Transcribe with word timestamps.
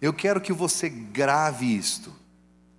Eu 0.00 0.12
quero 0.12 0.40
que 0.40 0.52
você 0.52 0.88
grave 0.88 1.66
isto. 1.66 2.12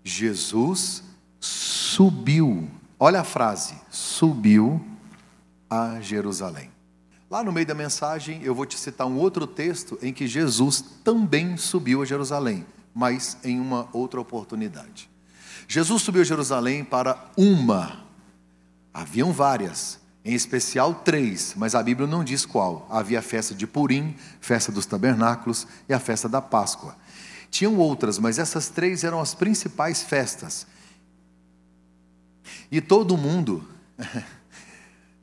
Jesus 0.03 1.03
subiu. 1.39 2.69
Olha 2.99 3.21
a 3.21 3.23
frase: 3.23 3.75
subiu 3.89 4.83
a 5.69 6.01
Jerusalém. 6.01 6.71
Lá 7.29 7.43
no 7.43 7.51
meio 7.51 7.65
da 7.65 7.73
mensagem, 7.73 8.41
eu 8.43 8.53
vou 8.53 8.65
te 8.65 8.77
citar 8.77 9.07
um 9.07 9.17
outro 9.17 9.47
texto 9.47 9.97
em 10.01 10.11
que 10.11 10.27
Jesus 10.27 10.83
também 11.03 11.55
subiu 11.55 12.01
a 12.01 12.05
Jerusalém, 12.05 12.65
mas 12.93 13.37
em 13.43 13.57
uma 13.57 13.87
outra 13.93 14.19
oportunidade. 14.19 15.09
Jesus 15.65 16.01
subiu 16.01 16.23
a 16.23 16.25
Jerusalém 16.25 16.83
para 16.83 17.31
uma, 17.37 18.03
haviam 18.93 19.31
várias, 19.31 19.97
em 20.25 20.33
especial 20.33 20.93
três, 20.93 21.53
mas 21.55 21.73
a 21.73 21.81
Bíblia 21.81 22.05
não 22.05 22.21
diz 22.21 22.45
qual. 22.45 22.85
Havia 22.89 23.19
a 23.19 23.21
festa 23.21 23.55
de 23.55 23.65
Purim, 23.65 24.13
festa 24.41 24.69
dos 24.69 24.85
tabernáculos 24.85 25.65
e 25.87 25.93
a 25.93 25.99
festa 25.99 26.27
da 26.27 26.41
Páscoa. 26.41 26.97
Tinham 27.51 27.77
outras, 27.77 28.17
mas 28.17 28.39
essas 28.39 28.69
três 28.69 29.03
eram 29.03 29.19
as 29.19 29.35
principais 29.35 30.01
festas. 30.01 30.65
E 32.71 32.81
todo 32.81 33.15
mundo 33.15 33.67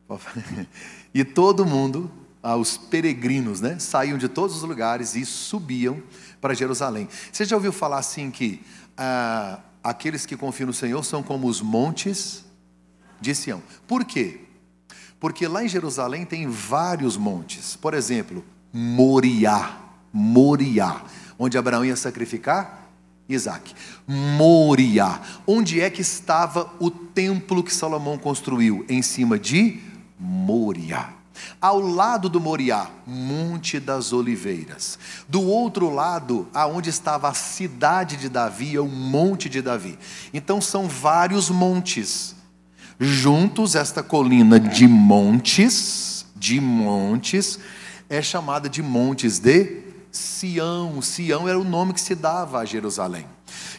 E 1.12 1.24
todo 1.24 1.66
mundo, 1.66 2.10
ah, 2.42 2.56
os 2.56 2.76
peregrinos, 2.76 3.60
né, 3.60 3.78
saíam 3.78 4.18
de 4.18 4.28
todos 4.28 4.56
os 4.56 4.62
lugares 4.62 5.14
e 5.14 5.24
subiam 5.24 6.02
para 6.40 6.54
Jerusalém. 6.54 7.08
Você 7.32 7.44
já 7.44 7.56
ouviu 7.56 7.72
falar 7.72 7.98
assim 7.98 8.30
que 8.30 8.62
ah, 8.96 9.60
aqueles 9.82 10.26
que 10.26 10.36
confiam 10.36 10.68
no 10.68 10.72
Senhor 10.72 11.04
são 11.04 11.22
como 11.22 11.46
os 11.46 11.60
montes 11.60 12.44
de 13.20 13.34
Sião? 13.34 13.62
Por 13.86 14.04
quê? 14.04 14.42
Porque 15.18 15.48
lá 15.48 15.64
em 15.64 15.68
Jerusalém 15.68 16.24
tem 16.24 16.46
vários 16.46 17.16
montes. 17.16 17.74
Por 17.74 17.92
exemplo, 17.94 18.44
Moriá, 18.72 19.76
Moriá, 20.12 21.04
onde 21.38 21.56
Abraão 21.56 21.84
ia 21.84 21.96
sacrificar 21.96 22.88
Isaac. 23.28 23.74
Moriá, 24.06 25.20
onde 25.46 25.80
é 25.80 25.90
que 25.90 26.00
estava 26.00 26.72
o 26.80 26.90
templo 26.90 27.62
que 27.62 27.72
Salomão 27.72 28.16
construiu? 28.16 28.84
Em 28.88 29.02
cima 29.02 29.38
de 29.38 29.80
Moriá. 30.18 31.10
Ao 31.60 31.78
lado 31.78 32.28
do 32.28 32.40
Moriá, 32.40 32.90
Monte 33.06 33.78
das 33.78 34.12
Oliveiras. 34.12 34.98
Do 35.28 35.42
outro 35.42 35.88
lado, 35.90 36.48
aonde 36.52 36.90
estava 36.90 37.28
a 37.28 37.34
cidade 37.34 38.16
de 38.16 38.28
Davi, 38.28 38.74
é 38.74 38.80
o 38.80 38.88
Monte 38.88 39.48
de 39.48 39.62
Davi. 39.62 39.98
Então 40.32 40.60
são 40.60 40.88
vários 40.88 41.48
montes. 41.50 42.34
Juntos, 42.98 43.76
esta 43.76 44.02
colina 44.02 44.58
de 44.58 44.88
montes, 44.88 46.26
de 46.34 46.60
montes, 46.60 47.58
é 48.08 48.22
chamada 48.22 48.68
de 48.68 48.82
Montes 48.82 49.38
de 49.38 49.87
Sião. 50.10 51.00
Sião 51.02 51.48
era 51.48 51.58
o 51.58 51.64
nome 51.64 51.92
que 51.92 52.00
se 52.00 52.14
dava 52.14 52.58
a 52.58 52.64
Jerusalém. 52.64 53.26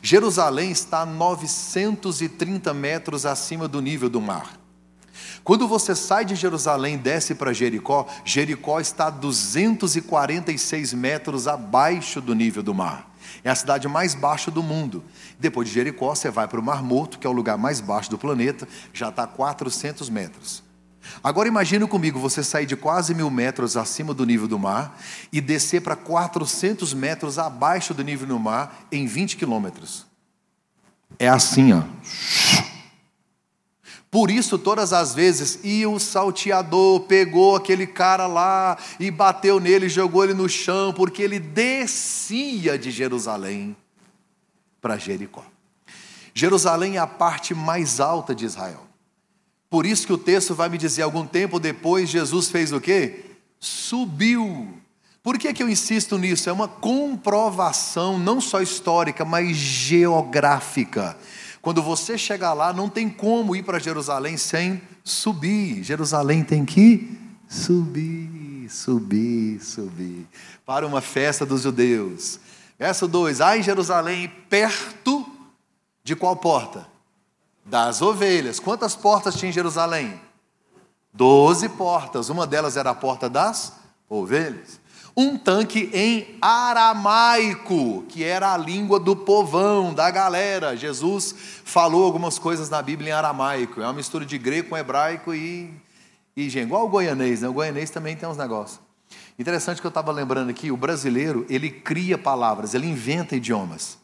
Jerusalém 0.02 0.72
está 0.72 1.02
a 1.02 1.06
930 1.06 2.74
metros 2.74 3.26
acima 3.26 3.68
do 3.68 3.82
nível 3.82 4.10
do 4.10 4.22
mar. 4.22 4.60
Quando 5.44 5.68
você 5.68 5.96
sai 5.96 6.26
de 6.26 6.36
Jerusalém 6.36 6.96
e 6.96 6.98
desce 6.98 7.34
para 7.34 7.54
Jericó, 7.54 8.08
Jericó 8.24 8.80
está 8.80 9.08
a 9.08 9.10
246 9.10 10.94
metros 10.94 11.48
abaixo 11.48 12.22
do 12.22 12.36
nível 12.36 12.62
do 12.62 12.74
mar. 12.74 13.10
É 13.44 13.50
a 13.50 13.56
cidade 13.56 13.88
mais 13.88 14.14
baixa 14.14 14.52
do 14.52 14.62
mundo. 14.62 15.04
Depois 15.40 15.68
de 15.68 15.74
Jericó, 15.74 16.14
você 16.14 16.30
vai 16.30 16.48
para 16.48 16.60
o 16.60 16.64
Mar 16.64 16.84
Morto, 16.84 17.18
que 17.18 17.26
é 17.26 17.30
o 17.30 17.34
lugar 17.34 17.58
mais 17.58 17.80
baixo 17.80 18.10
do 18.10 18.18
planeta, 18.18 18.68
já 18.94 19.10
está 19.10 19.24
a 19.24 19.28
400 19.28 20.10
metros. 20.10 20.69
Agora 21.24 21.48
imagine 21.48 21.88
comigo 21.88 22.20
você 22.20 22.44
sair 22.44 22.66
de 22.66 22.76
quase 22.76 23.14
mil 23.14 23.30
metros 23.30 23.78
acima 23.78 24.14
do 24.14 24.26
nível 24.26 24.48
do 24.48 24.60
mar 24.60 25.00
e 25.32 25.42
descer 25.42 25.82
para 25.82 25.96
400 25.96 26.94
metros 26.94 27.40
abaixo 27.40 27.94
do 27.94 28.04
nível 28.04 28.28
do 28.28 28.40
mar 28.40 28.86
em 28.92 29.06
20 29.06 29.38
quilômetros. 29.38 30.06
É 31.18 31.28
assim, 31.28 31.74
ó. 31.74 31.84
Por 34.12 34.32
isso, 34.32 34.58
todas 34.58 34.92
as 34.92 35.14
vezes, 35.14 35.60
e 35.64 35.86
o 35.86 36.00
salteador 36.00 37.02
pegou 37.02 37.56
aquele 37.56 37.86
cara 37.86 38.26
lá 38.26 38.76
e 39.00 39.12
bateu 39.12 39.60
nele, 39.60 39.88
jogou 39.88 40.24
ele 40.24 40.34
no 40.34 40.50
chão, 40.50 40.92
porque 40.92 41.22
ele 41.22 41.40
descia 41.40 42.78
de 42.78 42.90
Jerusalém 42.90 43.76
para 44.82 44.98
Jericó. 44.98 45.46
Jerusalém 46.34 46.96
é 46.96 47.00
a 47.00 47.06
parte 47.06 47.54
mais 47.54 48.00
alta 48.00 48.34
de 48.34 48.46
Israel. 48.46 48.89
Por 49.70 49.86
isso 49.86 50.08
que 50.08 50.14
o 50.14 50.18
texto 50.18 50.56
vai 50.56 50.70
me 50.70 50.78
dizer, 50.78 51.04
algum 51.04 51.26
tempo 51.26 51.60
depois, 51.60 52.10
Jesus 52.10 52.50
fez 52.50 52.72
o 52.72 52.82
quê? 52.82 53.26
Subiu. 53.60 54.74
Por 55.22 55.38
que, 55.38 55.54
que 55.54 55.62
eu 55.62 55.70
insisto 55.70 56.18
nisso? 56.18 56.50
É 56.50 56.54
uma 56.54 56.68
comprovação, 56.68 58.18
não 58.18 58.42
só 58.42 58.62
histórica, 58.62 59.24
mas 59.24 59.56
geográfica 59.56 61.18
quando 61.62 61.84
você 61.84 62.18
chegar 62.18 62.54
lá, 62.54 62.72
não 62.72 62.88
tem 62.88 63.10
como 63.10 63.56
ir 63.56 63.64
para 63.64 63.80
Jerusalém 63.80 64.38
sem 64.38 64.82
subir. 65.04 65.84
Jerusalém 65.84 66.44
tem 66.44 66.64
que 66.64 67.18
subir, 67.48 68.70
subir, 68.70 69.60
subir. 69.62 70.26
Para 70.66 70.88
uma 70.88 71.02
festa 71.02 71.46
dos 71.46 71.64
judeus. 71.64 72.40
Verso 72.78 73.08
2: 73.08 73.42
Há 73.42 73.58
em 73.58 73.64
Jerusalém, 73.64 74.32
perto 74.50 75.30
de 76.04 76.16
qual 76.16 76.36
porta? 76.38 76.88
Das 77.66 78.02
ovelhas. 78.02 78.60
Quantas 78.60 78.96
portas 78.96 79.36
tinha 79.36 79.50
em 79.50 79.54
Jerusalém? 79.54 80.20
Doze 81.14 81.70
portas. 81.70 82.30
Uma 82.30 82.48
delas 82.48 82.78
era 82.78 82.90
a 82.90 82.96
porta 82.96 83.30
das 83.30 83.74
ovelhas 84.10 84.80
um 85.20 85.38
tanque 85.38 85.90
em 85.94 86.38
aramaico, 86.42 88.04
que 88.08 88.24
era 88.24 88.54
a 88.54 88.58
língua 88.58 88.98
do 88.98 89.16
povão, 89.16 89.94
da 89.94 90.10
galera. 90.10 90.78
Jesus 90.78 91.36
falou 91.66 92.06
algumas 92.06 92.40
coisas 92.40 92.70
na 92.70 92.82
Bíblia 92.82 93.10
em 93.10 93.14
aramaico, 93.14 93.82
é 93.82 93.84
uma 93.84 93.94
mistura 93.94 94.26
de 94.26 94.38
grego 94.38 94.70
com 94.70 94.78
hebraico 94.78 95.34
e, 95.34 95.74
e 96.38 96.48
igual 96.58 96.86
o 96.86 96.90
goianês, 96.90 97.42
né? 97.42 97.50
o 97.50 97.54
goianês 97.54 97.90
também 97.90 98.16
tem 98.16 98.30
uns 98.30 98.38
negócios. 98.38 98.80
Interessante 99.38 99.82
que 99.82 99.88
eu 99.88 99.90
estava 99.90 100.12
lembrando 100.12 100.52
aqui, 100.52 100.72
o 100.72 100.78
brasileiro, 100.78 101.46
ele 101.50 101.70
cria 101.70 102.18
palavras, 102.18 102.74
ele 102.74 102.88
inventa 102.88 103.36
idiomas. 103.36 103.98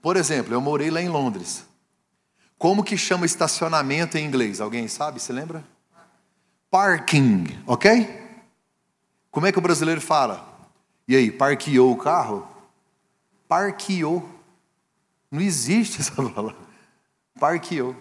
Por 0.00 0.16
exemplo, 0.16 0.54
eu 0.54 0.60
morei 0.60 0.90
lá 0.90 1.02
em 1.02 1.08
Londres. 1.08 1.66
Como 2.64 2.82
que 2.82 2.96
chama 2.96 3.26
estacionamento 3.26 4.16
em 4.16 4.24
inglês? 4.24 4.58
Alguém 4.58 4.88
sabe? 4.88 5.20
Se 5.20 5.30
lembra? 5.34 5.62
Parking, 6.70 7.44
ok? 7.66 8.40
Como 9.30 9.46
é 9.46 9.52
que 9.52 9.58
o 9.58 9.60
brasileiro 9.60 10.00
fala? 10.00 10.48
E 11.06 11.14
aí, 11.14 11.30
parqueou 11.30 11.92
o 11.92 11.96
carro? 11.98 12.48
Parqueou. 13.46 14.26
Não 15.30 15.42
existe 15.42 16.00
essa 16.00 16.12
palavra. 16.14 16.56
Parqueou. 17.38 17.94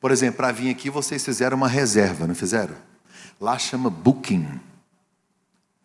Por 0.00 0.12
exemplo, 0.12 0.36
para 0.36 0.52
vir 0.52 0.70
aqui 0.70 0.88
vocês 0.88 1.24
fizeram 1.24 1.56
uma 1.56 1.66
reserva, 1.66 2.28
não 2.28 2.36
fizeram? 2.36 2.76
Lá 3.40 3.58
chama 3.58 3.90
booking. 3.90 4.60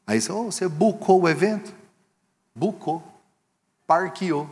Aí 0.05 0.21
você, 0.21 0.31
oh, 0.31 0.43
você 0.43 0.67
bookou 0.67 1.23
o 1.23 1.27
evento? 1.27 1.73
Bookou. 2.53 3.01
Parqueou. 3.87 4.47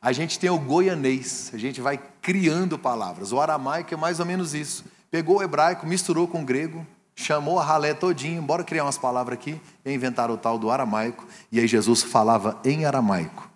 A 0.00 0.12
gente 0.12 0.38
tem 0.38 0.50
o 0.50 0.58
goianês, 0.58 1.50
a 1.54 1.56
gente 1.56 1.80
vai 1.80 2.00
criando 2.20 2.78
palavras. 2.78 3.32
O 3.32 3.40
aramaico 3.40 3.94
é 3.94 3.96
mais 3.96 4.18
ou 4.18 4.26
menos 4.26 4.54
isso. 4.54 4.84
Pegou 5.10 5.38
o 5.38 5.42
hebraico, 5.42 5.86
misturou 5.86 6.26
com 6.26 6.42
o 6.42 6.44
grego, 6.44 6.86
chamou 7.14 7.58
a 7.58 7.64
ralé 7.64 7.94
todinho, 7.94 8.42
bora 8.42 8.64
criar 8.64 8.84
umas 8.84 8.98
palavras 8.98 9.38
aqui, 9.38 9.60
e 9.84 9.92
inventaram 9.92 10.34
o 10.34 10.38
tal 10.38 10.58
do 10.58 10.70
aramaico, 10.70 11.26
e 11.50 11.60
aí 11.60 11.66
Jesus 11.66 12.02
falava 12.02 12.58
em 12.64 12.84
aramaico, 12.84 13.48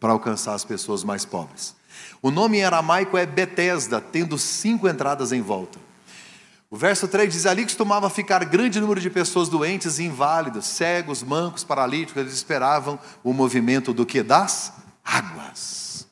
para 0.00 0.12
alcançar 0.12 0.54
as 0.54 0.64
pessoas 0.64 1.04
mais 1.04 1.24
pobres. 1.24 1.76
O 2.20 2.30
nome 2.30 2.58
em 2.58 2.64
aramaico 2.64 3.16
é 3.16 3.26
Betesda, 3.26 4.00
tendo 4.00 4.38
cinco 4.38 4.88
entradas 4.88 5.30
em 5.30 5.42
volta. 5.42 5.78
O 6.70 6.76
verso 6.76 7.06
3 7.06 7.32
diz: 7.32 7.46
Ali 7.46 7.62
costumava 7.62 8.10
ficar 8.10 8.44
grande 8.44 8.80
número 8.80 9.00
de 9.00 9.08
pessoas 9.08 9.48
doentes 9.48 9.98
e 9.98 10.04
inválidas, 10.04 10.64
cegos, 10.64 11.22
mancos, 11.22 11.62
paralíticos, 11.62 12.20
eles 12.20 12.32
esperavam 12.32 12.98
o 13.22 13.32
movimento 13.32 13.92
do 13.92 14.04
que? 14.04 14.22
Das 14.22 14.72
águas. 15.04 16.06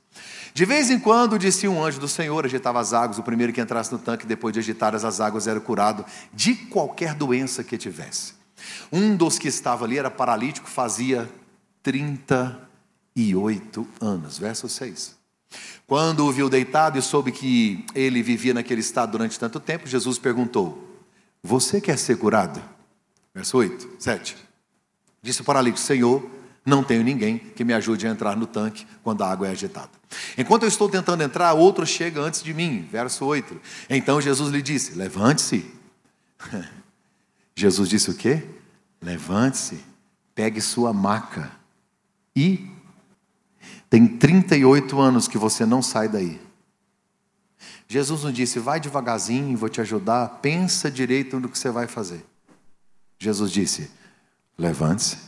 De 0.55 0.67
vez 0.67 0.91
em 0.91 0.99
quando, 0.99 1.39
disse 1.39 1.67
um 1.67 1.83
anjo 1.83 1.99
do 1.99 2.07
Senhor, 2.07 2.45
agitava 2.45 2.79
as 2.79 2.93
águas, 2.93 3.19
o 3.19 3.23
primeiro 3.23 3.53
que 3.53 3.61
entrasse 3.61 3.91
no 3.91 3.99
tanque, 3.99 4.27
depois 4.27 4.53
de 4.53 4.61
agitar 4.61 4.95
as 4.95 5.21
águas, 5.21 5.47
era 5.47 5.61
curado 5.61 6.05
de 6.33 6.55
qualquer 6.55 7.15
doença 7.15 7.65
que 7.65 7.79
tivesse. 7.79 8.35
Um 8.93 9.17
dos 9.17 9.39
que 9.39 9.49
estava 9.49 9.87
ali 9.87 9.99
era 9.99 10.11
paralítico, 10.11 10.69
fazia 10.69 11.29
38 11.83 13.89
anos. 14.01 14.39
Verso 14.39 14.69
6. 14.69 15.17
Quando 15.87 16.27
o 16.27 16.33
viu 16.33 16.49
deitado 16.49 16.99
e 16.99 17.03
soube 17.03 17.33
que 17.33 17.85
ele 17.95 18.23
vivia 18.23 18.55
naquele 18.55 18.81
estado 18.81 19.13
durante 19.13 19.39
tanto 19.39 19.59
tempo, 19.59 19.87
Jesus 19.87 20.19
perguntou: 20.19 21.03
Você 21.43 21.81
quer 21.81 21.99
ser 21.99 22.17
curado? 22.17 22.63
Verso 23.35 23.59
8, 23.59 23.97
7. 23.99 24.37
Disse 25.23 25.41
o 25.41 25.45
paralítico: 25.45 25.81
Senhor, 25.81 26.23
não 26.65 26.85
tenho 26.85 27.03
ninguém 27.03 27.39
que 27.39 27.65
me 27.65 27.73
ajude 27.73 28.07
a 28.07 28.11
entrar 28.11 28.37
no 28.37 28.47
tanque 28.47 28.87
quando 29.03 29.23
a 29.23 29.31
água 29.31 29.49
é 29.49 29.51
agitada. 29.51 29.91
Enquanto 30.39 30.63
eu 30.63 30.69
estou 30.69 30.89
tentando 30.89 31.23
entrar, 31.23 31.53
outro 31.55 31.85
chega 31.87 32.21
antes 32.21 32.43
de 32.43 32.55
mim. 32.55 32.87
Verso 32.91 33.25
8. 33.25 33.61
Então 33.91 34.21
Jesus 34.21 34.51
lhe 34.53 34.63
disse: 34.63 34.95
Levante-se. 34.95 35.65
Jesus 37.55 37.89
disse 37.89 38.11
o 38.11 38.15
quê? 38.15 38.43
Levante-se, 39.01 39.81
pegue 40.35 40.61
sua 40.61 40.93
maca 40.93 41.51
E 42.35 42.71
tem 43.91 44.07
38 44.07 44.99
anos 44.99 45.29
que 45.29 45.37
você 45.37 45.67
não 45.67 45.83
sai 45.83 46.09
daí. 46.09 46.41
Jesus 47.87 48.25
não 48.25 48.33
disse, 48.33 48.59
vai 48.59 48.81
devagarzinho, 48.81 49.55
vou 49.55 49.69
te 49.69 49.83
ajudar, 49.83 50.41
pensa 50.41 50.91
direito 50.91 51.39
no 51.39 51.47
que 51.47 51.59
você 51.59 51.69
vai 51.69 51.87
fazer. 51.87 52.25
Jesus 53.19 53.53
disse, 53.53 53.91
levante-se, 54.57 55.19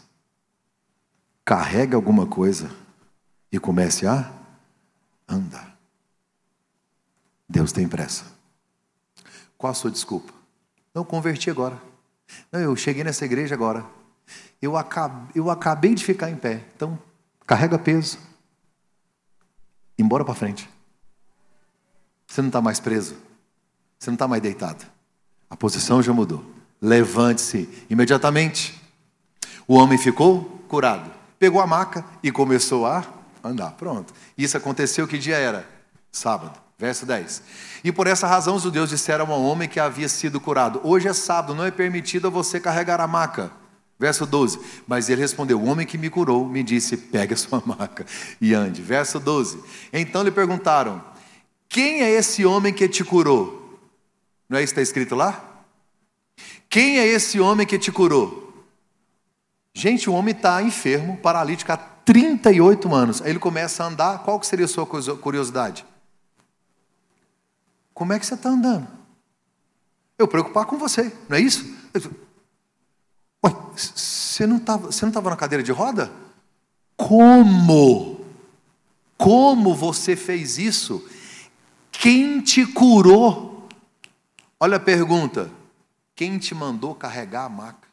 carregue 1.44 1.94
alguma 1.94 2.26
coisa 2.26 2.70
e 3.52 3.58
comece 3.58 4.06
a 4.06 4.32
andar. 5.28 5.76
Deus 7.48 7.72
tem 7.72 7.86
pressa. 7.86 8.24
Qual 9.58 9.70
a 9.70 9.74
sua 9.74 9.90
desculpa? 9.90 10.32
Não 10.94 11.04
converti 11.04 11.50
agora. 11.50 11.80
Não, 12.50 12.60
eu 12.60 12.74
cheguei 12.74 13.04
nessa 13.04 13.24
igreja 13.24 13.54
agora. 13.54 13.84
Eu 14.60 14.76
acabei, 14.76 15.32
eu 15.34 15.50
acabei 15.50 15.94
de 15.94 16.04
ficar 16.04 16.30
em 16.30 16.36
pé. 16.36 16.64
Então, 16.74 16.98
carrega 17.46 17.78
peso. 17.78 18.18
Embora 19.98 20.24
para 20.24 20.34
frente. 20.34 20.68
Você 22.26 22.40
não 22.40 22.48
está 22.48 22.60
mais 22.60 22.80
preso. 22.80 23.16
Você 23.98 24.10
não 24.10 24.14
está 24.14 24.26
mais 24.26 24.42
deitado. 24.42 24.84
A 25.48 25.56
posição 25.56 26.02
já 26.02 26.12
mudou. 26.12 26.44
Levante-se 26.80 27.86
imediatamente. 27.88 28.80
O 29.68 29.74
homem 29.74 29.98
ficou 29.98 30.44
curado. 30.68 31.23
Pegou 31.44 31.60
a 31.60 31.66
maca 31.66 32.02
e 32.22 32.32
começou 32.32 32.86
a 32.86 33.04
andar. 33.44 33.72
Pronto. 33.72 34.14
Isso 34.36 34.56
aconteceu 34.56 35.06
que 35.06 35.18
dia 35.18 35.36
era? 35.36 35.68
Sábado. 36.10 36.58
Verso 36.78 37.04
10. 37.04 37.42
E 37.84 37.92
por 37.92 38.06
essa 38.06 38.26
razão 38.26 38.56
os 38.56 38.62
judeus 38.62 38.88
disseram 38.88 39.30
ao 39.30 39.42
homem 39.42 39.68
que 39.68 39.78
havia 39.78 40.08
sido 40.08 40.40
curado: 40.40 40.80
Hoje 40.82 41.06
é 41.06 41.12
sábado, 41.12 41.54
não 41.54 41.62
é 41.62 41.70
permitido 41.70 42.28
a 42.28 42.30
você 42.30 42.58
carregar 42.58 42.98
a 42.98 43.06
maca. 43.06 43.52
Verso 43.98 44.24
12. 44.24 44.58
Mas 44.86 45.10
ele 45.10 45.20
respondeu: 45.20 45.60
O 45.60 45.66
homem 45.66 45.86
que 45.86 45.98
me 45.98 46.08
curou 46.08 46.48
me 46.48 46.62
disse: 46.62 46.96
Pegue 46.96 47.34
a 47.34 47.36
sua 47.36 47.62
maca 47.66 48.06
e 48.40 48.54
ande. 48.54 48.80
Verso 48.80 49.20
12. 49.20 49.62
Então 49.92 50.22
lhe 50.22 50.30
perguntaram: 50.30 51.04
Quem 51.68 52.00
é 52.00 52.10
esse 52.10 52.46
homem 52.46 52.72
que 52.72 52.88
te 52.88 53.04
curou? 53.04 53.78
Não 54.48 54.56
é 54.56 54.62
isso 54.62 54.72
que 54.72 54.80
está 54.80 54.82
escrito 54.82 55.14
lá? 55.14 55.44
Quem 56.70 56.98
é 56.98 57.06
esse 57.06 57.38
homem 57.38 57.66
que 57.66 57.78
te 57.78 57.92
curou? 57.92 58.43
Gente, 59.74 60.08
o 60.08 60.12
homem 60.14 60.34
está 60.34 60.62
enfermo, 60.62 61.16
paralítico 61.16 61.72
há 61.72 61.76
38 61.76 62.94
anos. 62.94 63.20
Aí 63.20 63.30
ele 63.30 63.40
começa 63.40 63.82
a 63.82 63.88
andar. 63.88 64.22
Qual 64.22 64.38
que 64.38 64.46
seria 64.46 64.66
a 64.66 64.68
sua 64.68 64.86
curiosidade? 64.86 65.84
Como 67.92 68.12
é 68.12 68.18
que 68.18 68.24
você 68.24 68.34
está 68.34 68.50
andando? 68.50 68.86
Eu 70.16 70.28
preocupar 70.28 70.64
com 70.66 70.78
você, 70.78 71.12
não 71.28 71.36
é 71.36 71.40
isso? 71.40 71.64
Ué, 73.44 73.52
você 73.76 74.46
não 74.46 74.56
estava 74.58 74.86
você 74.86 75.04
não 75.04 75.10
estava 75.10 75.30
na 75.30 75.36
cadeira 75.36 75.62
de 75.62 75.72
roda? 75.72 76.10
Como? 76.96 78.24
Como 79.18 79.74
você 79.74 80.14
fez 80.14 80.56
isso? 80.58 81.04
Quem 81.90 82.40
te 82.40 82.64
curou? 82.64 83.68
Olha 84.58 84.76
a 84.76 84.80
pergunta. 84.80 85.50
Quem 86.14 86.38
te 86.38 86.54
mandou 86.54 86.94
carregar 86.94 87.44
a 87.44 87.48
maca? 87.48 87.88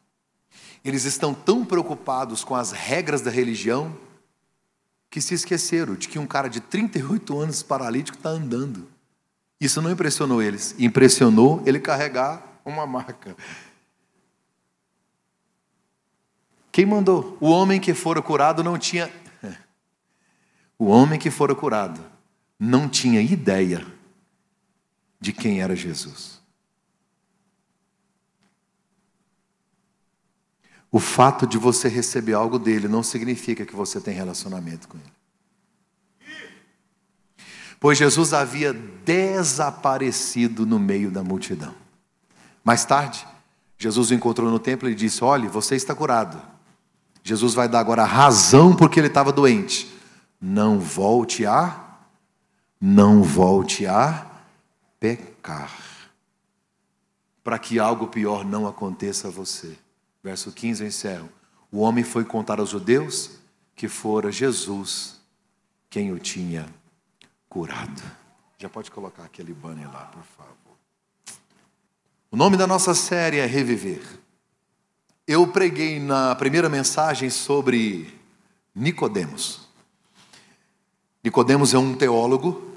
Eles 0.84 1.06
estão 1.06 1.34
tão 1.34 1.64
preocupados 1.64 2.44
com 2.44 2.56
as 2.56 2.72
regras 2.72 3.22
da 3.22 3.30
religião 3.30 3.96
que 5.10 5.22
se 5.22 5.34
esqueceram 5.34 5.96
de 5.96 6.08
que 6.08 6.18
um 6.18 6.26
cara 6.26 6.48
de 6.48 6.60
38 6.60 7.38
anos 7.38 7.62
paralítico 7.62 8.18
está 8.18 8.30
andando. 8.30 8.88
Isso 9.60 9.82
não 9.82 9.92
impressionou 9.92 10.42
eles, 10.42 10.74
impressionou 10.80 11.62
ele 11.66 11.80
carregar 11.80 12.42
uma 12.66 12.88
marca. 12.88 13.36
Quem 16.72 16.86
mandou? 16.86 17.38
O 17.40 17.50
homem 17.50 17.80
que 17.80 17.94
fora 17.94 18.22
curado 18.22 18.64
não 18.64 18.78
tinha. 18.78 19.12
O 20.80 20.86
homem 20.86 21.20
que 21.20 21.30
fora 21.30 21.54
curado 21.54 22.04
não 22.58 22.90
tinha 22.90 23.22
ideia 23.22 23.86
de 25.20 25.32
quem 25.32 25.62
era 25.62 25.76
Jesus. 25.76 26.41
O 30.92 31.00
fato 31.00 31.48
de 31.48 31.58
você 31.58 31.88
receber 31.88 32.34
algo 32.34 32.60
dele 32.60 32.88
não 32.88 33.02
significa 33.02 33.66
que 33.66 33.76
você 33.76 34.02
tem 34.02 34.14
relacionamento 34.14 34.88
com 34.88 34.98
ele 34.98 35.22
pois 37.82 37.98
Jesus 37.98 38.32
havia 38.32 38.72
desaparecido 38.74 40.68
no 40.68 40.78
meio 40.78 41.10
da 41.10 41.24
multidão. 41.24 41.74
Mais 42.64 42.86
tarde, 42.86 43.28
Jesus 43.76 44.12
o 44.12 44.14
encontrou 44.14 44.52
no 44.52 44.60
templo 44.60 44.88
e 44.88 44.94
disse: 44.94 45.24
Olhe, 45.24 45.48
você 45.48 45.76
está 45.76 45.96
curado. 45.96 46.40
Jesus 47.24 47.56
vai 47.56 47.68
dar 47.68 47.80
agora 47.80 48.04
a 48.04 48.06
razão 48.06 48.76
porque 48.76 49.00
ele 49.00 49.08
estava 49.08 49.34
doente. 49.34 49.92
Não 50.40 50.80
volte 50.80 51.44
a, 51.46 51.98
não 52.80 53.24
volte 53.24 53.88
a 53.88 54.28
pecar, 55.00 55.72
para 57.44 57.58
que 57.58 57.80
algo 57.80 58.08
pior 58.08 58.46
não 58.46 58.68
aconteça 58.68 59.28
a 59.28 59.32
você. 59.32 59.76
Verso 60.24 60.52
15 60.52 60.84
eu 60.84 60.88
encerro. 60.88 61.30
O 61.72 61.80
homem 61.80 62.04
foi 62.04 62.24
contar 62.24 62.60
aos 62.60 62.70
judeus 62.70 63.32
que 63.76 63.88
fora 63.88 64.32
Jesus 64.32 65.20
quem 65.90 66.12
o 66.12 66.20
tinha 66.20 66.68
curado. 67.50 68.02
Já 68.58 68.70
pode 68.70 68.92
colocar 68.92 69.24
aquele 69.24 69.54
banner 69.54 69.92
lá, 69.92 70.06
por 70.06 70.24
favor. 70.24 70.78
O 72.30 72.38
nome 72.38 72.56
da 72.56 72.68
nossa 72.68 72.94
série 72.94 73.38
é 73.38 73.46
Reviver. 73.46 74.02
Eu 75.28 75.48
preguei 75.48 76.00
na 76.00 76.36
primeira 76.36 76.70
mensagem 76.70 77.30
sobre 77.30 78.20
Nicodemos. 78.74 79.68
Nicodemos 81.24 81.74
é 81.74 81.78
um 81.78 81.96
teólogo, 81.96 82.74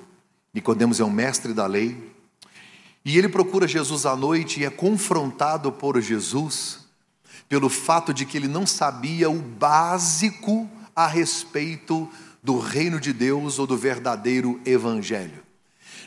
Nicodemos 0.52 1.00
é 1.00 1.05
um 1.05 1.11
mestre 1.11 1.52
da 1.52 1.67
lei, 1.67 2.12
e 3.05 3.17
ele 3.19 3.29
procura 3.29 3.69
Jesus 3.69 4.06
à 4.06 4.17
noite 4.17 4.61
e 4.61 4.64
é 4.64 4.70
confrontado 4.70 5.70
por 5.70 6.00
Jesus 6.00 6.83
pelo 7.54 7.68
fato 7.68 8.12
de 8.12 8.26
que 8.26 8.36
ele 8.36 8.48
não 8.48 8.66
sabia 8.66 9.30
o 9.30 9.38
básico 9.38 10.68
a 10.92 11.06
respeito 11.06 12.10
do 12.42 12.58
reino 12.58 12.98
de 12.98 13.12
Deus 13.12 13.60
ou 13.60 13.64
do 13.64 13.76
verdadeiro 13.76 14.60
evangelho. 14.66 15.40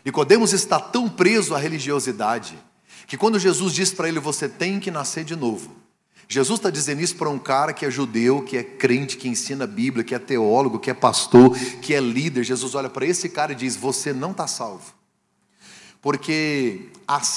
Nicodemos 0.04 0.52
está 0.52 0.78
tão 0.78 1.08
preso 1.08 1.56
à 1.56 1.58
religiosidade 1.58 2.60
que 3.08 3.16
quando 3.16 3.40
Jesus 3.40 3.74
diz 3.74 3.94
para 3.94 4.10
ele 4.10 4.20
você 4.20 4.50
tem 4.50 4.78
que 4.78 4.92
nascer 4.92 5.24
de 5.24 5.38
novo, 5.38 5.74
Jesus 6.28 6.60
está 6.60 6.70
dizendo 6.70 7.00
isso 7.00 7.16
para 7.16 7.30
um 7.30 7.40
cara 7.40 7.72
que 7.72 7.86
é 7.86 7.90
judeu, 7.90 8.42
que 8.42 8.58
é 8.58 8.64
crente, 8.64 9.16
que 9.16 9.30
ensina 9.30 9.64
a 9.64 9.68
Bíblia, 9.68 10.04
que 10.04 10.14
é 10.14 10.20
teólogo, 10.20 10.80
que 10.80 10.92
é 10.92 10.94
pastor, 10.94 11.58
que 11.82 11.94
é 11.94 12.02
líder. 12.02 12.44
Jesus 12.44 12.76
olha 12.76 12.90
para 12.90 13.06
esse 13.06 13.30
cara 13.30 13.54
e 13.54 13.56
diz: 13.56 13.78
Você 13.78 14.12
não 14.12 14.32
está 14.32 14.48
salvo. 14.48 14.94
Porque, 16.02 16.90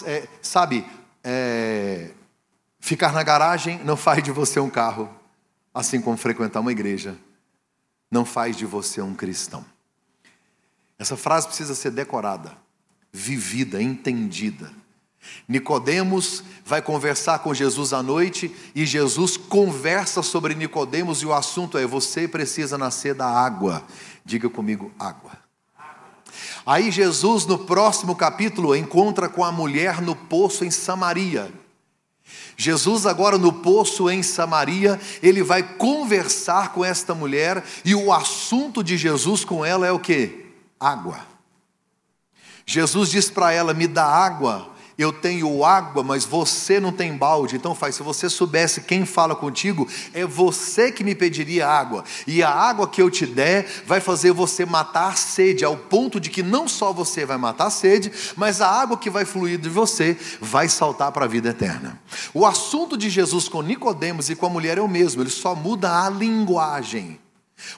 é, 0.04 0.26
sabe, 0.42 0.84
é, 1.22 2.10
ficar 2.80 3.12
na 3.12 3.22
garagem 3.22 3.80
não 3.84 3.96
faz 3.96 4.22
de 4.22 4.32
você 4.32 4.58
um 4.58 4.70
carro, 4.70 5.08
assim 5.72 6.00
como 6.00 6.16
frequentar 6.16 6.60
uma 6.60 6.72
igreja 6.72 7.16
não 8.10 8.24
faz 8.24 8.56
de 8.56 8.66
você 8.66 9.00
um 9.00 9.14
cristão. 9.14 9.64
Essa 10.98 11.16
frase 11.16 11.46
precisa 11.46 11.74
ser 11.74 11.92
decorada, 11.92 12.56
vivida, 13.12 13.80
entendida. 13.80 14.70
Nicodemos 15.46 16.42
vai 16.64 16.82
conversar 16.82 17.38
com 17.40 17.54
Jesus 17.54 17.92
à 17.92 18.02
noite 18.02 18.54
e 18.74 18.84
Jesus 18.84 19.36
conversa 19.36 20.22
sobre 20.22 20.54
Nicodemos 20.54 21.22
e 21.22 21.26
o 21.26 21.32
assunto 21.32 21.78
é: 21.78 21.86
você 21.86 22.26
precisa 22.26 22.76
nascer 22.76 23.14
da 23.14 23.26
água. 23.26 23.84
Diga 24.24 24.48
comigo, 24.48 24.90
água. 24.98 25.32
Aí 26.66 26.90
Jesus 26.90 27.46
no 27.46 27.58
próximo 27.58 28.14
capítulo 28.14 28.74
encontra 28.74 29.28
com 29.28 29.44
a 29.44 29.52
mulher 29.52 30.00
no 30.00 30.14
poço 30.14 30.64
em 30.64 30.70
Samaria. 30.70 31.52
Jesus, 32.60 33.06
agora 33.06 33.38
no 33.38 33.54
poço 33.54 34.10
em 34.10 34.22
Samaria, 34.22 35.00
ele 35.22 35.42
vai 35.42 35.62
conversar 35.62 36.74
com 36.74 36.84
esta 36.84 37.14
mulher 37.14 37.64
e 37.86 37.94
o 37.94 38.12
assunto 38.12 38.84
de 38.84 38.98
Jesus 38.98 39.46
com 39.46 39.64
ela 39.64 39.86
é 39.86 39.90
o 39.90 39.98
que? 39.98 40.44
Água. 40.78 41.20
Jesus 42.66 43.08
diz 43.08 43.30
para 43.30 43.50
ela: 43.50 43.72
Me 43.72 43.86
dá 43.86 44.04
água 44.04 44.68
eu 45.00 45.12
tenho 45.12 45.64
água, 45.64 46.02
mas 46.02 46.24
você 46.24 46.78
não 46.78 46.92
tem 46.92 47.16
balde. 47.16 47.56
Então 47.56 47.74
faz, 47.74 47.94
se 47.94 48.02
você 48.02 48.28
soubesse 48.28 48.80
quem 48.82 49.04
fala 49.04 49.34
contigo, 49.34 49.88
é 50.12 50.24
você 50.24 50.92
que 50.92 51.04
me 51.04 51.14
pediria 51.14 51.66
água. 51.66 52.04
E 52.26 52.42
a 52.42 52.50
água 52.50 52.88
que 52.88 53.00
eu 53.00 53.10
te 53.10 53.26
der 53.26 53.66
vai 53.86 54.00
fazer 54.00 54.32
você 54.32 54.64
matar 54.64 55.08
a 55.08 55.16
sede, 55.16 55.64
ao 55.64 55.76
ponto 55.76 56.20
de 56.20 56.30
que 56.30 56.42
não 56.42 56.68
só 56.68 56.92
você 56.92 57.24
vai 57.24 57.36
matar 57.36 57.66
a 57.66 57.70
sede, 57.70 58.12
mas 58.36 58.60
a 58.60 58.68
água 58.68 58.96
que 58.96 59.10
vai 59.10 59.24
fluir 59.24 59.58
de 59.58 59.68
você 59.68 60.16
vai 60.40 60.68
saltar 60.68 61.12
para 61.12 61.24
a 61.24 61.28
vida 61.28 61.50
eterna. 61.50 62.00
O 62.34 62.44
assunto 62.44 62.96
de 62.96 63.08
Jesus 63.08 63.48
com 63.48 63.62
Nicodemos 63.62 64.30
e 64.30 64.36
com 64.36 64.46
a 64.46 64.50
mulher 64.50 64.78
é 64.78 64.82
o 64.82 64.88
mesmo, 64.88 65.22
ele 65.22 65.30
só 65.30 65.54
muda 65.54 66.04
a 66.04 66.10
linguagem. 66.10 67.18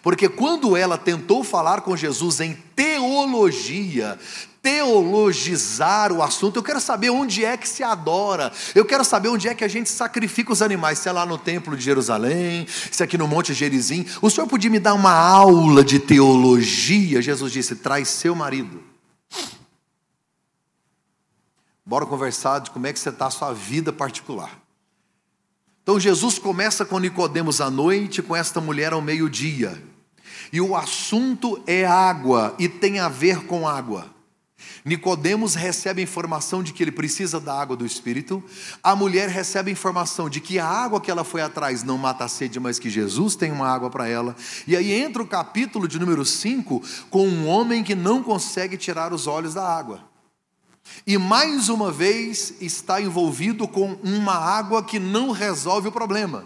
Porque 0.02 0.28
quando 0.28 0.76
ela 0.76 0.96
tentou 0.96 1.42
falar 1.42 1.80
com 1.80 1.96
Jesus 1.96 2.40
em 2.40 2.54
teologia, 2.74 4.18
teologizar 4.62 6.12
o 6.12 6.22
assunto, 6.22 6.56
eu 6.56 6.62
quero 6.62 6.80
saber 6.80 7.10
onde 7.10 7.44
é 7.44 7.56
que 7.56 7.68
se 7.68 7.82
adora, 7.82 8.52
eu 8.74 8.84
quero 8.84 9.04
saber 9.04 9.28
onde 9.28 9.48
é 9.48 9.54
que 9.54 9.64
a 9.64 9.68
gente 9.68 9.90
sacrifica 9.90 10.52
os 10.52 10.62
animais, 10.62 11.00
se 11.00 11.08
é 11.08 11.12
lá 11.12 11.26
no 11.26 11.36
templo 11.36 11.76
de 11.76 11.82
Jerusalém, 11.82 12.66
se 12.90 13.02
é 13.02 13.04
aqui 13.04 13.18
no 13.18 13.26
Monte 13.26 13.52
Gerizim. 13.52 14.06
O 14.22 14.30
senhor 14.30 14.46
podia 14.46 14.70
me 14.70 14.78
dar 14.78 14.94
uma 14.94 15.12
aula 15.12 15.82
de 15.82 15.98
teologia? 15.98 17.20
Jesus 17.20 17.52
disse: 17.52 17.74
traz 17.74 18.08
seu 18.08 18.36
marido. 18.36 18.82
Bora 21.84 22.06
conversar 22.06 22.60
de 22.60 22.70
como 22.70 22.86
é 22.86 22.92
que 22.92 23.00
você 23.00 23.08
está 23.08 23.26
a 23.26 23.30
sua 23.30 23.52
vida 23.52 23.92
particular. 23.92 24.62
Então 25.82 25.98
Jesus 25.98 26.38
começa 26.38 26.84
com 26.84 27.00
Nicodemos 27.00 27.60
à 27.60 27.68
noite, 27.68 28.22
com 28.22 28.36
esta 28.36 28.60
mulher 28.60 28.92
ao 28.92 29.02
meio-dia. 29.02 29.82
E 30.52 30.60
o 30.60 30.76
assunto 30.76 31.60
é 31.66 31.84
água 31.84 32.54
e 32.58 32.68
tem 32.68 33.00
a 33.00 33.08
ver 33.08 33.46
com 33.46 33.66
água. 33.66 34.21
Nicodemos 34.84 35.54
recebe 35.54 36.00
a 36.00 36.04
informação 36.04 36.62
de 36.62 36.72
que 36.72 36.82
ele 36.82 36.90
precisa 36.90 37.38
da 37.38 37.54
água 37.54 37.76
do 37.76 37.86
Espírito. 37.86 38.42
A 38.82 38.96
mulher 38.96 39.28
recebe 39.28 39.70
a 39.70 39.72
informação 39.72 40.28
de 40.28 40.40
que 40.40 40.58
a 40.58 40.66
água 40.66 41.00
que 41.00 41.10
ela 41.10 41.24
foi 41.24 41.40
atrás 41.40 41.82
não 41.82 41.96
mata 41.96 42.24
a 42.24 42.28
sede, 42.28 42.58
mas 42.58 42.78
que 42.78 42.90
Jesus 42.90 43.36
tem 43.36 43.52
uma 43.52 43.68
água 43.68 43.90
para 43.90 44.08
ela. 44.08 44.34
E 44.66 44.76
aí 44.76 44.92
entra 44.92 45.22
o 45.22 45.26
capítulo 45.26 45.86
de 45.86 45.98
número 45.98 46.24
5 46.24 46.82
com 47.10 47.28
um 47.28 47.46
homem 47.46 47.84
que 47.84 47.94
não 47.94 48.22
consegue 48.22 48.76
tirar 48.76 49.12
os 49.12 49.26
olhos 49.26 49.54
da 49.54 49.66
água. 49.66 50.10
E 51.06 51.16
mais 51.16 51.68
uma 51.68 51.92
vez 51.92 52.54
está 52.60 53.00
envolvido 53.00 53.68
com 53.68 53.92
uma 54.02 54.34
água 54.34 54.82
que 54.82 54.98
não 54.98 55.30
resolve 55.30 55.88
o 55.88 55.92
problema. 55.92 56.44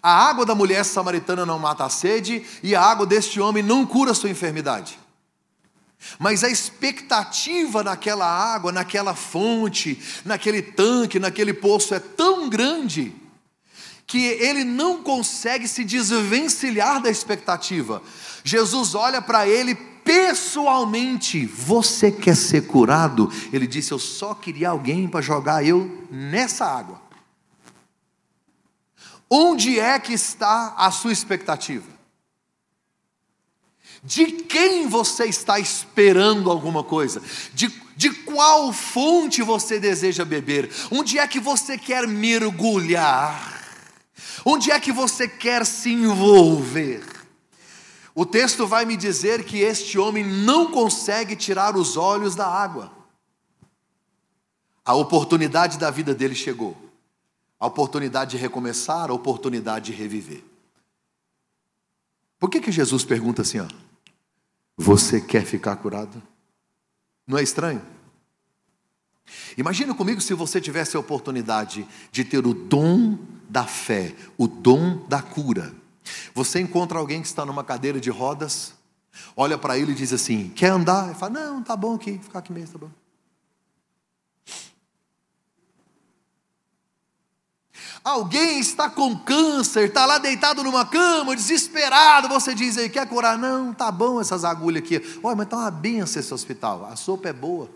A 0.00 0.28
água 0.28 0.46
da 0.46 0.54
mulher 0.54 0.84
samaritana 0.84 1.44
não 1.44 1.58
mata 1.58 1.84
a 1.84 1.90
sede 1.90 2.44
e 2.62 2.76
a 2.76 2.80
água 2.80 3.04
deste 3.04 3.40
homem 3.40 3.62
não 3.62 3.84
cura 3.84 4.12
a 4.12 4.14
sua 4.14 4.30
enfermidade. 4.30 4.99
Mas 6.18 6.42
a 6.42 6.48
expectativa 6.48 7.82
naquela 7.82 8.26
água, 8.26 8.72
naquela 8.72 9.14
fonte, 9.14 10.00
naquele 10.24 10.62
tanque, 10.62 11.18
naquele 11.18 11.52
poço 11.52 11.94
é 11.94 11.98
tão 11.98 12.48
grande 12.48 13.14
que 14.06 14.24
ele 14.24 14.64
não 14.64 15.02
consegue 15.02 15.68
se 15.68 15.84
desvencilhar 15.84 17.00
da 17.00 17.08
expectativa. 17.08 18.02
Jesus 18.42 18.94
olha 18.94 19.22
para 19.22 19.46
ele 19.46 19.74
pessoalmente: 19.74 21.46
Você 21.46 22.10
quer 22.10 22.36
ser 22.36 22.66
curado? 22.66 23.30
Ele 23.52 23.66
disse: 23.66 23.92
Eu 23.92 23.98
só 23.98 24.34
queria 24.34 24.70
alguém 24.70 25.06
para 25.06 25.20
jogar 25.20 25.64
eu 25.64 26.06
nessa 26.10 26.64
água. 26.64 27.00
Onde 29.28 29.78
é 29.78 29.96
que 30.00 30.12
está 30.12 30.74
a 30.76 30.90
sua 30.90 31.12
expectativa? 31.12 31.99
De 34.02 34.26
quem 34.26 34.88
você 34.88 35.26
está 35.26 35.58
esperando 35.58 36.50
alguma 36.50 36.82
coisa? 36.82 37.22
De, 37.52 37.68
de 37.96 38.10
qual 38.10 38.72
fonte 38.72 39.42
você 39.42 39.78
deseja 39.78 40.24
beber? 40.24 40.70
Onde 40.90 41.18
é 41.18 41.26
que 41.26 41.38
você 41.38 41.76
quer 41.76 42.06
mergulhar? 42.06 43.60
Onde 44.44 44.70
é 44.70 44.80
que 44.80 44.90
você 44.90 45.28
quer 45.28 45.66
se 45.66 45.92
envolver? 45.92 47.04
O 48.14 48.24
texto 48.24 48.66
vai 48.66 48.86
me 48.86 48.96
dizer 48.96 49.44
que 49.44 49.58
este 49.58 49.98
homem 49.98 50.24
não 50.24 50.70
consegue 50.70 51.36
tirar 51.36 51.76
os 51.76 51.96
olhos 51.96 52.34
da 52.34 52.46
água. 52.46 52.90
A 54.84 54.94
oportunidade 54.94 55.78
da 55.78 55.90
vida 55.90 56.14
dele 56.14 56.34
chegou. 56.34 56.76
A 57.58 57.66
oportunidade 57.66 58.32
de 58.32 58.36
recomeçar, 58.38 59.10
a 59.10 59.14
oportunidade 59.14 59.92
de 59.92 59.92
reviver. 59.92 60.42
Por 62.38 62.48
que, 62.48 62.60
que 62.60 62.72
Jesus 62.72 63.04
pergunta 63.04 63.42
assim, 63.42 63.60
ó? 63.60 63.89
Você 64.82 65.20
quer 65.20 65.44
ficar 65.44 65.76
curado? 65.76 66.22
Não 67.26 67.36
é 67.36 67.42
estranho? 67.42 67.82
Imagina 69.54 69.94
comigo 69.94 70.22
se 70.22 70.32
você 70.32 70.58
tivesse 70.58 70.96
a 70.96 71.00
oportunidade 71.00 71.86
de 72.10 72.24
ter 72.24 72.46
o 72.46 72.54
dom 72.54 73.18
da 73.46 73.64
fé, 73.64 74.14
o 74.38 74.48
dom 74.48 75.06
da 75.06 75.20
cura. 75.20 75.74
Você 76.34 76.60
encontra 76.60 76.98
alguém 76.98 77.20
que 77.20 77.26
está 77.26 77.44
numa 77.44 77.62
cadeira 77.62 78.00
de 78.00 78.08
rodas, 78.08 78.72
olha 79.36 79.58
para 79.58 79.76
ele 79.76 79.92
e 79.92 79.94
diz 79.94 80.14
assim: 80.14 80.48
Quer 80.56 80.70
andar? 80.70 81.10
Ele 81.10 81.14
fala: 81.14 81.32
Não, 81.32 81.62
tá 81.62 81.76
bom 81.76 81.96
aqui, 81.96 82.18
ficar 82.18 82.38
aqui 82.38 82.50
mesmo, 82.50 82.78
tá 82.78 82.86
bom. 82.86 82.99
Alguém 88.02 88.58
está 88.58 88.88
com 88.88 89.16
câncer, 89.18 89.88
está 89.88 90.06
lá 90.06 90.18
deitado 90.18 90.62
numa 90.64 90.86
cama, 90.86 91.36
desesperado. 91.36 92.28
Você 92.28 92.54
diz 92.54 92.78
aí, 92.78 92.88
quer 92.88 93.06
curar? 93.06 93.36
Não, 93.36 93.74
tá 93.74 93.92
bom 93.92 94.20
essas 94.20 94.44
agulhas 94.44 94.82
aqui. 94.82 95.20
Olha, 95.22 95.36
mas 95.36 95.46
está 95.46 95.58
uma 95.58 95.70
benção 95.70 96.20
esse 96.20 96.32
hospital. 96.32 96.86
A 96.90 96.96
sopa 96.96 97.28
é 97.28 97.32
boa. 97.32 97.68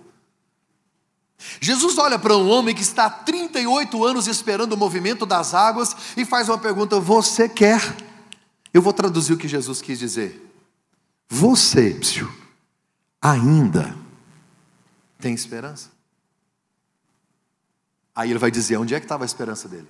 Jesus 1.61 1.99
olha 1.99 2.19
para 2.19 2.37
um 2.37 2.49
homem 2.49 2.75
que 2.75 2.81
está 2.81 3.07
há 3.07 3.11
38 3.11 4.05
anos 4.05 4.27
esperando 4.27 4.73
o 4.73 4.77
movimento 4.79 5.27
das 5.27 5.53
águas 5.53 5.95
e 6.17 6.25
faz 6.25 6.49
uma 6.49 6.59
pergunta: 6.59 6.99
Você 7.01 7.49
quer? 7.49 7.81
Eu 8.73 8.81
vou 8.81 8.93
traduzir 8.93 9.35
o 9.35 9.39
que 9.39 9.47
Jesus 9.47 9.83
quis 9.83 9.99
dizer. 9.99 10.41
Você, 11.29 11.91
psiu, 11.91 12.33
ainda 13.21 13.95
tem 15.19 15.35
esperança? 15.35 15.91
Aí 18.15 18.31
ele 18.31 18.39
vai 18.39 18.51
dizer: 18.51 18.77
onde 18.77 18.95
é 18.95 19.01
que 19.01 19.05
estava 19.05 19.25
a 19.25 19.27
esperança 19.27 19.69
dele? 19.69 19.89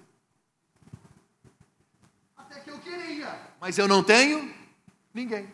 Mas 3.65 3.79
eu 3.79 3.89
não 3.89 4.03
tenho 4.03 4.53
ninguém. 5.15 5.49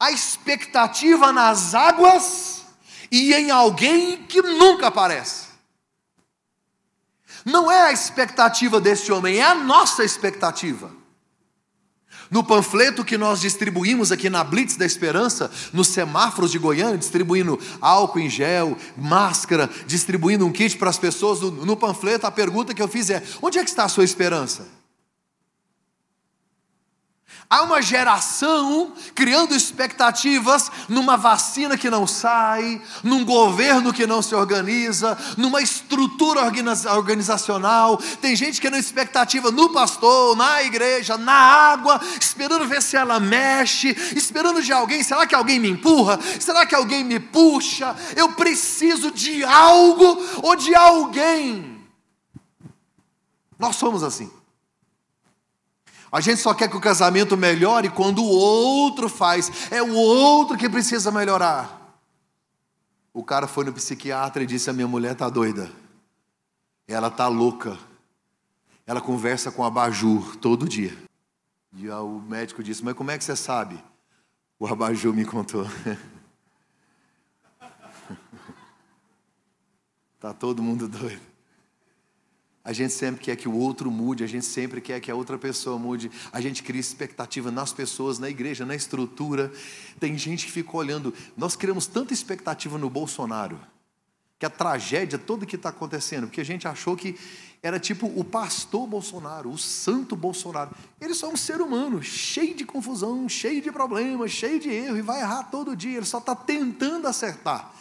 A 0.00 0.10
expectativa 0.10 1.30
nas 1.30 1.74
águas 1.74 2.64
e 3.10 3.34
em 3.34 3.50
alguém 3.50 4.22
que 4.22 4.40
nunca 4.40 4.86
aparece. 4.86 5.48
Não 7.44 7.70
é 7.70 7.82
a 7.82 7.92
expectativa 7.92 8.80
deste 8.80 9.12
homem, 9.12 9.36
é 9.36 9.44
a 9.44 9.54
nossa 9.54 10.02
expectativa. 10.02 10.90
No 12.30 12.42
panfleto 12.42 13.04
que 13.04 13.18
nós 13.18 13.42
distribuímos 13.42 14.10
aqui 14.10 14.30
na 14.30 14.42
Blitz 14.42 14.78
da 14.78 14.86
Esperança, 14.86 15.52
nos 15.70 15.88
semáforos 15.88 16.50
de 16.50 16.58
Goiânia, 16.58 16.96
distribuindo 16.96 17.60
álcool 17.78 18.20
em 18.20 18.30
gel, 18.30 18.74
máscara, 18.96 19.68
distribuindo 19.86 20.46
um 20.46 20.50
kit 20.50 20.78
para 20.78 20.88
as 20.88 20.96
pessoas, 20.96 21.42
no, 21.42 21.50
no 21.50 21.76
panfleto 21.76 22.26
a 22.26 22.30
pergunta 22.30 22.72
que 22.72 22.80
eu 22.80 22.88
fiz 22.88 23.10
é: 23.10 23.22
onde 23.42 23.58
é 23.58 23.62
que 23.62 23.68
está 23.68 23.84
a 23.84 23.88
sua 23.90 24.04
esperança? 24.04 24.82
Há 27.54 27.62
uma 27.62 27.80
geração 27.80 28.92
criando 29.14 29.54
expectativas 29.54 30.72
numa 30.88 31.16
vacina 31.16 31.78
que 31.78 31.88
não 31.88 32.04
sai, 32.04 32.82
num 33.00 33.24
governo 33.24 33.92
que 33.92 34.08
não 34.08 34.20
se 34.20 34.34
organiza, 34.34 35.16
numa 35.36 35.62
estrutura 35.62 36.40
organizacional. 36.42 37.96
Tem 38.20 38.34
gente 38.34 38.60
criando 38.60 38.76
expectativa 38.76 39.52
no 39.52 39.72
pastor, 39.72 40.34
na 40.34 40.64
igreja, 40.64 41.16
na 41.16 41.32
água, 41.32 42.00
esperando 42.20 42.66
ver 42.66 42.82
se 42.82 42.96
ela 42.96 43.20
mexe, 43.20 43.96
esperando 44.16 44.60
de 44.60 44.72
alguém. 44.72 45.04
Será 45.04 45.24
que 45.24 45.36
alguém 45.36 45.60
me 45.60 45.70
empurra? 45.70 46.18
Será 46.40 46.66
que 46.66 46.74
alguém 46.74 47.04
me 47.04 47.20
puxa? 47.20 47.94
Eu 48.16 48.32
preciso 48.32 49.12
de 49.12 49.44
algo 49.44 50.20
ou 50.42 50.56
de 50.56 50.74
alguém. 50.74 51.86
Nós 53.56 53.76
somos 53.76 54.02
assim. 54.02 54.28
A 56.14 56.20
gente 56.20 56.40
só 56.40 56.54
quer 56.54 56.70
que 56.70 56.76
o 56.76 56.80
casamento 56.80 57.36
melhore 57.36 57.90
quando 57.90 58.22
o 58.22 58.28
outro 58.28 59.08
faz. 59.08 59.50
É 59.72 59.82
o 59.82 59.92
outro 59.94 60.56
que 60.56 60.70
precisa 60.70 61.10
melhorar. 61.10 61.98
O 63.12 63.24
cara 63.24 63.48
foi 63.48 63.64
no 63.64 63.72
psiquiatra 63.72 64.44
e 64.44 64.46
disse: 64.46 64.70
A 64.70 64.72
minha 64.72 64.86
mulher 64.86 65.14
está 65.14 65.28
doida. 65.28 65.68
Ela 66.86 67.08
está 67.08 67.26
louca. 67.26 67.76
Ela 68.86 69.00
conversa 69.00 69.50
com 69.50 69.64
a 69.64 69.70
Baju 69.70 70.36
todo 70.36 70.68
dia. 70.68 70.96
E 71.72 71.90
o 71.90 72.20
médico 72.20 72.62
disse: 72.62 72.84
Mas 72.84 72.94
como 72.94 73.10
é 73.10 73.18
que 73.18 73.24
você 73.24 73.34
sabe? 73.34 73.82
O 74.56 74.68
Abaju 74.68 75.12
me 75.12 75.24
contou. 75.24 75.66
Está 80.14 80.32
todo 80.38 80.62
mundo 80.62 80.86
doido. 80.86 81.33
A 82.64 82.72
gente 82.72 82.94
sempre 82.94 83.22
quer 83.22 83.36
que 83.36 83.46
o 83.46 83.54
outro 83.54 83.90
mude, 83.90 84.24
a 84.24 84.26
gente 84.26 84.46
sempre 84.46 84.80
quer 84.80 84.98
que 84.98 85.10
a 85.10 85.14
outra 85.14 85.36
pessoa 85.36 85.78
mude. 85.78 86.10
A 86.32 86.40
gente 86.40 86.62
cria 86.62 86.80
expectativa 86.80 87.50
nas 87.50 87.74
pessoas, 87.74 88.18
na 88.18 88.30
igreja, 88.30 88.64
na 88.64 88.74
estrutura. 88.74 89.52
Tem 90.00 90.16
gente 90.16 90.46
que 90.46 90.52
fica 90.52 90.74
olhando. 90.74 91.12
Nós 91.36 91.56
criamos 91.56 91.86
tanta 91.86 92.14
expectativa 92.14 92.78
no 92.78 92.88
Bolsonaro, 92.88 93.60
que 94.38 94.46
a 94.46 94.50
tragédia 94.50 95.18
toda 95.18 95.44
que 95.44 95.56
está 95.56 95.68
acontecendo, 95.68 96.26
porque 96.26 96.40
a 96.40 96.44
gente 96.44 96.66
achou 96.66 96.96
que 96.96 97.18
era 97.62 97.78
tipo 97.78 98.06
o 98.06 98.24
pastor 98.24 98.86
Bolsonaro, 98.86 99.50
o 99.50 99.58
santo 99.58 100.16
Bolsonaro. 100.16 100.70
Ele 100.98 101.14
só 101.14 101.28
é 101.28 101.32
um 101.34 101.36
ser 101.36 101.60
humano, 101.60 102.02
cheio 102.02 102.54
de 102.54 102.64
confusão, 102.64 103.28
cheio 103.28 103.60
de 103.60 103.70
problemas, 103.70 104.30
cheio 104.30 104.58
de 104.58 104.70
erro, 104.70 104.96
e 104.96 105.02
vai 105.02 105.20
errar 105.20 105.44
todo 105.44 105.76
dia. 105.76 105.98
Ele 105.98 106.06
só 106.06 106.18
está 106.18 106.34
tentando 106.34 107.06
acertar. 107.06 107.74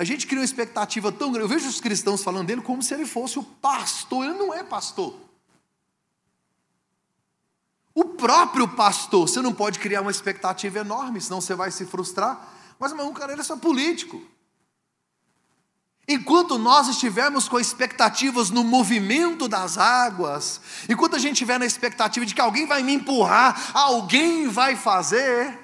A 0.00 0.04
gente 0.04 0.26
cria 0.26 0.38
uma 0.38 0.44
expectativa 0.46 1.12
tão 1.12 1.30
grande. 1.30 1.44
Eu 1.44 1.58
vejo 1.58 1.68
os 1.68 1.78
cristãos 1.78 2.22
falando 2.22 2.46
dele 2.46 2.62
como 2.62 2.82
se 2.82 2.94
ele 2.94 3.04
fosse 3.04 3.38
o 3.38 3.42
pastor. 3.42 4.24
Ele 4.24 4.32
não 4.32 4.54
é 4.54 4.64
pastor. 4.64 5.14
O 7.94 8.06
próprio 8.06 8.66
pastor, 8.66 9.28
você 9.28 9.42
não 9.42 9.52
pode 9.52 9.78
criar 9.78 10.00
uma 10.00 10.10
expectativa 10.10 10.78
enorme, 10.78 11.20
senão 11.20 11.38
você 11.38 11.54
vai 11.54 11.70
se 11.70 11.84
frustrar. 11.84 12.48
Mas, 12.78 12.92
meu 12.92 13.02
irmão, 13.02 13.12
cara, 13.12 13.32
ele 13.32 13.42
é 13.42 13.44
só 13.44 13.58
político. 13.58 14.22
Enquanto 16.08 16.56
nós 16.56 16.88
estivermos 16.88 17.46
com 17.46 17.60
expectativas 17.60 18.48
no 18.48 18.64
movimento 18.64 19.46
das 19.46 19.76
águas, 19.76 20.62
enquanto 20.88 21.16
a 21.16 21.18
gente 21.18 21.34
estiver 21.34 21.58
na 21.58 21.66
expectativa 21.66 22.24
de 22.24 22.34
que 22.34 22.40
alguém 22.40 22.66
vai 22.66 22.82
me 22.82 22.94
empurrar, 22.94 23.70
alguém 23.74 24.48
vai 24.48 24.76
fazer, 24.76 25.59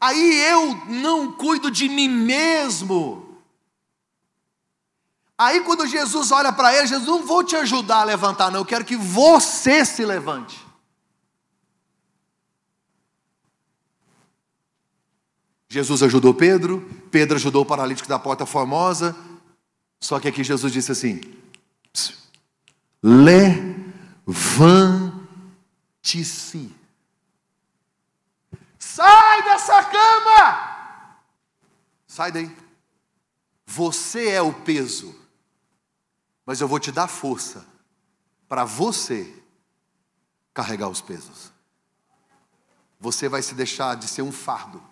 aí 0.00 0.40
eu 0.50 0.74
não 0.86 1.32
cuido 1.32 1.70
de 1.70 1.88
mim 1.88 2.08
mesmo. 2.08 3.38
Aí 5.36 5.60
quando 5.60 5.86
Jesus 5.86 6.30
olha 6.30 6.52
para 6.52 6.76
ele, 6.76 6.86
Jesus 6.86 7.08
não 7.08 7.24
vou 7.24 7.42
te 7.42 7.56
ajudar 7.56 8.00
a 8.00 8.04
levantar, 8.04 8.50
não, 8.50 8.60
eu 8.60 8.64
quero 8.64 8.84
que 8.84 8.96
você 8.96 9.84
se 9.84 10.04
levante. 10.04 10.60
Jesus 15.66 16.02
ajudou 16.02 16.34
Pedro, 16.34 16.80
Pedro 17.12 17.36
ajudou 17.36 17.62
o 17.62 17.66
paralítico 17.66 18.08
da 18.08 18.18
porta 18.18 18.44
formosa, 18.44 19.16
só 20.00 20.18
que 20.18 20.26
aqui 20.26 20.42
Jesus 20.42 20.72
disse 20.72 20.90
assim: 20.90 21.20
levante-se. 23.02 24.26
Sai 29.00 29.42
dessa 29.42 29.84
cama! 29.84 31.24
Sai 32.06 32.32
daí. 32.32 32.56
Você 33.66 34.28
é 34.28 34.42
o 34.42 34.52
peso, 34.52 35.14
mas 36.44 36.60
eu 36.60 36.68
vou 36.68 36.80
te 36.80 36.90
dar 36.90 37.08
força 37.08 37.64
para 38.48 38.64
você 38.64 39.32
carregar 40.52 40.88
os 40.88 41.00
pesos. 41.00 41.52
Você 42.98 43.28
vai 43.28 43.42
se 43.42 43.54
deixar 43.54 43.96
de 43.96 44.08
ser 44.08 44.22
um 44.22 44.32
fardo 44.32 44.90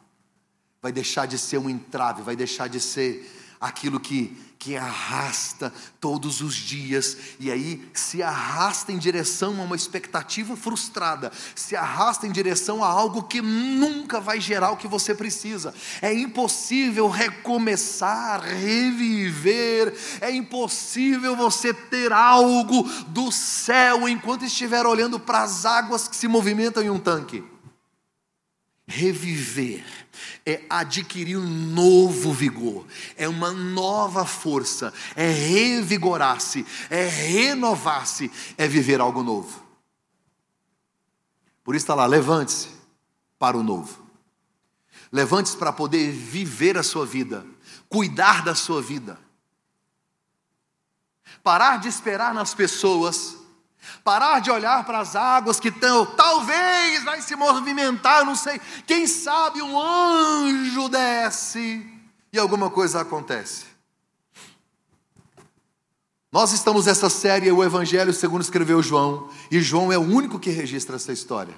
vai 0.80 0.92
deixar 0.92 1.26
de 1.26 1.38
ser 1.38 1.58
um 1.58 1.68
entrave, 1.68 2.22
vai 2.22 2.36
deixar 2.36 2.68
de 2.68 2.80
ser 2.80 3.38
aquilo 3.60 3.98
que, 3.98 4.36
que 4.58 4.76
arrasta 4.76 5.72
todos 6.00 6.40
os 6.40 6.54
dias, 6.54 7.16
e 7.40 7.50
aí 7.50 7.88
se 7.92 8.22
arrasta 8.22 8.92
em 8.92 8.98
direção 8.98 9.60
a 9.60 9.64
uma 9.64 9.76
expectativa 9.76 10.56
frustrada, 10.56 11.32
se 11.54 11.74
arrasta 11.74 12.26
em 12.26 12.32
direção 12.32 12.82
a 12.82 12.88
algo 12.88 13.24
que 13.24 13.40
nunca 13.40 14.20
vai 14.20 14.40
gerar 14.40 14.70
o 14.70 14.76
que 14.76 14.86
você 14.86 15.14
precisa. 15.14 15.74
É 16.00 16.12
impossível 16.12 17.08
recomeçar, 17.08 18.40
reviver, 18.40 19.94
é 20.20 20.30
impossível 20.30 21.34
você 21.34 21.74
ter 21.74 22.12
algo 22.12 22.82
do 23.08 23.32
céu 23.32 24.08
enquanto 24.08 24.44
estiver 24.44 24.86
olhando 24.86 25.18
para 25.18 25.42
as 25.42 25.64
águas 25.64 26.06
que 26.06 26.16
se 26.16 26.28
movimentam 26.28 26.82
em 26.82 26.90
um 26.90 26.98
tanque. 26.98 27.44
Reviver 28.86 29.84
é 30.44 30.62
adquirir 30.68 31.37
um 31.37 31.48
novo 31.48 32.32
vigor, 32.32 32.87
é 33.16 33.28
uma 33.28 33.52
nova 33.52 34.26
força, 34.26 34.92
é 35.14 35.30
revigorar-se, 35.30 36.66
é 36.90 37.06
renovar-se, 37.06 38.30
é 38.56 38.66
viver 38.66 39.00
algo 39.00 39.22
novo. 39.22 39.62
Por 41.64 41.75
isso 41.75 41.84
está 41.84 41.94
lá, 41.94 42.06
levante-se 42.06 42.68
para 43.38 43.56
o 43.56 43.62
novo. 43.62 44.06
Levante-se 45.10 45.56
para 45.56 45.72
poder 45.72 46.10
viver 46.10 46.76
a 46.76 46.82
sua 46.82 47.06
vida, 47.06 47.46
cuidar 47.88 48.44
da 48.44 48.54
sua 48.54 48.82
vida. 48.82 49.18
Parar 51.42 51.78
de 51.78 51.88
esperar 51.88 52.34
nas 52.34 52.52
pessoas 52.52 53.38
Parar 54.04 54.40
de 54.40 54.50
olhar 54.50 54.85
para 54.85 55.00
as 55.00 55.16
águas 55.16 55.58
que 55.61 55.68
estão, 55.68 56.04
talvez 56.04 57.04
vai 57.04 57.23
se 57.23 57.35
movimentar, 57.37 58.25
não 58.25 58.35
sei. 58.35 58.61
Quem 58.87 59.06
sabe 59.06 59.62
um 59.62 59.78
anjo 59.78 60.88
desce 60.88 61.87
e 62.32 62.38
alguma 62.38 62.70
coisa 62.70 63.00
acontece. 63.00 63.66
Nós 66.30 66.52
estamos 66.52 66.87
nessa 66.87 67.08
série, 67.08 67.50
o 67.50 67.64
Evangelho 67.64 68.12
segundo 68.12 68.42
escreveu 68.42 68.82
João, 68.82 69.30
e 69.50 69.61
João 69.61 69.90
é 69.90 69.97
o 69.97 70.02
único 70.02 70.38
que 70.38 70.50
registra 70.50 70.97
essa 70.97 71.12
história. 71.12 71.54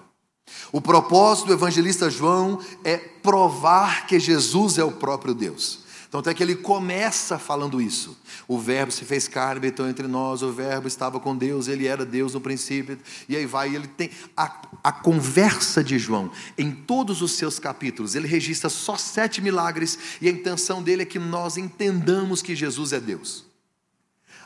O 0.73 0.81
propósito 0.81 1.49
do 1.49 1.55
evangelista 1.55 2.11
João 2.11 2.61
é 2.85 2.97
provar 2.97 4.07
que 4.07 4.19
Jesus 4.19 4.79
é 4.79 4.85
o 4.85 4.93
próprio 4.93 5.35
Deus. 5.35 5.81
Então, 6.11 6.19
até 6.19 6.35
que 6.35 6.43
ele 6.43 6.57
começa 6.57 7.39
falando 7.39 7.81
isso. 7.81 8.19
O 8.49 8.59
Verbo 8.59 8.91
se 8.91 9.05
fez 9.05 9.29
carne, 9.29 9.59
habitou 9.59 9.89
entre 9.89 10.09
nós, 10.09 10.43
o 10.43 10.51
Verbo 10.51 10.89
estava 10.89 11.21
com 11.21 11.37
Deus, 11.37 11.69
ele 11.69 11.87
era 11.87 12.05
Deus 12.05 12.35
no 12.35 12.41
princípio. 12.41 12.99
E 13.29 13.37
aí 13.37 13.47
vai, 13.47 13.73
ele 13.73 13.87
tem 13.87 14.11
a, 14.37 14.61
a 14.83 14.91
conversa 14.91 15.85
de 15.85 16.01
João, 16.01 16.33
em 16.59 16.73
todos 16.73 17.23
os 17.23 17.37
seus 17.37 17.61
capítulos, 17.61 18.17
ele 18.17 18.27
registra 18.27 18.69
só 18.69 18.97
sete 18.97 19.41
milagres, 19.41 19.97
e 20.21 20.27
a 20.27 20.33
intenção 20.33 20.83
dele 20.83 21.03
é 21.03 21.07
que 21.07 21.21
nós 21.21 21.57
entendamos 21.57 22.43
que 22.43 22.57
Jesus 22.57 22.93
é 22.93 22.99
Deus. 22.99 23.45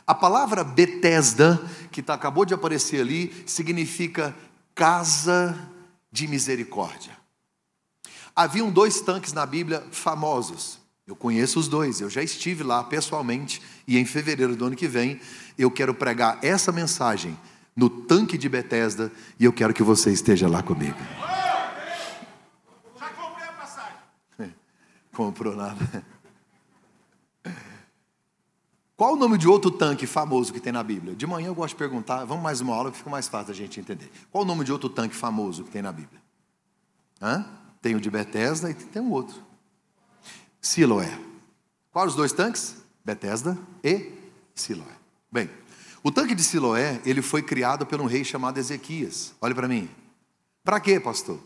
A 0.05 0.13
palavra 0.13 0.63
Betesda, 0.63 1.59
que 1.91 2.03
tá, 2.03 2.13
acabou 2.13 2.45
de 2.45 2.53
aparecer 2.53 3.01
ali, 3.01 3.43
significa 3.47 4.35
casa 4.75 5.57
de 6.11 6.27
misericórdia. 6.27 7.17
Haviam 8.35 8.69
dois 8.69 9.01
tanques 9.01 9.33
na 9.33 9.47
Bíblia 9.47 9.83
famosos. 9.89 10.84
Eu 11.07 11.15
conheço 11.15 11.59
os 11.59 11.67
dois, 11.67 12.01
eu 12.01 12.09
já 12.09 12.23
estive 12.23 12.63
lá 12.63 12.83
pessoalmente 12.83 13.61
e 13.87 13.97
em 13.97 14.05
fevereiro 14.05 14.55
do 14.55 14.65
ano 14.65 14.75
que 14.75 14.87
vem 14.87 15.19
eu 15.57 15.69
quero 15.69 15.93
pregar 15.93 16.39
essa 16.43 16.71
mensagem 16.71 17.37
no 17.75 17.89
tanque 17.89 18.37
de 18.37 18.49
Betesda 18.49 19.11
e 19.39 19.45
eu 19.45 19.53
quero 19.53 19.73
que 19.73 19.83
você 19.83 20.11
esteja 20.11 20.47
lá 20.47 20.63
comigo. 20.63 20.97
Já 22.99 23.09
comprei 23.09 23.47
a 23.47 23.53
passagem. 23.53 23.97
Comprou 25.13 25.55
nada. 25.55 26.05
Qual 28.97 29.13
o 29.13 29.15
nome 29.17 29.37
de 29.37 29.47
outro 29.47 29.69
tanque 29.69 30.07
famoso 30.07 30.51
que 30.51 30.59
tem 30.59 30.73
na 30.73 30.81
Bíblia? 30.81 31.15
De 31.15 31.27
manhã 31.27 31.47
eu 31.47 31.55
gosto 31.55 31.73
de 31.73 31.79
perguntar, 31.79 32.25
vamos 32.25 32.41
mais 32.41 32.61
uma 32.61 32.73
aula 32.73 32.89
que 32.89 32.97
fica 32.97 33.09
mais 33.09 33.27
fácil 33.27 33.51
a 33.51 33.55
gente 33.55 33.79
entender. 33.79 34.09
Qual 34.31 34.43
o 34.43 34.47
nome 34.47 34.63
de 34.63 34.71
outro 34.71 34.89
tanque 34.89 35.15
famoso 35.15 35.65
que 35.65 35.69
tem 35.69 35.83
na 35.83 35.91
Bíblia? 35.91 36.19
Hã? 37.21 37.45
Tem 37.79 37.93
o 37.93 38.01
de 38.01 38.09
Betesda 38.09 38.71
e 38.71 38.73
tem 38.73 39.01
um 39.01 39.11
outro. 39.11 39.44
Siloé. 40.65 41.15
Quais 41.91 42.09
os 42.09 42.15
dois 42.15 42.33
tanques? 42.33 42.77
Betesda 43.05 43.55
e 43.83 44.11
Siloé. 44.55 44.95
Bem, 45.31 45.47
o 46.01 46.11
tanque 46.11 46.33
de 46.33 46.43
Siloé, 46.43 46.99
ele 47.05 47.21
foi 47.21 47.43
criado 47.43 47.85
por 47.85 48.01
um 48.01 48.07
rei 48.07 48.23
chamado 48.23 48.57
Ezequias. 48.57 49.35
Olhe 49.39 49.53
para 49.53 49.67
mim. 49.67 49.87
Para 50.63 50.79
quê, 50.79 50.99
pastor? 50.99 51.39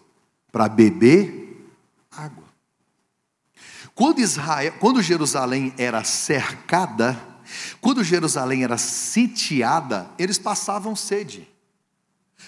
Para 0.54 0.70
beber 0.70 1.70
água. 2.10 2.46
Quando 3.94 4.20
Israel, 4.20 4.74
quando 4.80 5.02
Jerusalém 5.02 5.74
era 5.78 6.02
cercada, 6.06 7.22
quando 7.82 8.06
Jerusalém 8.06 8.64
era 8.64 8.78
sitiada, 8.78 10.10
eles 10.18 10.38
passavam 10.38 10.96
sede. 10.96 11.46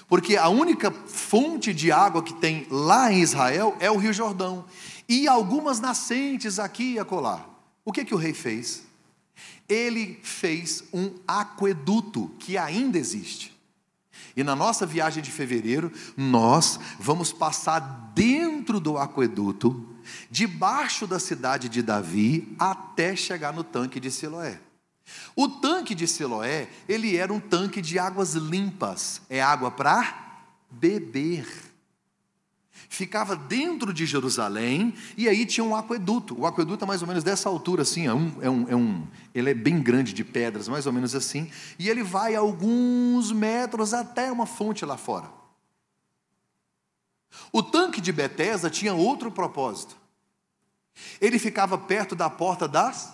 Porque 0.08 0.38
a 0.38 0.48
única 0.48 0.90
fonte 0.90 1.74
de 1.74 1.92
água 1.92 2.24
que 2.24 2.34
tem 2.34 2.66
lá 2.70 3.12
em 3.12 3.20
Israel 3.20 3.76
é 3.82 3.92
o 3.92 3.98
Rio 3.98 4.14
Jordão 4.14 4.66
e 5.08 5.28
algumas 5.28 5.80
nascentes 5.80 6.60
aqui 6.60 6.94
e 6.94 7.00
acolá. 7.00 7.46
O 7.84 7.92
que, 7.92 8.06
que 8.06 8.14
o 8.14 8.18
rei 8.18 8.34
fez? 8.34 8.84
Ele 9.68 10.20
fez 10.24 10.84
um 10.94 11.16
aqueduto 11.28 12.30
que 12.40 12.58
ainda 12.58 12.98
existe. 12.98 13.52
E 14.36 14.44
na 14.44 14.56
nossa 14.56 14.86
viagem 14.86 15.22
de 15.22 15.32
fevereiro, 15.32 15.92
nós 16.16 16.80
vamos 17.00 17.34
passar 17.34 17.80
dentro 18.14 18.80
do 18.80 18.98
aqueduto, 18.98 19.88
debaixo 20.30 21.06
da 21.06 21.20
cidade 21.20 21.68
de 21.68 21.82
Davi, 21.82 22.56
até 22.58 23.16
chegar 23.16 23.54
no 23.54 23.64
tanque 23.64 24.00
de 24.00 24.10
Siloé. 24.10 24.60
O 25.36 25.48
tanque 25.48 25.94
de 25.94 26.08
Siloé, 26.08 26.70
ele 26.88 27.16
era 27.18 27.34
um 27.34 27.40
tanque 27.40 27.82
de 27.82 28.00
águas 28.00 28.34
limpas, 28.34 29.22
é 29.30 29.42
água 29.42 29.72
para 29.72 30.44
beber 30.70 31.71
ficava 32.92 33.38
dentro 33.38 33.94
de 33.94 34.06
Jerusalém 34.06 34.94
e 35.16 35.30
aí 35.30 35.46
tinha 35.46 35.64
um 35.64 35.74
aqueduto. 35.74 36.38
O 36.38 36.46
aqueduto 36.46 36.84
é 36.84 36.88
mais 36.88 37.02
ou 37.02 37.08
menos 37.08 37.24
dessa 37.24 37.48
altura, 37.48 37.84
assim, 37.84 38.06
é 38.06 38.14
um, 38.14 38.36
é 38.42 38.50
um, 38.50 38.70
é 38.70 38.76
um, 38.76 39.08
ele 39.34 39.50
é 39.50 39.54
bem 39.54 39.82
grande 39.82 40.14
de 40.14 40.26
pedras, 40.26 40.68
mais 40.68 40.86
ou 40.86 40.92
menos 40.92 41.16
assim, 41.16 41.50
e 41.80 41.90
ele 41.90 42.04
vai 42.04 42.36
alguns 42.36 43.32
metros 43.32 43.94
até 43.94 44.30
uma 44.30 44.46
fonte 44.46 44.84
lá 44.86 44.98
fora. 44.98 45.32
O 47.50 47.64
tanque 47.64 48.02
de 48.02 48.12
Betesda 48.12 48.70
tinha 48.70 48.94
outro 48.94 49.32
propósito. 49.32 49.96
Ele 51.22 51.40
ficava 51.40 51.78
perto 51.78 52.14
da 52.14 52.30
porta 52.30 52.68
das 52.68 53.14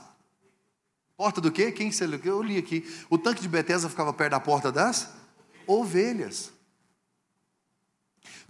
porta 1.16 1.40
do 1.40 1.52
quê? 1.52 1.72
Quem 1.72 1.92
eu 2.24 2.42
li 2.42 2.58
aqui. 2.58 2.84
O 3.12 3.18
tanque 3.18 3.42
de 3.42 3.48
Betesda 3.48 3.90
ficava 3.90 4.12
perto 4.12 4.32
da 4.32 4.40
porta 4.40 4.72
das 4.72 5.14
ovelhas. 5.68 6.52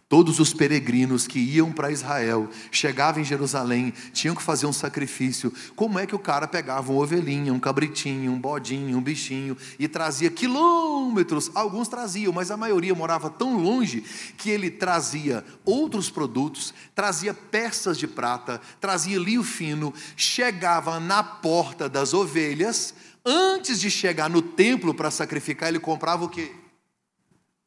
Todos 0.09 0.39
os 0.39 0.53
peregrinos 0.53 1.27
que 1.27 1.37
iam 1.37 1.69
para 1.69 1.91
Israel, 1.91 2.49
chegavam 2.71 3.21
em 3.21 3.25
Jerusalém, 3.25 3.93
tinham 4.13 4.33
que 4.33 4.41
fazer 4.41 4.65
um 4.65 4.71
sacrifício. 4.71 5.53
Como 5.75 5.99
é 5.99 6.07
que 6.07 6.15
o 6.15 6.19
cara 6.19 6.47
pegava 6.47 6.93
uma 6.93 7.03
ovelhinha, 7.03 7.53
um 7.53 7.59
cabritinho, 7.59 8.31
um 8.31 8.39
bodinho, 8.39 8.97
um 8.97 9.01
bichinho 9.01 9.57
e 9.77 9.85
trazia 9.85 10.31
quilômetros? 10.31 11.51
Alguns 11.53 11.89
traziam, 11.89 12.31
mas 12.31 12.49
a 12.51 12.55
maioria 12.55 12.95
morava 12.95 13.29
tão 13.29 13.57
longe 13.57 14.01
que 14.37 14.49
ele 14.49 14.71
trazia 14.71 15.43
outros 15.65 16.09
produtos, 16.09 16.73
trazia 16.95 17.33
peças 17.33 17.97
de 17.97 18.07
prata, 18.07 18.61
trazia 18.79 19.19
linho 19.19 19.43
fino, 19.43 19.93
chegava 20.15 21.01
na 21.01 21.21
porta 21.21 21.89
das 21.89 22.13
ovelhas. 22.13 22.93
Antes 23.25 23.81
de 23.81 23.91
chegar 23.91 24.29
no 24.29 24.41
templo 24.41 24.93
para 24.93 25.11
sacrificar, 25.11 25.67
ele 25.67 25.79
comprava 25.79 26.23
o 26.23 26.29
quê? 26.29 26.55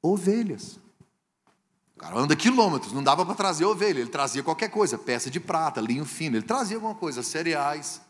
Ovelhas. 0.00 0.79
Cara 2.00 2.18
anda 2.18 2.34
quilômetros, 2.34 2.94
não 2.94 3.02
dava 3.02 3.26
para 3.26 3.34
trazer 3.34 3.66
ovelha, 3.66 4.00
ele 4.00 4.08
trazia 4.08 4.42
qualquer 4.42 4.70
coisa, 4.70 4.96
peça 4.96 5.30
de 5.30 5.38
prata, 5.38 5.82
linho 5.82 6.06
fino, 6.06 6.34
ele 6.34 6.46
trazia 6.46 6.78
alguma 6.78 6.94
coisa, 6.94 7.22
cereais. 7.22 8.00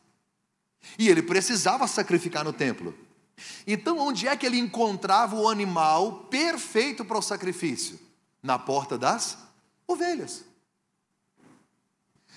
E 0.97 1.09
ele 1.09 1.21
precisava 1.21 1.89
sacrificar 1.89 2.45
no 2.45 2.53
templo. 2.53 2.95
Então, 3.67 3.99
onde 3.99 4.29
é 4.29 4.37
que 4.37 4.47
ele 4.47 4.61
encontrava 4.61 5.35
o 5.35 5.49
animal 5.49 6.27
perfeito 6.31 7.05
para 7.05 7.19
o 7.19 7.23
sacrifício? 7.23 7.99
Na 8.41 8.61
porta 8.61 8.97
das 8.97 9.37
ovelhas. 9.89 10.45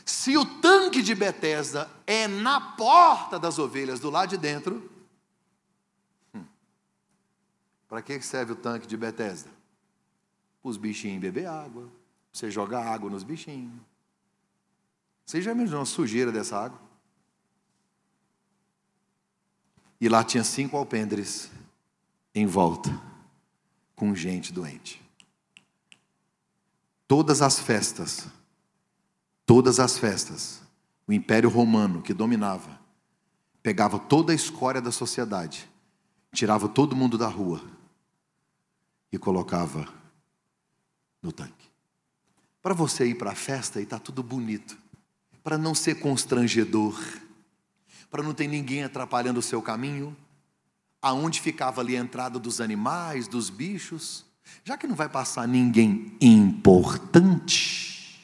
Se 0.03 0.35
o 0.35 0.43
tanque 0.59 1.03
de 1.03 1.13
Betesda 1.13 1.87
é 2.07 2.27
na 2.27 2.59
porta 2.59 3.37
das 3.37 3.59
ovelhas, 3.59 3.99
do 3.99 4.09
lado 4.09 4.29
de 4.29 4.37
dentro, 4.37 4.91
hum, 6.33 6.43
para 7.87 8.01
que 8.01 8.19
serve 8.23 8.53
o 8.53 8.55
tanque 8.55 8.87
de 8.87 8.97
Betesda? 8.97 9.51
Os 10.63 10.77
bichinhos 10.77 11.21
beber 11.21 11.45
água, 11.45 11.89
você 12.31 12.49
jogar 12.49 12.87
água 12.87 13.09
nos 13.09 13.23
bichinhos. 13.23 13.73
Você 15.25 15.41
já 15.41 15.51
imaginou 15.51 15.81
a 15.81 15.85
sujeira 15.85 16.31
dessa 16.31 16.57
água? 16.57 16.79
E 19.99 20.09
lá 20.09 20.23
tinha 20.23 20.43
cinco 20.43 20.75
alpendres 20.75 21.51
em 22.33 22.45
volta, 22.45 22.89
com 23.95 24.15
gente 24.15 24.51
doente. 24.51 25.01
Todas 27.07 27.41
as 27.41 27.59
festas, 27.59 28.27
todas 29.45 29.79
as 29.79 29.97
festas, 29.97 30.61
o 31.07 31.13
Império 31.13 31.49
Romano 31.49 32.01
que 32.01 32.13
dominava, 32.13 32.79
pegava 33.61 33.99
toda 33.99 34.31
a 34.31 34.35
escória 34.35 34.81
da 34.81 34.91
sociedade, 34.91 35.69
tirava 36.33 36.67
todo 36.67 36.95
mundo 36.95 37.17
da 37.17 37.27
rua 37.27 37.61
e 39.11 39.17
colocava 39.17 39.87
no 41.23 41.31
tanque. 41.31 41.71
Para 42.61 42.73
você 42.73 43.07
ir 43.07 43.15
para 43.15 43.31
a 43.31 43.35
festa 43.35 43.79
e 43.79 43.83
está 43.83 43.97
tudo 43.97 44.21
bonito, 44.21 44.77
para 45.43 45.57
não 45.57 45.73
ser 45.73 45.95
constrangedor, 45.95 46.99
para 48.11 48.21
não 48.21 48.33
ter 48.33 48.47
ninguém 48.47 48.83
atrapalhando 48.83 49.39
o 49.39 49.43
seu 49.43 49.61
caminho, 49.61 50.15
aonde 51.01 51.41
ficava 51.41 51.81
ali 51.81 51.97
a 51.97 51.99
entrada 51.99 52.37
dos 52.37 52.61
animais, 52.61 53.27
dos 53.27 53.49
bichos, 53.49 54.25
já 54.63 54.77
que 54.77 54.85
não 54.85 54.95
vai 54.95 55.09
passar 55.09 55.47
ninguém 55.47 56.15
importante, 56.21 58.19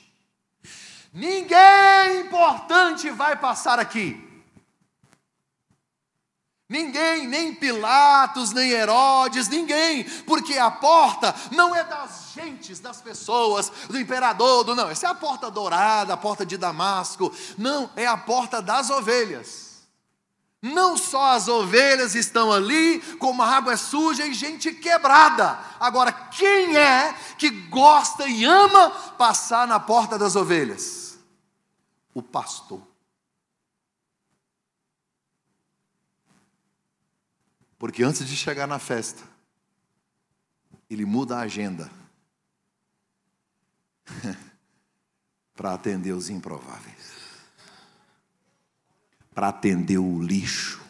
ninguém 1.14 2.22
importante 2.22 3.10
vai 3.10 3.36
passar 3.36 3.80
aqui. 3.80 4.29
Ninguém, 6.70 7.26
nem 7.26 7.52
Pilatos, 7.52 8.52
nem 8.52 8.70
Herodes, 8.70 9.48
ninguém, 9.48 10.04
porque 10.28 10.56
a 10.56 10.70
porta 10.70 11.34
não 11.52 11.76
é 11.76 11.84
das 11.84 12.32
gentes, 12.36 12.80
das 12.80 13.02
pessoas, 13.02 13.72
do 13.90 14.00
imperador, 14.00 14.64
do 14.64 14.76
não, 14.76 14.88
essa 14.88 15.08
é 15.08 15.10
a 15.10 15.16
porta 15.16 15.50
dourada, 15.50 16.14
a 16.14 16.18
porta 16.18 16.46
de 16.46 16.58
Damasco, 16.58 17.34
não, 17.58 17.90
é 17.96 18.06
a 18.06 18.16
porta 18.16 18.62
das 18.62 18.92
ovelhas. 18.92 19.70
Não 20.62 20.96
só 20.96 21.32
as 21.32 21.48
ovelhas 21.48 22.14
estão 22.14 22.52
ali, 22.52 23.00
como 23.18 23.42
a 23.42 23.48
água 23.48 23.74
é 23.74 23.78
suja 23.78 24.28
e 24.28 24.34
gente 24.34 24.72
quebrada. 24.72 25.58
Agora, 25.80 26.12
quem 26.12 26.78
é 26.78 27.16
que 27.38 27.50
gosta 27.50 28.28
e 28.28 28.46
ama 28.46 28.92
passar 29.18 29.66
na 29.66 29.80
porta 29.80 30.20
das 30.20 30.36
ovelhas? 30.36 31.18
O 32.14 32.22
pastor. 32.22 32.89
Porque 37.80 38.04
antes 38.04 38.28
de 38.28 38.36
chegar 38.36 38.68
na 38.68 38.78
festa, 38.78 39.24
ele 40.90 41.06
muda 41.06 41.38
a 41.38 41.42
agenda 41.42 41.90
para 45.56 45.74
atender 45.74 46.12
os 46.12 46.30
improváveis, 46.30 47.16
para 49.34 49.48
atender 49.48 49.98
o 49.98 50.22
lixo. 50.22 50.82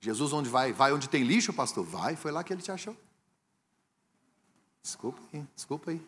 Jesus, 0.00 0.32
onde 0.32 0.48
vai? 0.48 0.72
Vai 0.72 0.90
onde 0.92 1.06
tem 1.06 1.22
lixo, 1.22 1.52
pastor? 1.52 1.84
Vai, 1.84 2.16
foi 2.16 2.32
lá 2.32 2.42
que 2.42 2.52
ele 2.52 2.62
te 2.62 2.72
achou. 2.72 2.96
Desculpa 4.82 5.20
aí, 5.34 5.46
desculpa 5.54 5.90
aí. 5.90 6.00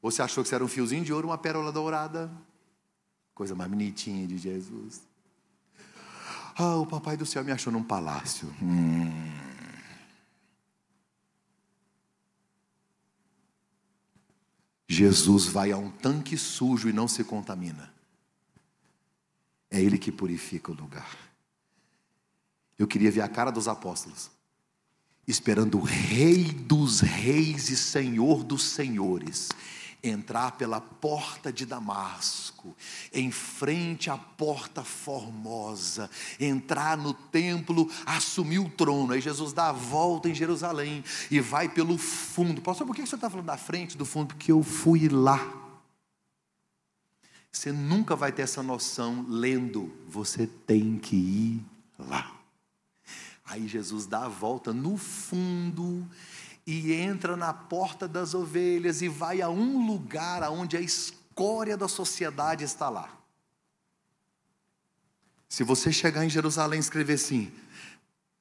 Você 0.00 0.22
achou 0.22 0.44
que 0.44 0.48
você 0.48 0.54
era 0.54 0.64
um 0.64 0.68
fiozinho 0.68 1.04
de 1.04 1.12
ouro, 1.12 1.26
uma 1.26 1.38
pérola 1.38 1.72
dourada? 1.72 2.30
Coisa 3.34 3.56
mais 3.56 3.68
bonitinha 3.68 4.28
de 4.28 4.38
Jesus. 4.38 5.07
Ah, 6.60 6.74
o 6.74 6.84
papai 6.84 7.16
do 7.16 7.24
céu 7.24 7.44
me 7.44 7.52
achou 7.52 7.72
num 7.72 7.84
palácio. 7.84 8.52
Hum. 8.60 9.32
Jesus 14.88 15.46
vai 15.46 15.70
a 15.70 15.76
um 15.76 15.88
tanque 15.88 16.36
sujo 16.36 16.88
e 16.88 16.92
não 16.92 17.06
se 17.06 17.22
contamina. 17.22 17.94
É 19.70 19.80
Ele 19.80 19.98
que 19.98 20.10
purifica 20.10 20.72
o 20.72 20.74
lugar. 20.74 21.16
Eu 22.76 22.88
queria 22.88 23.12
ver 23.12 23.20
a 23.20 23.28
cara 23.28 23.52
dos 23.52 23.68
apóstolos, 23.68 24.28
esperando 25.28 25.78
o 25.78 25.82
Rei 25.84 26.44
dos 26.44 26.98
Reis 27.00 27.70
e 27.70 27.76
Senhor 27.76 28.42
dos 28.42 28.64
Senhores 28.64 29.50
entrar 30.02 30.52
pela 30.52 30.80
porta 30.80 31.52
de 31.52 31.66
Damasco, 31.66 32.76
em 33.12 33.30
frente 33.30 34.10
à 34.10 34.16
porta 34.16 34.84
formosa, 34.84 36.10
entrar 36.38 36.96
no 36.96 37.12
templo, 37.12 37.90
assumir 38.06 38.58
o 38.58 38.68
trono. 38.68 39.12
Aí 39.12 39.20
Jesus 39.20 39.52
dá 39.52 39.70
a 39.70 39.72
volta 39.72 40.28
em 40.28 40.34
Jerusalém 40.34 41.04
e 41.30 41.40
vai 41.40 41.68
pelo 41.68 41.98
fundo. 41.98 42.62
Pastor, 42.62 42.86
por 42.86 42.94
que 42.94 43.06
você 43.06 43.14
está 43.14 43.28
falando 43.28 43.46
da 43.46 43.56
frente, 43.56 43.96
do 43.96 44.04
fundo? 44.04 44.28
Porque 44.28 44.52
eu 44.52 44.62
fui 44.62 45.08
lá. 45.08 45.54
Você 47.50 47.72
nunca 47.72 48.14
vai 48.14 48.30
ter 48.30 48.42
essa 48.42 48.62
noção 48.62 49.24
lendo, 49.28 49.92
você 50.08 50.46
tem 50.46 50.98
que 50.98 51.16
ir 51.16 51.66
lá. 51.98 52.38
Aí 53.44 53.66
Jesus 53.66 54.06
dá 54.06 54.26
a 54.26 54.28
volta 54.28 54.72
no 54.72 54.96
fundo 54.98 56.06
e 56.70 56.92
entra 56.92 57.34
na 57.34 57.54
porta 57.54 58.06
das 58.06 58.34
ovelhas 58.34 59.00
e 59.00 59.08
vai 59.08 59.40
a 59.40 59.48
um 59.48 59.86
lugar 59.86 60.42
onde 60.50 60.76
a 60.76 60.80
escória 60.82 61.78
da 61.78 61.88
sociedade 61.88 62.62
está 62.62 62.90
lá. 62.90 63.08
Se 65.48 65.64
você 65.64 65.90
chegar 65.90 66.26
em 66.26 66.28
Jerusalém 66.28 66.76
e 66.76 66.80
escrever 66.80 67.14
assim, 67.14 67.50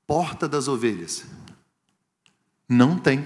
porta 0.06 0.46
das 0.46 0.68
ovelhas, 0.68 1.24
não 2.68 3.00
tem. 3.00 3.26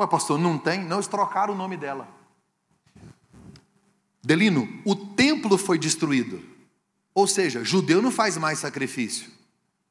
Ué, 0.00 0.06
pastor, 0.06 0.38
não 0.38 0.56
tem? 0.56 0.82
Não, 0.82 0.96
eles 0.96 1.08
trocaram 1.08 1.52
o 1.52 1.58
nome 1.58 1.76
dela. 1.76 2.08
Delino, 4.24 4.66
o 4.82 4.96
templo 4.96 5.58
foi 5.58 5.78
destruído. 5.78 6.42
Ou 7.14 7.26
seja, 7.26 7.62
judeu 7.62 8.00
não 8.00 8.10
faz 8.10 8.38
mais 8.38 8.60
sacrifício. 8.60 9.30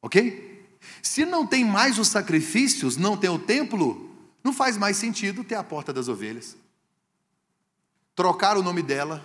Ok? 0.02 0.55
Se 1.02 1.24
não 1.24 1.46
tem 1.46 1.64
mais 1.64 1.98
os 1.98 2.08
sacrifícios, 2.08 2.96
não 2.96 3.16
tem 3.16 3.30
o 3.30 3.38
templo, 3.38 4.10
não 4.42 4.52
faz 4.52 4.76
mais 4.76 4.96
sentido 4.96 5.44
ter 5.44 5.54
a 5.54 5.64
porta 5.64 5.92
das 5.92 6.08
ovelhas. 6.08 6.56
Trocar 8.14 8.56
o 8.56 8.62
nome 8.62 8.82
dela, 8.82 9.24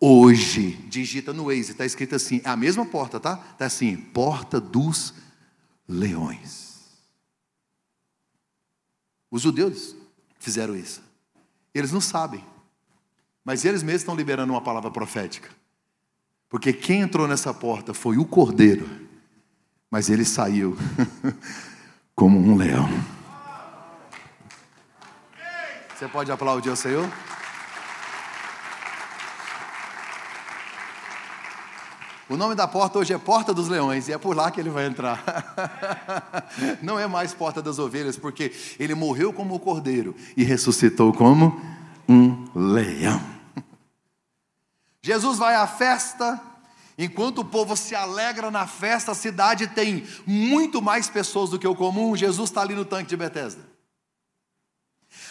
hoje, 0.00 0.72
digita 0.88 1.32
no 1.32 1.46
Waze, 1.46 1.72
está 1.72 1.84
escrito 1.84 2.14
assim, 2.14 2.40
é 2.44 2.48
a 2.48 2.56
mesma 2.56 2.86
porta, 2.86 3.20
tá? 3.20 3.44
Está 3.52 3.66
assim, 3.66 3.96
porta 3.96 4.60
dos 4.60 5.12
leões. 5.88 6.70
Os 9.30 9.42
judeus 9.42 9.94
fizeram 10.38 10.76
isso. 10.76 11.02
Eles 11.74 11.92
não 11.92 12.00
sabem, 12.00 12.44
mas 13.44 13.64
eles 13.64 13.82
mesmos 13.82 14.02
estão 14.02 14.16
liberando 14.16 14.52
uma 14.52 14.62
palavra 14.62 14.90
profética. 14.90 15.50
Porque 16.48 16.72
quem 16.72 17.00
entrou 17.00 17.28
nessa 17.28 17.54
porta 17.54 17.94
foi 17.94 18.18
o 18.18 18.24
cordeiro 18.24 19.09
mas 19.90 20.08
ele 20.08 20.24
saiu 20.24 20.76
como 22.14 22.38
um 22.38 22.56
leão. 22.56 22.88
Você 25.96 26.08
pode 26.08 26.30
aplaudir 26.32 26.70
o 26.70 26.76
Senhor? 26.76 27.10
O 32.30 32.36
nome 32.36 32.54
da 32.54 32.68
porta 32.68 32.96
hoje 32.96 33.12
é 33.12 33.18
Porta 33.18 33.52
dos 33.52 33.66
Leões 33.66 34.06
e 34.06 34.12
é 34.12 34.16
por 34.16 34.36
lá 34.36 34.52
que 34.52 34.60
ele 34.60 34.70
vai 34.70 34.86
entrar. 34.86 35.20
Não 36.80 36.96
é 36.96 37.04
mais 37.08 37.34
Porta 37.34 37.60
das 37.60 37.80
Ovelhas, 37.80 38.16
porque 38.16 38.52
ele 38.78 38.94
morreu 38.94 39.32
como 39.32 39.56
o 39.56 39.58
cordeiro 39.58 40.14
e 40.36 40.44
ressuscitou 40.44 41.12
como 41.12 41.60
um 42.08 42.46
leão. 42.54 43.20
Jesus 45.02 45.38
vai 45.38 45.56
à 45.56 45.66
festa, 45.66 46.40
enquanto 47.04 47.38
o 47.38 47.44
povo 47.44 47.76
se 47.76 47.94
alegra 47.94 48.50
na 48.50 48.66
festa, 48.66 49.12
a 49.12 49.14
cidade 49.14 49.68
tem 49.68 50.06
muito 50.26 50.82
mais 50.82 51.08
pessoas 51.08 51.50
do 51.50 51.58
que 51.58 51.66
o 51.66 51.74
comum. 51.74 52.14
Jesus 52.14 52.50
está 52.50 52.60
ali 52.60 52.74
no 52.74 52.84
tanque 52.84 53.08
de 53.08 53.16
Betesda. 53.16 53.62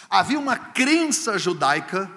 Havia 0.08 0.38
uma 0.38 0.56
crença 0.56 1.38
judaica 1.38 2.10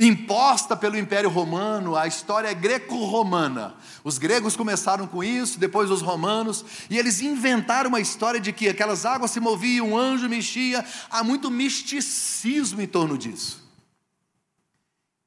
imposta 0.00 0.74
pelo 0.74 0.96
Império 0.96 1.28
Romano, 1.28 1.94
a 1.94 2.06
história 2.06 2.48
é 2.48 2.54
greco-romana. 2.54 3.74
Os 4.02 4.16
gregos 4.16 4.56
começaram 4.56 5.06
com 5.06 5.22
isso, 5.22 5.60
depois 5.60 5.90
os 5.90 6.00
romanos, 6.00 6.64
e 6.88 6.96
eles 6.96 7.20
inventaram 7.20 7.90
uma 7.90 8.00
história 8.00 8.40
de 8.40 8.50
que 8.50 8.66
aquelas 8.66 9.04
águas 9.04 9.30
se 9.30 9.38
moviam, 9.38 9.90
um 9.90 9.98
anjo 9.98 10.26
mexia, 10.26 10.82
há 11.10 11.22
muito 11.22 11.50
misticismo 11.50 12.80
em 12.80 12.86
torno 12.86 13.18
disso. 13.18 13.62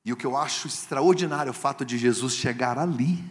E 0.04 0.12
o 0.12 0.18
que 0.18 0.26
eu 0.26 0.36
acho 0.36 0.68
extraordinário 0.68 1.50
é 1.50 1.52
o 1.52 1.54
fato 1.54 1.86
de 1.86 1.96
Jesus 1.96 2.34
chegar 2.34 2.80
ali 2.80 3.24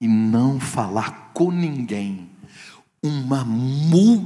e 0.00 0.08
não 0.08 0.60
falar 0.60 1.32
com 1.32 1.50
ninguém. 1.50 2.30
Uma 3.02 3.44
multidão. 3.44 4.24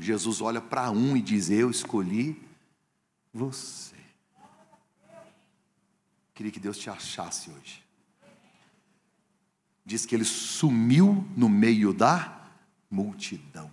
Jesus 0.00 0.40
olha 0.40 0.60
para 0.60 0.90
um 0.90 1.16
e 1.16 1.22
diz: 1.22 1.50
Eu 1.50 1.70
escolhi 1.70 2.40
você. 3.32 3.96
Queria 6.34 6.52
que 6.52 6.60
Deus 6.60 6.78
te 6.78 6.88
achasse 6.88 7.50
hoje. 7.50 7.84
Diz 9.84 10.06
que 10.06 10.14
ele 10.14 10.24
sumiu 10.24 11.26
no 11.36 11.48
meio 11.48 11.92
da 11.92 12.40
multidão. 12.90 13.70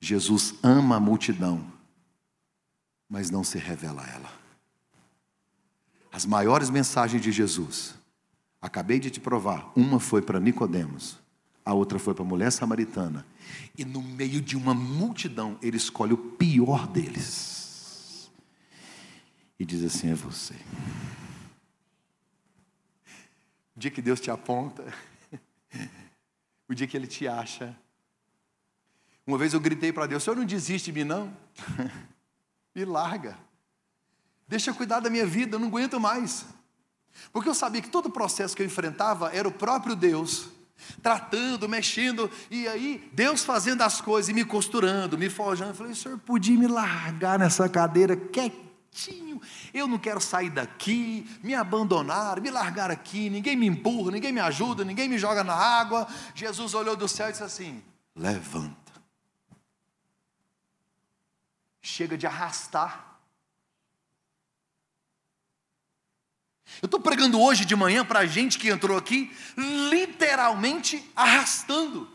Jesus 0.00 0.54
ama 0.62 0.96
a 0.96 1.00
multidão, 1.00 1.72
mas 3.08 3.30
não 3.30 3.42
se 3.42 3.58
revela 3.58 4.04
a 4.04 4.08
ela. 4.08 4.32
As 6.12 6.24
maiores 6.24 6.70
mensagens 6.70 7.20
de 7.20 7.32
Jesus, 7.32 7.94
acabei 8.60 8.98
de 8.98 9.10
te 9.10 9.20
provar, 9.20 9.72
uma 9.76 10.00
foi 10.00 10.22
para 10.22 10.40
Nicodemos, 10.40 11.18
a 11.64 11.74
outra 11.74 11.98
foi 11.98 12.14
para 12.14 12.24
a 12.24 12.28
mulher 12.28 12.50
samaritana, 12.50 13.26
e 13.76 13.84
no 13.84 14.02
meio 14.02 14.40
de 14.40 14.56
uma 14.56 14.74
multidão 14.74 15.58
ele 15.62 15.76
escolhe 15.76 16.12
o 16.12 16.18
pior 16.18 16.86
deles 16.86 17.58
e 19.58 19.64
diz 19.64 19.82
assim: 19.82 20.10
é 20.10 20.14
você. 20.14 20.54
O 23.74 23.80
dia 23.80 23.90
que 23.90 24.00
Deus 24.00 24.20
te 24.20 24.30
aponta, 24.30 24.84
o 26.68 26.74
dia 26.74 26.86
que 26.86 26.96
Ele 26.96 27.06
te 27.06 27.26
acha. 27.26 27.76
Uma 29.26 29.36
vez 29.36 29.52
eu 29.52 29.60
gritei 29.60 29.92
para 29.92 30.06
Deus: 30.06 30.22
Senhor, 30.22 30.36
não 30.36 30.44
desiste 30.44 30.92
de 30.92 31.00
mim, 31.00 31.04
não. 31.04 31.36
Me 32.74 32.84
larga. 32.86 33.38
Deixa 34.46 34.70
eu 34.70 34.74
cuidar 34.74 35.00
da 35.00 35.10
minha 35.10 35.26
vida, 35.26 35.56
eu 35.56 35.60
não 35.60 35.68
aguento 35.68 36.00
mais. 36.00 36.46
Porque 37.32 37.48
eu 37.48 37.54
sabia 37.54 37.82
que 37.82 37.90
todo 37.90 38.06
o 38.06 38.10
processo 38.10 38.56
que 38.56 38.62
eu 38.62 38.66
enfrentava 38.66 39.30
era 39.34 39.46
o 39.46 39.52
próprio 39.52 39.94
Deus 39.94 40.48
tratando, 41.02 41.68
mexendo, 41.68 42.30
e 42.50 42.66
aí 42.68 43.10
Deus 43.12 43.44
fazendo 43.44 43.82
as 43.82 44.00
coisas 44.00 44.28
e 44.28 44.32
me 44.32 44.44
costurando, 44.44 45.18
me 45.18 45.28
forjando. 45.28 45.70
Eu 45.70 45.74
falei, 45.74 45.94
Senhor, 45.94 46.18
podia 46.18 46.56
me 46.56 46.66
largar 46.66 47.38
nessa 47.38 47.68
cadeira 47.68 48.16
quietinho. 48.16 49.40
Eu 49.72 49.86
não 49.86 49.98
quero 49.98 50.20
sair 50.20 50.50
daqui, 50.50 51.28
me 51.42 51.54
abandonar, 51.54 52.40
me 52.40 52.50
largar 52.50 52.90
aqui, 52.90 53.28
ninguém 53.28 53.56
me 53.56 53.66
empurra, 53.66 54.10
ninguém 54.10 54.32
me 54.32 54.40
ajuda, 54.40 54.84
ninguém 54.84 55.08
me 55.08 55.18
joga 55.18 55.44
na 55.44 55.54
água. 55.54 56.06
Jesus 56.34 56.74
olhou 56.74 56.96
do 56.96 57.08
céu 57.08 57.28
e 57.28 57.32
disse 57.32 57.44
assim: 57.44 57.82
levanta. 58.14 58.76
Chega 61.80 62.18
de 62.18 62.26
arrastar. 62.26 63.07
Eu 66.80 66.86
estou 66.86 67.00
pregando 67.00 67.40
hoje 67.40 67.64
de 67.64 67.74
manhã 67.74 68.04
para 68.04 68.20
a 68.20 68.26
gente 68.26 68.58
que 68.58 68.68
entrou 68.68 68.96
aqui, 68.96 69.32
literalmente 69.56 71.10
arrastando. 71.16 72.08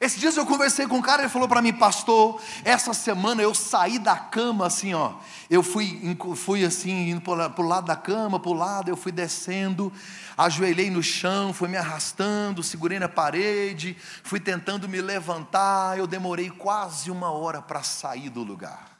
Esses 0.00 0.20
dias 0.20 0.36
eu 0.36 0.46
conversei 0.46 0.86
com 0.86 0.98
um 0.98 1.02
cara, 1.02 1.22
ele 1.22 1.28
falou 1.28 1.48
para 1.48 1.60
mim, 1.60 1.72
pastor, 1.72 2.40
essa 2.64 2.94
semana 2.94 3.42
eu 3.42 3.52
saí 3.52 3.98
da 3.98 4.16
cama 4.16 4.66
assim, 4.66 4.94
ó. 4.94 5.14
Eu 5.50 5.60
fui, 5.60 6.16
fui 6.36 6.64
assim, 6.64 7.10
indo 7.10 7.20
para 7.20 7.60
o 7.60 7.66
lado 7.66 7.86
da 7.86 7.96
cama, 7.96 8.38
para 8.38 8.50
o 8.50 8.54
lado, 8.54 8.88
eu 8.88 8.96
fui 8.96 9.10
descendo, 9.10 9.92
ajoelhei 10.36 10.88
no 10.88 11.02
chão, 11.02 11.52
fui 11.52 11.68
me 11.68 11.76
arrastando, 11.76 12.62
segurei 12.62 13.00
na 13.00 13.08
parede, 13.08 13.96
fui 14.22 14.38
tentando 14.38 14.88
me 14.88 15.00
levantar, 15.00 15.98
eu 15.98 16.06
demorei 16.06 16.48
quase 16.48 17.10
uma 17.10 17.32
hora 17.32 17.60
para 17.60 17.82
sair 17.82 18.30
do 18.30 18.44
lugar. 18.44 18.96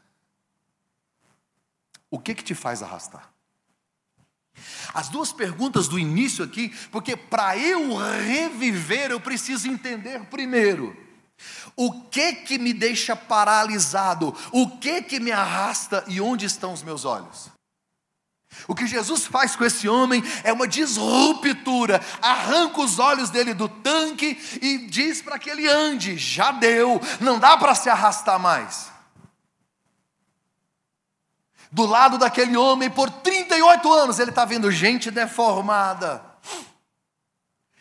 O 2.11 2.19
que 2.19 2.35
que 2.35 2.43
te 2.43 2.57
faz 2.57 2.83
arrastar? 2.83 3.38
As 4.95 5.09
duas 5.09 5.33
perguntas 5.33 5.89
do 5.89 5.99
início 5.99 6.45
aqui, 6.45 6.71
porque 6.91 7.17
para 7.17 7.57
eu 7.57 7.97
reviver 7.97 9.11
eu 9.11 9.21
preciso 9.21 9.69
entender 9.69 10.25
primeiro. 10.25 10.97
O 11.77 11.93
que 12.09 12.33
que 12.33 12.59
me 12.59 12.73
deixa 12.73 13.15
paralisado, 13.15 14.35
o 14.51 14.79
que 14.79 15.03
que 15.03 15.21
me 15.21 15.31
arrasta? 15.31 16.05
E 16.09 16.21
onde 16.21 16.47
estão 16.47 16.73
os 16.73 16.83
meus 16.83 17.05
olhos. 17.05 17.51
O 18.67 18.75
que 18.75 18.87
Jesus 18.87 19.27
faz 19.27 19.55
com 19.55 19.65
esse 19.65 19.89
homem 19.89 20.23
é 20.43 20.53
uma 20.53 20.67
disruptura, 20.67 22.01
arranca 22.21 22.81
os 22.81 22.99
olhos 22.99 23.31
dele 23.31 23.55
do 23.55 23.69
tanque 23.69 24.39
e 24.61 24.87
diz 24.89 25.23
para 25.23 25.39
que 25.39 25.51
ele 25.51 25.69
ande, 25.69 26.17
já 26.17 26.51
deu, 26.51 27.01
não 27.21 27.39
dá 27.39 27.57
para 27.57 27.75
se 27.75 27.89
arrastar 27.89 28.39
mais. 28.39 28.91
Do 31.71 31.85
lado 31.85 32.17
daquele 32.17 32.57
homem 32.57 32.91
por 32.91 33.11
38 33.59 33.93
anos. 33.93 34.19
Ele 34.19 34.31
está 34.31 34.45
vendo 34.45 34.71
gente 34.71 35.11
deformada, 35.11 36.25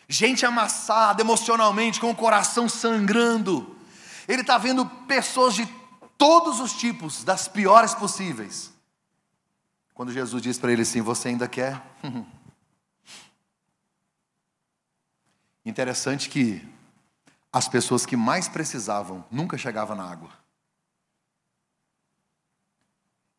gente 0.08 0.44
amassada 0.44 1.22
emocionalmente, 1.22 2.00
com 2.00 2.10
o 2.10 2.16
coração 2.16 2.68
sangrando. 2.68 3.76
Ele 4.26 4.42
está 4.42 4.58
vendo 4.58 4.84
pessoas 5.06 5.54
de 5.54 5.66
todos 6.16 6.60
os 6.60 6.72
tipos, 6.72 7.22
das 7.24 7.46
piores 7.48 7.94
possíveis. 7.94 8.72
Quando 9.94 10.12
Jesus 10.12 10.42
diz 10.42 10.58
para 10.58 10.72
ele 10.72 10.82
assim: 10.82 11.00
Você 11.00 11.28
ainda 11.28 11.48
quer? 11.48 11.80
Interessante 15.64 16.28
que 16.28 16.66
as 17.52 17.68
pessoas 17.68 18.04
que 18.04 18.16
mais 18.16 18.48
precisavam 18.48 19.24
nunca 19.30 19.56
chegavam 19.56 19.96
na 19.96 20.04
água. 20.04 20.30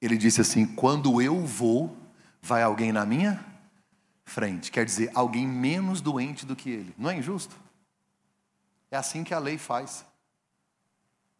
Ele 0.02 0.18
disse 0.18 0.40
assim: 0.40 0.66
quando 0.66 1.22
eu 1.22 1.46
vou, 1.46 1.98
vai 2.42 2.64
alguém 2.64 2.92
na 2.92 3.06
minha 3.06 3.44
frente. 4.26 4.72
Quer 4.72 4.86
dizer, 4.86 5.12
alguém 5.14 5.48
menos 5.48 6.02
doente 6.02 6.46
do 6.46 6.56
que 6.56 6.70
ele. 6.70 6.94
Não 6.98 7.10
é 7.10 7.18
injusto? 7.18 7.56
É 8.92 8.98
assim 8.98 9.24
que 9.24 9.34
a 9.34 9.40
lei 9.40 9.58
faz. 9.58 10.06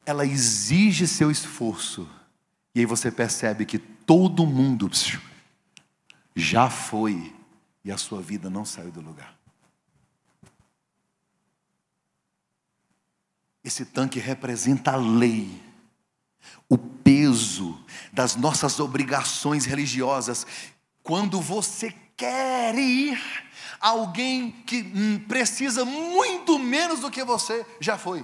Ela 0.06 0.26
exige 0.26 1.08
seu 1.08 1.30
esforço. 1.30 2.10
E 2.74 2.80
aí 2.80 2.86
você 2.86 3.12
percebe 3.12 3.66
que 3.66 3.80
todo 3.80 4.46
mundo 4.46 4.90
já 6.36 6.70
foi 6.70 7.36
e 7.84 7.92
a 7.92 7.98
sua 7.98 8.22
vida 8.22 8.50
não 8.50 8.66
saiu 8.66 8.92
do 8.92 9.02
lugar. 9.02 9.38
Esse 13.64 13.86
tanque 13.86 14.20
representa 14.20 14.92
a 14.92 14.96
lei 14.96 15.62
o 16.68 16.78
peso 16.78 17.78
das 18.12 18.36
nossas 18.36 18.80
obrigações 18.80 19.66
religiosas. 19.66 20.46
Quando 21.10 21.42
você 21.42 21.92
quer 22.16 22.76
ir, 22.76 23.20
alguém 23.82 24.52
que 24.52 24.84
hum, 24.96 25.26
precisa 25.28 25.84
muito 25.84 26.60
menos 26.60 27.00
do 27.00 27.10
que 27.10 27.24
você 27.24 27.66
já 27.80 27.98
foi. 27.98 28.24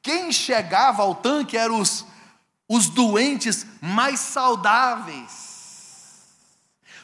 Quem 0.00 0.32
chegava 0.32 1.02
ao 1.02 1.14
tanque 1.14 1.58
eram 1.58 1.78
os, 1.78 2.06
os 2.66 2.88
doentes 2.88 3.66
mais 3.82 4.18
saudáveis. 4.18 6.22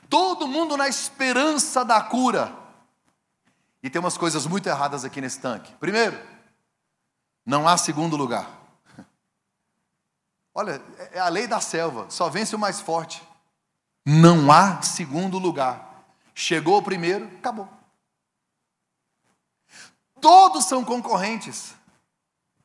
Todo 0.09 0.49
mundo 0.49 0.79
na 0.79 0.89
esperança 0.89 1.85
da 1.85 2.01
cura. 2.01 2.57
E 3.83 3.91
tem 3.91 4.01
umas 4.01 4.17
coisas 4.17 4.47
muito 4.47 4.67
erradas 4.67 5.05
aqui 5.05 5.21
nesse 5.21 5.41
tanque. 5.41 5.75
Primeiro, 5.75 6.19
não 7.45 7.69
há 7.69 7.77
segundo 7.77 8.17
lugar. 8.17 8.60
Olha, 10.61 10.83
é 11.13 11.19
a 11.19 11.29
lei 11.31 11.47
da 11.47 11.59
selva, 11.59 12.05
só 12.11 12.29
vence 12.29 12.55
o 12.55 12.59
mais 12.59 12.81
forte. 12.81 13.27
Não 14.05 14.53
há 14.53 14.83
segundo 14.83 15.39
lugar. 15.39 16.05
Chegou 16.35 16.77
o 16.77 16.83
primeiro, 16.83 17.25
acabou. 17.39 17.67
Todos 20.21 20.67
são 20.67 20.85
concorrentes. 20.85 21.75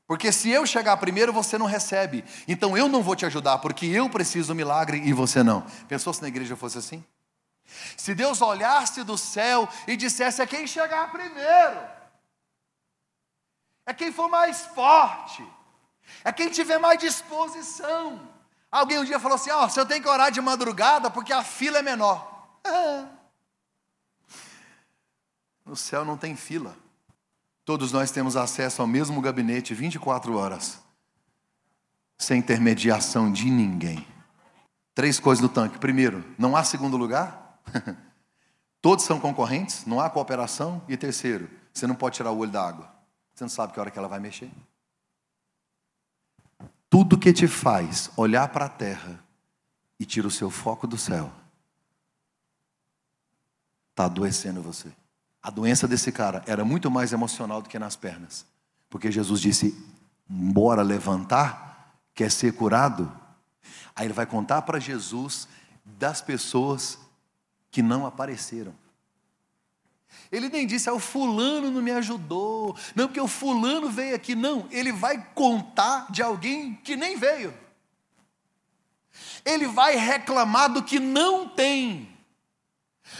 Porque 0.05 0.29
se 0.33 0.49
eu 0.49 0.67
chegar 0.67 0.97
primeiro, 0.97 1.31
você 1.31 1.57
não 1.57 1.65
recebe. 1.65 2.25
Então 2.49 2.77
eu 2.77 2.89
não 2.89 3.01
vou 3.01 3.15
te 3.15 3.25
ajudar, 3.25 3.59
porque 3.59 3.85
eu 3.85 4.09
preciso 4.09 4.49
do 4.49 4.55
milagre 4.55 4.97
e 4.97 5.13
você 5.13 5.41
não. 5.41 5.61
Pensou 5.87 6.13
se 6.13 6.21
na 6.21 6.27
igreja 6.27 6.57
fosse 6.57 6.77
assim? 6.77 7.01
Se 7.95 8.13
Deus 8.13 8.41
olhasse 8.41 9.05
do 9.05 9.17
céu 9.17 9.69
e 9.87 9.95
dissesse: 9.95 10.41
é 10.41 10.45
quem 10.45 10.67
chegar 10.67 11.13
primeiro, 11.13 11.79
é 13.85 13.93
quem 13.93 14.11
for 14.11 14.27
mais 14.27 14.65
forte, 14.65 15.47
é 16.23 16.31
quem 16.31 16.49
tiver 16.49 16.77
mais 16.77 16.99
disposição. 16.99 18.19
Alguém 18.71 18.99
um 18.99 19.05
dia 19.05 19.19
falou 19.19 19.35
assim: 19.35 19.51
ó, 19.51 19.63
oh, 19.63 19.69
você 19.69 19.85
tem 19.85 20.01
que 20.01 20.07
orar 20.07 20.31
de 20.31 20.41
madrugada 20.41 21.09
porque 21.09 21.31
a 21.31 21.43
fila 21.43 21.79
é 21.79 21.81
menor. 21.81 22.33
No 25.65 25.75
céu 25.75 26.05
não 26.05 26.15
tem 26.15 26.35
fila. 26.35 26.77
Todos 27.65 27.91
nós 27.91 28.11
temos 28.11 28.37
acesso 28.37 28.83
ao 28.83 28.87
mesmo 28.87 29.19
gabinete 29.19 29.73
24 29.73 30.37
horas, 30.37 30.79
sem 32.19 32.37
intermediação 32.37 33.31
de 33.31 33.49
ninguém. 33.49 34.07
Três 34.93 35.19
coisas 35.19 35.41
no 35.41 35.49
tanque. 35.49 35.79
Primeiro, 35.79 36.23
não 36.37 36.55
há 36.55 36.63
segundo 36.63 36.95
lugar. 36.95 37.59
Todos 38.79 39.03
são 39.03 39.19
concorrentes, 39.19 39.87
não 39.87 39.99
há 39.99 40.07
cooperação. 40.07 40.79
E 40.87 40.95
terceiro, 40.95 41.49
você 41.73 41.87
não 41.87 41.95
pode 41.95 42.17
tirar 42.17 42.31
o 42.31 42.37
olho 42.37 42.51
da 42.51 42.65
água. 42.65 42.93
Você 43.33 43.43
não 43.43 43.49
sabe 43.49 43.73
que 43.73 43.79
hora 43.79 43.89
que 43.89 43.97
ela 43.97 44.07
vai 44.07 44.19
mexer. 44.19 44.51
Tudo 46.95 47.17
que 47.17 47.33
te 47.33 47.45
faz 47.45 48.09
olhar 48.15 48.47
para 48.47 48.67
a 48.67 48.69
terra 48.69 49.21
e 49.99 50.05
tira 50.05 50.29
o 50.29 50.31
seu 50.31 50.49
foco 50.49 50.87
do 50.87 50.97
céu, 50.97 51.29
está 53.89 54.05
adoecendo 54.05 54.61
você. 54.61 54.87
A 55.43 55.49
doença 55.49 55.89
desse 55.89 56.09
cara 56.09 56.41
era 56.47 56.63
muito 56.63 56.89
mais 56.89 57.11
emocional 57.11 57.61
do 57.61 57.67
que 57.67 57.77
nas 57.77 57.97
pernas. 57.97 58.45
Porque 58.89 59.11
Jesus 59.11 59.41
disse: 59.41 59.77
bora 60.25 60.81
levantar, 60.83 61.99
quer 62.13 62.31
ser 62.31 62.53
curado. 62.53 63.11
Aí 63.93 64.07
ele 64.07 64.13
vai 64.13 64.25
contar 64.25 64.61
para 64.61 64.79
Jesus 64.79 65.49
das 65.83 66.21
pessoas 66.21 66.97
que 67.71 67.81
não 67.81 68.05
apareceram. 68.05 68.73
Ele 70.31 70.49
nem 70.49 70.65
disse, 70.67 70.89
ah, 70.89 70.93
o 70.93 70.99
fulano 70.99 71.71
não 71.71 71.81
me 71.81 71.91
ajudou, 71.91 72.75
não, 72.95 73.07
porque 73.07 73.21
o 73.21 73.27
fulano 73.27 73.89
veio 73.89 74.15
aqui. 74.15 74.35
Não, 74.35 74.67
ele 74.71 74.91
vai 74.91 75.25
contar 75.33 76.11
de 76.11 76.21
alguém 76.21 76.79
que 76.83 76.95
nem 76.95 77.17
veio. 77.17 77.53
Ele 79.45 79.67
vai 79.67 79.95
reclamar 79.95 80.71
do 80.71 80.83
que 80.83 80.99
não 80.99 81.47
tem. 81.47 82.15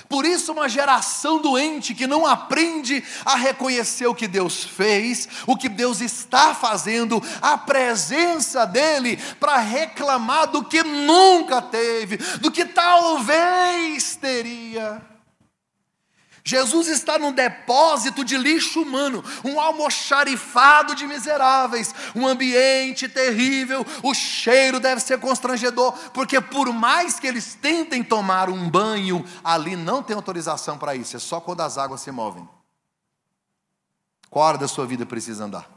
Por 0.09 0.25
isso, 0.25 0.51
uma 0.51 0.67
geração 0.67 1.39
doente 1.39 1.93
que 1.93 2.07
não 2.07 2.25
aprende 2.25 3.03
a 3.23 3.35
reconhecer 3.35 4.07
o 4.07 4.15
que 4.15 4.27
Deus 4.27 4.63
fez, 4.63 5.27
o 5.45 5.55
que 5.55 5.69
Deus 5.69 6.01
está 6.01 6.55
fazendo, 6.55 7.21
a 7.41 7.57
presença 7.57 8.65
dEle, 8.65 9.17
para 9.39 9.57
reclamar 9.57 10.47
do 10.47 10.63
que 10.63 10.83
nunca 10.83 11.61
teve, 11.61 12.17
do 12.39 12.51
que 12.51 12.65
talvez 12.65 14.15
teria. 14.15 15.14
Jesus 16.47 16.87
está 16.87 17.17
num 17.17 17.31
depósito 17.31 18.23
de 18.23 18.37
lixo 18.37 18.83
humano, 18.83 19.23
um 19.43 19.59
almoxarifado 19.59 20.93
de 20.93 21.07
miseráveis, 21.07 21.93
um 22.15 22.27
ambiente 22.27 23.09
terrível, 23.09 23.83
o 24.03 24.13
cheiro 24.13 24.79
deve 24.79 25.01
ser 25.01 25.19
constrangedor, 25.19 25.91
porque 26.11 26.39
por 26.39 26.71
mais 26.71 27.19
que 27.19 27.25
eles 27.25 27.55
tentem 27.55 28.03
tomar 28.03 28.47
um 28.47 28.69
banho, 28.69 29.25
ali 29.43 29.75
não 29.75 30.03
tem 30.03 30.15
autorização 30.15 30.77
para 30.77 30.95
isso, 30.95 31.17
é 31.17 31.19
só 31.19 31.41
quando 31.41 31.61
as 31.61 31.79
águas 31.79 32.01
se 32.01 32.11
movem. 32.11 32.47
Qual 34.29 34.45
hora 34.45 34.59
da 34.59 34.67
sua 34.67 34.85
vida 34.85 35.03
precisa 35.03 35.45
andar? 35.45 35.67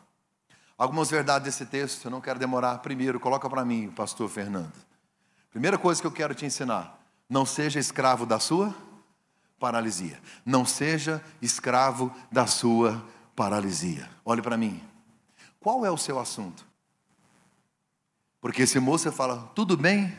Algumas 0.76 1.10
verdades 1.10 1.46
desse 1.46 1.64
texto, 1.64 2.04
eu 2.04 2.10
não 2.10 2.20
quero 2.20 2.38
demorar. 2.38 2.78
Primeiro, 2.78 3.18
coloca 3.18 3.48
para 3.48 3.64
mim, 3.64 3.90
pastor 3.96 4.28
Fernando. 4.28 4.72
Primeira 5.50 5.78
coisa 5.78 6.00
que 6.00 6.06
eu 6.06 6.12
quero 6.12 6.34
te 6.34 6.44
ensinar: 6.44 7.00
não 7.28 7.46
seja 7.46 7.80
escravo 7.80 8.26
da 8.26 8.38
sua 8.38 8.74
paralisia. 9.58 10.20
Não 10.44 10.64
seja 10.64 11.22
escravo 11.40 12.14
da 12.30 12.46
sua 12.46 13.04
paralisia. 13.34 14.08
Olhe 14.24 14.42
para 14.42 14.56
mim. 14.56 14.82
Qual 15.60 15.84
é 15.84 15.90
o 15.90 15.96
seu 15.96 16.18
assunto? 16.18 16.66
Porque 18.40 18.62
esse 18.62 18.78
moço 18.78 19.10
fala, 19.10 19.50
tudo 19.54 19.76
bem, 19.76 20.16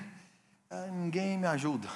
ah, 0.70 0.88
ninguém 0.88 1.38
me 1.38 1.48
ajuda. 1.48 1.88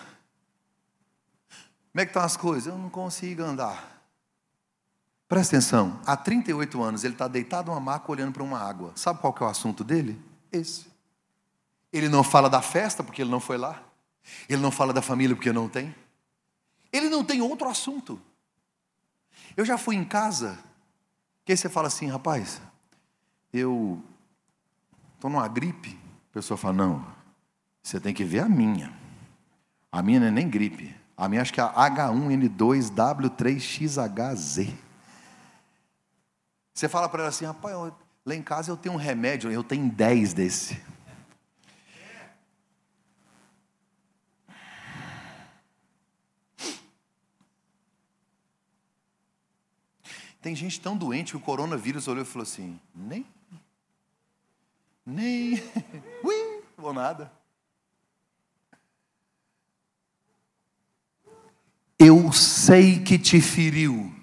Como 1.92 2.02
é 2.02 2.06
que 2.06 2.10
estão 2.10 2.24
as 2.24 2.38
coisas? 2.38 2.68
Eu 2.68 2.78
não 2.78 2.90
consigo 2.90 3.44
andar. 3.44 3.94
Presta 5.28 5.56
atenção, 5.56 6.00
há 6.06 6.16
38 6.16 6.82
anos 6.82 7.04
ele 7.04 7.14
está 7.14 7.28
deitado 7.28 7.72
numa 7.72 7.80
maca 7.80 8.12
olhando 8.12 8.34
para 8.34 8.44
uma 8.44 8.60
água. 8.60 8.92
Sabe 8.96 9.20
qual 9.20 9.34
que 9.34 9.44
é 9.44 9.46
o 9.46 9.50
assunto 9.50 9.84
dele? 9.84 10.20
Esse. 10.52 10.86
Ele 11.92 12.10
não 12.10 12.24
fala 12.24 12.50
da 12.50 12.62
festa 12.62 13.04
porque 13.04 13.22
ele 13.22 13.32
não 13.32 13.40
foi 13.40 13.58
lá. 13.58 13.82
Ele 14.48 14.62
não 14.62 14.72
fala 14.72 14.94
da 14.94 15.02
família 15.02 15.36
porque 15.36 15.52
não 15.52 15.68
tem. 15.68 15.94
Ele 16.94 17.10
não 17.10 17.26
tem 17.26 17.42
outro 17.42 17.68
assunto. 17.68 18.22
Eu 19.58 19.66
já 19.66 19.78
fui 19.78 19.96
em 19.96 20.06
casa, 20.06 20.60
que 21.44 21.52
aí 21.52 21.58
você 21.58 21.68
fala 21.68 21.88
assim, 21.88 22.08
rapaz, 22.08 22.62
eu 23.52 24.00
estou 25.16 25.32
numa 25.32 25.48
gripe. 25.48 26.00
A 26.30 26.34
pessoa 26.34 26.58
fala, 26.58 26.76
não, 26.76 27.04
você 27.82 28.00
tem 28.00 28.14
que 28.14 28.24
ver 28.24 28.42
a 28.42 28.48
minha. 28.48 28.94
A 29.92 30.04
minha 30.04 30.20
não 30.20 30.28
é 30.28 30.32
nem 30.32 30.48
gripe. 30.48 30.96
A 31.18 31.28
minha 31.28 31.42
acho 31.42 31.52
que 31.52 31.60
é 31.60 31.64
a 31.64 31.74
H1N2W3XHZ. 31.74 34.72
Você 36.74 36.90
fala 36.90 37.10
para 37.10 37.22
ela 37.22 37.30
assim, 37.30 37.46
rapaz, 37.46 37.76
lá 38.26 38.36
em 38.36 38.42
casa 38.42 38.72
eu 38.72 38.78
tenho 38.78 38.96
um 38.96 38.98
remédio, 38.98 39.52
eu 39.52 39.64
tenho 39.64 39.92
10 39.92 40.34
desse. 40.34 40.82
Tem 50.44 50.54
gente 50.54 50.82
tão 50.82 50.98
doente 50.98 51.32
que 51.32 51.38
o 51.38 51.40
coronavírus 51.40 52.06
olhou 52.10 52.22
e 52.22 52.28
falou 52.28 52.44
assim: 52.44 52.78
nem, 52.94 53.26
nem, 55.06 55.54
ui, 56.22 56.64
ou 56.78 56.94
nada. 56.94 57.32
Eu 61.98 62.34
sei 62.34 63.00
que 63.00 63.18
te 63.18 63.40
feriu. 63.40 64.14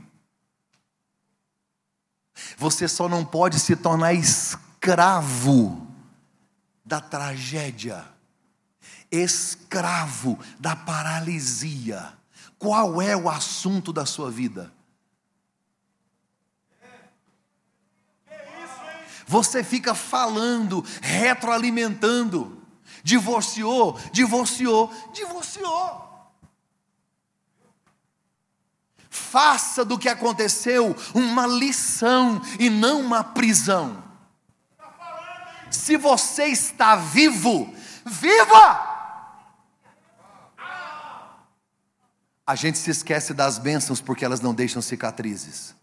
Você 2.59 2.87
só 2.87 3.09
não 3.09 3.25
pode 3.25 3.59
se 3.59 3.75
tornar 3.75 4.13
escravo 4.13 5.87
da 6.85 7.01
tragédia, 7.01 8.07
escravo 9.11 10.39
da 10.59 10.77
paralisia. 10.77 12.13
Qual 12.59 13.01
é 13.01 13.17
o 13.17 13.31
assunto 13.31 13.91
da 13.91 14.05
sua 14.05 14.31
vida? 14.31 14.71
Você 19.31 19.63
fica 19.63 19.95
falando, 19.95 20.85
retroalimentando. 21.01 22.61
Divorciou, 23.05 23.97
divorciou, 24.11 24.93
divorciou. 25.13 26.11
Faça 29.09 29.85
do 29.85 29.97
que 29.97 30.09
aconteceu 30.09 30.97
uma 31.15 31.47
lição 31.47 32.43
e 32.59 32.69
não 32.69 33.03
uma 33.03 33.23
prisão. 33.23 34.03
Se 35.71 35.97
você 35.97 36.47
está 36.47 36.97
vivo, 36.97 37.73
viva! 38.05 38.91
A 42.45 42.57
gente 42.57 42.79
se 42.79 42.91
esquece 42.91 43.33
das 43.33 43.59
bênçãos 43.59 44.01
porque 44.01 44.25
elas 44.25 44.41
não 44.41 44.53
deixam 44.53 44.83
cicatrizes. 44.83 45.79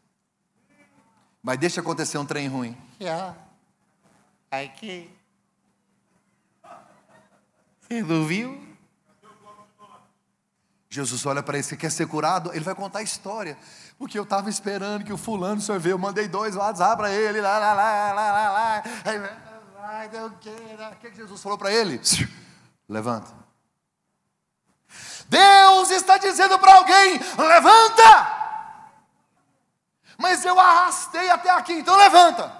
Mas 1.47 1.57
deixa 1.59 1.79
acontecer 1.79 2.17
um 2.17 2.25
trem 2.25 2.49
ruim. 2.49 2.77
Yeah. 2.99 3.33
Aqui. 4.51 5.09
Você 7.79 8.03
não 8.03 8.25
viu? 8.25 8.67
Jesus 10.89 11.25
olha 11.25 11.41
para 11.41 11.57
ele, 11.57 11.63
você 11.63 11.77
quer 11.77 11.89
ser 11.89 12.05
curado? 12.05 12.51
Ele 12.51 12.65
vai 12.65 12.75
contar 12.75 12.99
a 12.99 13.01
história. 13.01 13.57
Porque 13.97 14.19
eu 14.19 14.23
estava 14.23 14.49
esperando 14.49 15.05
que 15.05 15.13
o 15.13 15.17
fulano 15.17 15.61
sorveu, 15.61 15.91
eu 15.91 15.97
mandei 15.97 16.27
dois 16.27 16.53
WhatsApp 16.53 16.97
para 16.97 17.13
ele, 17.13 17.39
lá, 17.39 17.57
lá, 17.57 17.73
lá, 17.73 18.11
lá, 18.11 18.31
lá, 18.33 18.51
lá. 18.51 18.83
Aí, 19.05 20.09
o 20.19 20.95
que, 20.97 21.11
que 21.11 21.15
Jesus 21.15 21.41
falou 21.41 21.57
para 21.57 21.71
ele? 21.71 22.01
Levanta. 22.89 23.33
Deus 25.29 25.91
está 25.91 26.17
dizendo 26.17 26.59
para 26.59 26.75
alguém: 26.75 27.17
levanta! 27.37 28.46
Mas 30.17 30.43
eu 30.43 30.59
arrastei 30.59 31.29
até 31.29 31.49
aqui, 31.49 31.73
então 31.73 31.95
levanta. 31.95 32.51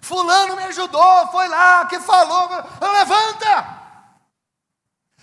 Fulano 0.00 0.56
me 0.56 0.64
ajudou, 0.64 1.26
foi 1.28 1.46
lá, 1.48 1.84
que 1.86 2.00
falou, 2.00 2.48
levanta. 2.80 3.79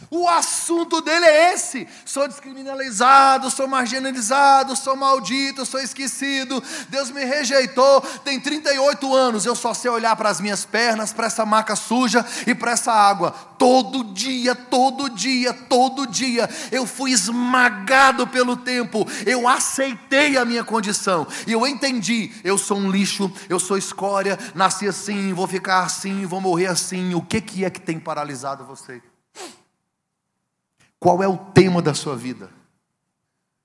O 0.10 0.28
assunto 0.28 1.02
dele 1.02 1.26
é 1.26 1.54
esse: 1.54 1.88
sou 2.06 2.28
descriminalizado, 2.28 3.52
sou 3.52 3.68
marginalizado, 3.68 4.76
sou 4.76 4.96
maldito, 4.96 5.66
sou 5.66 5.80
esquecido. 5.80 6.64
Deus 6.88 7.12
me 7.12 7.26
rejeitou. 7.26 8.02
Tem 8.24 8.40
38 8.40 9.14
anos, 9.14 9.46
eu 9.46 9.56
só 9.56 9.74
sei 9.74 9.92
olhar 9.92 10.16
para 10.16 10.30
as 10.30 10.40
minhas 10.40 10.66
pernas, 10.66 11.12
para 11.12 11.28
essa 11.28 11.46
maca 11.46 11.76
suja 11.76 12.26
e 12.46 12.56
para 12.56 12.72
essa 12.72 12.92
água. 12.92 13.32
Todo 13.58 14.04
dia, 14.14 14.56
todo 14.56 15.10
dia, 15.10 15.52
todo 15.52 16.08
dia, 16.08 16.50
eu 16.72 16.86
fui 16.86 17.12
esmagado 17.12 18.28
pelo 18.28 18.56
tempo. 18.56 19.06
Eu 19.26 19.48
aceitei 19.48 20.38
a 20.38 20.46
minha 20.46 20.64
condição 20.64 21.28
e 21.46 21.52
eu 21.52 21.68
entendi: 21.68 22.32
eu 22.46 22.58
sou 22.58 22.78
um 22.78 22.90
lixo, 22.90 23.30
eu 23.50 23.60
sou 23.60 23.78
escória, 23.78 24.40
nasci 24.56 24.88
assim, 24.88 25.34
vou 25.34 25.48
ficar 25.48 25.84
assim, 25.84 26.26
vou 26.26 26.40
morrer 26.40 26.68
assim. 26.68 27.14
O 27.14 27.22
que, 27.22 27.42
que 27.42 27.66
é 27.66 27.70
que 27.70 27.82
tem 27.82 28.00
paralisado 28.00 28.64
você? 28.64 29.02
Qual 31.00 31.22
é 31.22 31.28
o 31.28 31.38
tema 31.38 31.82
da 31.82 31.94
sua 31.94 32.16
vida? 32.16 32.52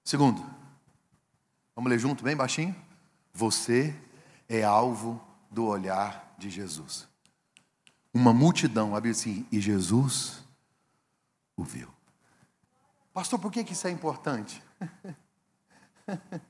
Segundo, 0.04 0.44
vamos 1.74 1.90
ler 1.90 1.98
junto, 1.98 2.24
bem 2.24 2.36
baixinho? 2.36 2.74
Você 3.32 3.94
é 4.48 4.62
alvo 4.62 5.22
do 5.50 5.64
olhar 5.64 6.34
de 6.36 6.50
Jesus. 6.50 7.08
Uma 8.12 8.32
multidão, 8.34 8.94
abre 8.94 9.10
assim, 9.10 9.46
e 9.50 9.60
Jesus 9.60 10.44
o 11.56 11.64
viu. 11.64 11.88
Pastor, 13.12 13.38
por 13.38 13.50
que, 13.50 13.60
isso 13.60 13.86
é 13.86 13.90
importante? 13.90 14.62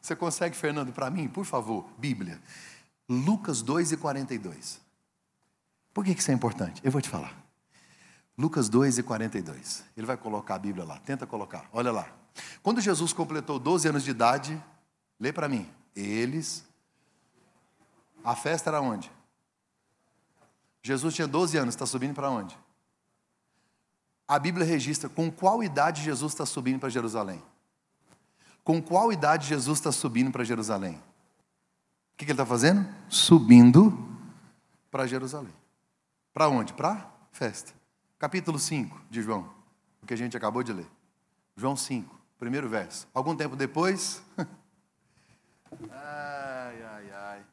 Você 0.00 0.14
consegue, 0.14 0.54
Fernando, 0.54 0.92
para 0.92 1.10
mim, 1.10 1.28
por 1.28 1.44
favor, 1.46 1.88
Bíblia. 1.98 2.40
Lucas 3.08 3.62
2 3.62 3.92
e 3.92 3.96
42. 3.96 4.80
Por 5.92 6.04
que 6.04 6.10
isso 6.12 6.30
é 6.30 6.34
importante? 6.34 6.80
Eu 6.84 6.92
vou 6.92 7.00
te 7.00 7.08
falar. 7.08 7.43
Lucas 8.36 8.68
2 8.68 8.98
e 8.98 9.02
42. 9.02 9.84
Ele 9.96 10.06
vai 10.06 10.16
colocar 10.16 10.56
a 10.56 10.58
Bíblia 10.58 10.84
lá. 10.84 10.98
Tenta 10.98 11.26
colocar. 11.26 11.68
Olha 11.72 11.92
lá. 11.92 12.08
Quando 12.62 12.80
Jesus 12.80 13.12
completou 13.12 13.58
12 13.58 13.88
anos 13.88 14.02
de 14.02 14.10
idade, 14.10 14.62
lê 15.20 15.32
para 15.32 15.48
mim. 15.48 15.70
Eles. 15.94 16.64
A 18.24 18.34
festa 18.34 18.70
era 18.70 18.80
onde? 18.80 19.10
Jesus 20.82 21.14
tinha 21.14 21.28
12 21.28 21.56
anos, 21.56 21.74
está 21.74 21.86
subindo 21.86 22.14
para 22.14 22.28
onde? 22.28 22.58
A 24.26 24.38
Bíblia 24.38 24.66
registra 24.66 25.08
com 25.08 25.30
qual 25.30 25.62
idade 25.62 26.02
Jesus 26.02 26.32
está 26.32 26.44
subindo 26.44 26.80
para 26.80 26.88
Jerusalém. 26.88 27.42
Com 28.64 28.82
qual 28.82 29.12
idade 29.12 29.46
Jesus 29.46 29.78
está 29.78 29.92
subindo 29.92 30.32
para 30.32 30.42
Jerusalém? 30.42 30.94
O 30.94 32.16
que, 32.16 32.24
que 32.24 32.32
ele 32.32 32.32
está 32.32 32.46
fazendo? 32.46 32.86
Subindo 33.08 33.96
para 34.90 35.06
Jerusalém. 35.06 35.54
Para 36.32 36.48
onde? 36.48 36.72
Para 36.72 37.10
festa 37.30 37.83
capítulo 38.24 38.58
5 38.58 39.02
de 39.10 39.20
João, 39.20 39.52
o 40.02 40.06
que 40.06 40.14
a 40.14 40.16
gente 40.16 40.34
acabou 40.34 40.62
de 40.62 40.72
ler. 40.72 40.90
João 41.54 41.76
5, 41.76 42.18
primeiro 42.38 42.66
verso. 42.70 43.06
Algum 43.12 43.36
tempo 43.36 43.54
depois. 43.54 44.22
ai, 45.90 46.82
ai, 46.82 47.10
ai. 47.12 47.46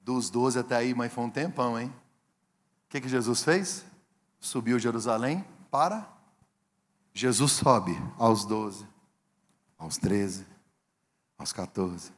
Dos 0.00 0.30
12 0.30 0.60
até 0.60 0.76
aí, 0.76 0.94
mas 0.94 1.12
foi 1.12 1.24
um 1.24 1.28
tempão, 1.28 1.78
hein? 1.78 1.88
O 1.88 2.88
que, 2.88 3.02
que 3.02 3.08
Jesus 3.08 3.44
fez? 3.44 3.84
Subiu 4.40 4.78
Jerusalém 4.78 5.44
para. 5.70 6.10
Jesus 7.12 7.52
sobe 7.52 7.94
aos 8.16 8.46
12, 8.46 8.88
aos 9.76 9.98
13, 9.98 10.46
aos 11.36 11.52
14, 11.52 12.10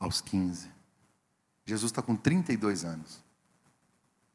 aos 0.00 0.22
15. 0.22 0.70
Jesus 1.66 1.92
está 1.92 2.00
com 2.00 2.16
32 2.16 2.86
anos. 2.86 3.22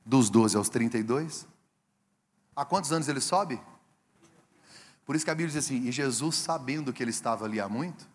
Dos 0.05 0.29
12 0.29 0.57
aos 0.57 0.69
32, 0.69 1.47
Há 2.61 2.65
quantos 2.65 2.91
anos 2.91 3.07
ele 3.07 3.19
sobe? 3.19 3.59
Por 5.03 5.15
isso 5.15 5.25
que 5.25 5.31
a 5.31 5.33
Bíblia 5.33 5.47
diz 5.51 5.65
assim: 5.65 5.87
e 5.87 5.91
Jesus, 5.91 6.35
sabendo 6.35 6.93
que 6.93 7.01
ele 7.01 7.09
estava 7.09 7.43
ali 7.45 7.59
há 7.59 7.67
muito, 7.67 8.07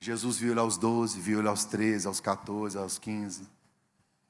Jesus 0.00 0.38
viu 0.38 0.50
ele 0.50 0.58
aos 0.58 0.76
12, 0.76 1.20
viu 1.20 1.38
ele 1.38 1.46
aos 1.46 1.64
13, 1.64 2.08
aos 2.08 2.18
14, 2.18 2.76
aos 2.76 2.98
15. 2.98 3.48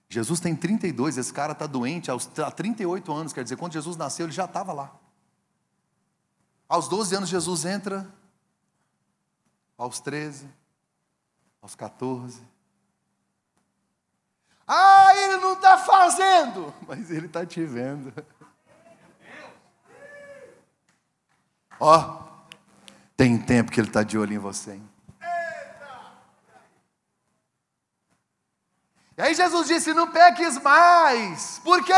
Jesus 0.06 0.38
tem 0.38 0.54
32, 0.54 1.16
esse 1.16 1.32
cara 1.32 1.52
está 1.52 1.66
doente 1.66 2.10
aos, 2.10 2.28
há 2.38 2.50
38 2.50 3.12
anos, 3.14 3.32
quer 3.32 3.44
dizer, 3.44 3.56
quando 3.56 3.72
Jesus 3.72 3.96
nasceu, 3.96 4.26
ele 4.26 4.32
já 4.34 4.44
estava 4.44 4.74
lá. 4.74 4.94
Aos 6.68 6.86
12 6.86 7.16
anos, 7.16 7.28
Jesus 7.30 7.64
entra, 7.64 8.06
aos 9.78 10.00
13, 10.00 10.46
aos 11.66 11.74
14. 11.74 12.40
Ah, 14.68 15.10
ele 15.16 15.36
não 15.38 15.54
está 15.54 15.76
fazendo, 15.76 16.72
mas 16.86 17.10
ele 17.10 17.26
está 17.26 17.44
te 17.44 17.64
vendo. 17.64 18.12
Ó, 21.78 22.22
tem 23.16 23.36
tempo 23.36 23.72
que 23.72 23.80
ele 23.80 23.88
está 23.88 24.04
de 24.04 24.16
olho 24.16 24.32
em 24.32 24.38
você. 24.38 24.74
Hein? 24.74 24.90
E 29.18 29.22
aí 29.22 29.34
Jesus 29.34 29.66
disse: 29.66 29.92
Não 29.92 30.10
peques 30.10 30.60
mais. 30.62 31.58
Por 31.64 31.84
quê? 31.84 31.92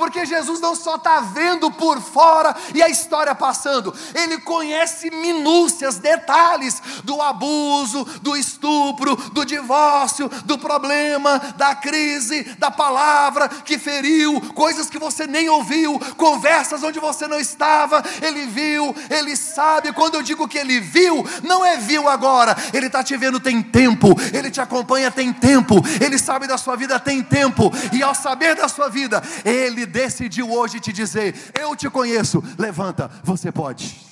Porque 0.00 0.24
Jesus 0.24 0.60
não 0.60 0.74
só 0.74 0.94
está 0.94 1.20
vendo 1.20 1.70
por 1.70 2.00
fora 2.00 2.56
e 2.74 2.82
a 2.82 2.88
história 2.88 3.34
passando, 3.34 3.94
ele 4.14 4.38
conhece 4.38 5.10
minúcias, 5.10 5.98
detalhes 5.98 6.82
do 7.04 7.20
abuso, 7.20 8.02
do 8.22 8.34
estupro, 8.34 9.14
do 9.14 9.44
divórcio, 9.44 10.26
do 10.46 10.56
problema, 10.56 11.38
da 11.54 11.74
crise, 11.74 12.44
da 12.58 12.70
palavra 12.70 13.46
que 13.46 13.76
feriu, 13.76 14.40
coisas 14.54 14.88
que 14.88 14.98
você 14.98 15.26
nem 15.26 15.50
ouviu, 15.50 16.00
conversas 16.16 16.82
onde 16.82 16.98
você 16.98 17.26
não 17.26 17.38
estava. 17.38 18.02
Ele 18.22 18.46
viu, 18.46 18.96
ele 19.10 19.36
sabe. 19.36 19.92
Quando 19.92 20.14
eu 20.14 20.22
digo 20.22 20.48
que 20.48 20.56
ele 20.56 20.80
viu, 20.80 21.22
não 21.42 21.62
é 21.62 21.76
viu 21.76 22.08
agora, 22.08 22.56
ele 22.72 22.86
está 22.86 23.04
te 23.04 23.14
vendo 23.18 23.38
tem 23.38 23.62
tempo, 23.62 24.08
ele 24.32 24.50
te 24.50 24.62
acompanha 24.62 25.10
tem 25.10 25.30
tempo, 25.30 25.74
ele 26.00 26.16
sabe 26.16 26.46
da 26.46 26.56
sua 26.56 26.74
vida 26.74 26.98
tem 26.98 27.22
tempo, 27.22 27.70
e 27.92 28.02
ao 28.02 28.14
saber 28.14 28.56
da 28.56 28.66
sua 28.66 28.88
vida, 28.88 29.22
Ele 29.44 29.89
decidiu 29.90 30.50
hoje 30.50 30.80
te 30.80 30.92
dizer: 30.92 31.34
Eu 31.54 31.76
te 31.76 31.90
conheço, 31.90 32.42
levanta, 32.58 33.08
você 33.22 33.52
pode. 33.52 34.08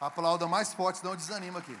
Aplauda 0.00 0.46
mais 0.46 0.72
forte, 0.72 1.00
senão 1.00 1.16
desanima 1.16 1.58
aqui. 1.58 1.76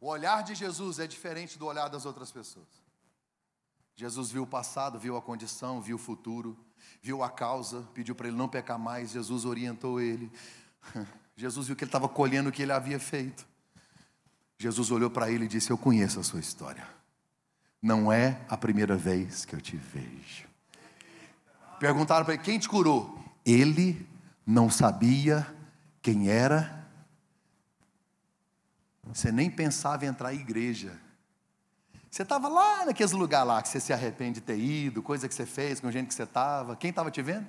O 0.00 0.08
olhar 0.08 0.42
de 0.42 0.54
Jesus 0.54 0.98
é 0.98 1.06
diferente 1.06 1.58
do 1.58 1.66
olhar 1.66 1.88
das 1.88 2.06
outras 2.06 2.32
pessoas. 2.32 2.66
Jesus 3.94 4.30
viu 4.30 4.44
o 4.44 4.46
passado, 4.46 4.98
viu 4.98 5.16
a 5.16 5.22
condição, 5.22 5.82
viu 5.82 5.96
o 5.96 5.98
futuro 5.98 6.56
viu 7.06 7.22
a 7.22 7.30
causa, 7.30 7.82
pediu 7.94 8.14
para 8.14 8.28
ele 8.28 8.36
não 8.36 8.48
pecar 8.48 8.78
mais, 8.78 9.10
Jesus 9.10 9.44
orientou 9.44 10.00
ele. 10.00 10.30
Jesus 11.36 11.66
viu 11.66 11.76
que 11.76 11.84
ele 11.84 11.88
estava 11.88 12.08
colhendo 12.08 12.48
o 12.48 12.52
que 12.52 12.62
ele 12.62 12.72
havia 12.72 12.98
feito. 12.98 13.46
Jesus 14.58 14.90
olhou 14.90 15.10
para 15.10 15.30
ele 15.30 15.44
e 15.44 15.48
disse: 15.48 15.70
Eu 15.70 15.76
conheço 15.76 16.18
a 16.18 16.22
sua 16.22 16.40
história. 16.40 16.86
Não 17.82 18.10
é 18.10 18.40
a 18.48 18.56
primeira 18.56 18.96
vez 18.96 19.44
que 19.44 19.54
eu 19.54 19.60
te 19.60 19.76
vejo. 19.76 20.48
Perguntaram 21.78 22.24
para 22.24 22.34
ele: 22.34 22.42
Quem 22.42 22.58
te 22.58 22.68
curou? 22.68 23.22
Ele 23.44 24.06
não 24.46 24.70
sabia 24.70 25.46
quem 26.00 26.28
era. 26.28 26.86
Você 29.04 29.30
nem 29.30 29.50
pensava 29.50 30.04
em 30.04 30.08
entrar 30.08 30.34
em 30.34 30.40
igreja. 30.40 30.98
Você 32.10 32.22
estava 32.22 32.48
lá 32.48 32.86
naqueles 32.86 33.12
lugares 33.12 33.46
lá 33.46 33.60
que 33.60 33.68
você 33.68 33.78
se 33.78 33.92
arrepende 33.92 34.40
de 34.40 34.46
ter 34.46 34.58
ido, 34.58 35.02
coisa 35.02 35.28
que 35.28 35.34
você 35.34 35.44
fez 35.44 35.80
com 35.80 35.90
gente 35.90 36.08
que 36.08 36.14
você 36.14 36.22
estava. 36.22 36.74
Quem 36.74 36.88
estava 36.88 37.10
te 37.10 37.20
vendo? 37.20 37.46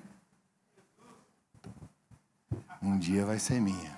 Um 2.88 2.98
dia 2.98 3.26
vai 3.26 3.38
ser 3.38 3.60
minha. 3.60 3.98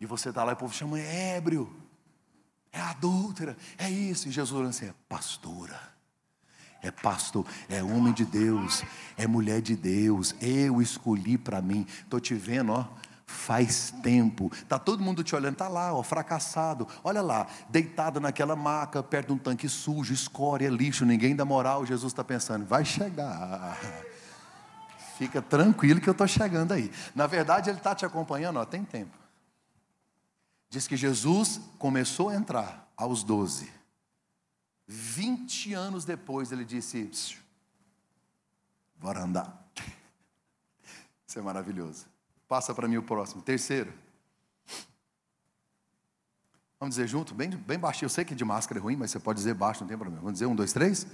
E 0.00 0.06
você 0.06 0.28
está 0.28 0.44
lá 0.44 0.52
e 0.52 0.54
o 0.54 0.56
povo 0.56 0.72
chama 0.72 0.96
é 1.00 1.36
ébrio, 1.36 1.68
é 2.70 2.80
adúltera, 2.80 3.56
é 3.76 3.90
isso. 3.90 4.28
E 4.28 4.30
Jesus 4.30 4.60
olha 4.60 4.68
assim, 4.68 4.86
é 4.86 4.94
pastora, 5.08 5.76
é 6.80 6.92
pastor, 6.92 7.44
é 7.68 7.82
homem 7.82 8.12
de 8.12 8.24
Deus, 8.24 8.84
é 9.16 9.26
mulher 9.26 9.60
de 9.60 9.74
Deus. 9.74 10.36
Eu 10.40 10.80
escolhi 10.80 11.36
para 11.36 11.60
mim. 11.60 11.84
Estou 12.04 12.20
te 12.20 12.32
vendo, 12.32 12.72
ó 12.72 12.86
faz 13.26 13.92
tempo. 14.02 14.50
Tá 14.66 14.78
todo 14.78 15.02
mundo 15.02 15.22
te 15.22 15.36
olhando, 15.36 15.56
tá 15.56 15.68
lá, 15.68 15.92
ó, 15.92 16.02
fracassado. 16.02 16.88
Olha 17.04 17.20
lá, 17.20 17.46
deitado 17.68 18.18
naquela 18.20 18.56
maca, 18.56 19.02
perto 19.02 19.26
de 19.26 19.32
um 19.34 19.38
tanque 19.38 19.68
sujo, 19.68 20.14
escória, 20.14 20.70
lixo, 20.70 21.04
ninguém 21.04 21.36
dá 21.36 21.44
moral. 21.44 21.84
Jesus 21.84 22.10
está 22.10 22.24
pensando, 22.24 22.64
vai 22.64 22.86
chegar. 22.86 23.76
Fica 25.18 25.42
tranquilo 25.42 26.00
que 26.00 26.08
eu 26.08 26.12
estou 26.12 26.28
chegando 26.28 26.70
aí. 26.70 26.92
Na 27.12 27.26
verdade, 27.26 27.68
ele 27.68 27.78
está 27.78 27.92
te 27.92 28.06
acompanhando, 28.06 28.60
ó, 28.60 28.64
tem 28.64 28.84
tempo. 28.84 29.18
Diz 30.70 30.86
que 30.86 30.96
Jesus 30.96 31.60
começou 31.76 32.28
a 32.28 32.36
entrar 32.36 32.88
aos 32.96 33.24
12. 33.24 33.68
20 34.86 35.74
anos 35.74 36.04
depois 36.04 36.52
ele 36.52 36.64
disse: 36.64 37.36
Bora 38.94 39.24
andar. 39.24 39.68
Isso 41.26 41.36
é 41.36 41.42
maravilhoso. 41.42 42.06
Passa 42.46 42.72
para 42.72 42.86
mim 42.86 42.98
o 42.98 43.02
próximo. 43.02 43.42
Terceiro. 43.42 43.92
Vamos 46.78 46.94
dizer 46.94 47.08
junto, 47.08 47.34
bem, 47.34 47.50
bem 47.50 47.76
baixinho. 47.76 48.06
Eu 48.06 48.10
sei 48.10 48.24
que 48.24 48.36
de 48.36 48.44
máscara 48.44 48.78
é 48.78 48.82
ruim, 48.82 48.94
mas 48.94 49.10
você 49.10 49.18
pode 49.18 49.38
dizer 49.38 49.54
baixo, 49.54 49.80
não 49.80 49.88
tem 49.88 49.98
problema. 49.98 50.20
Vamos 50.20 50.34
dizer 50.34 50.46
um, 50.46 50.54
dois, 50.54 50.72
três? 50.72 51.08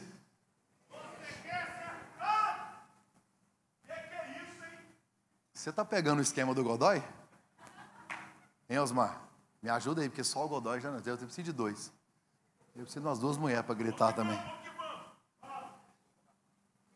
Você 5.64 5.70
está 5.70 5.82
pegando 5.82 6.18
o 6.18 6.22
esquema 6.22 6.54
do 6.54 6.62
Godoy? 6.62 7.02
Hein, 8.68 8.78
Osmar? 8.80 9.18
Me 9.62 9.70
ajuda 9.70 10.02
aí, 10.02 10.10
porque 10.10 10.22
só 10.22 10.44
o 10.44 10.48
Godoy 10.48 10.78
já 10.78 10.90
não 10.90 11.00
deu. 11.00 11.14
Eu 11.14 11.18
preciso 11.18 11.42
de 11.42 11.52
dois. 11.52 11.90
Eu 12.76 12.82
preciso 12.82 13.00
de 13.00 13.06
umas 13.06 13.18
duas 13.18 13.38
mulheres 13.38 13.64
para 13.64 13.74
gritar 13.74 14.12
também. 14.12 14.38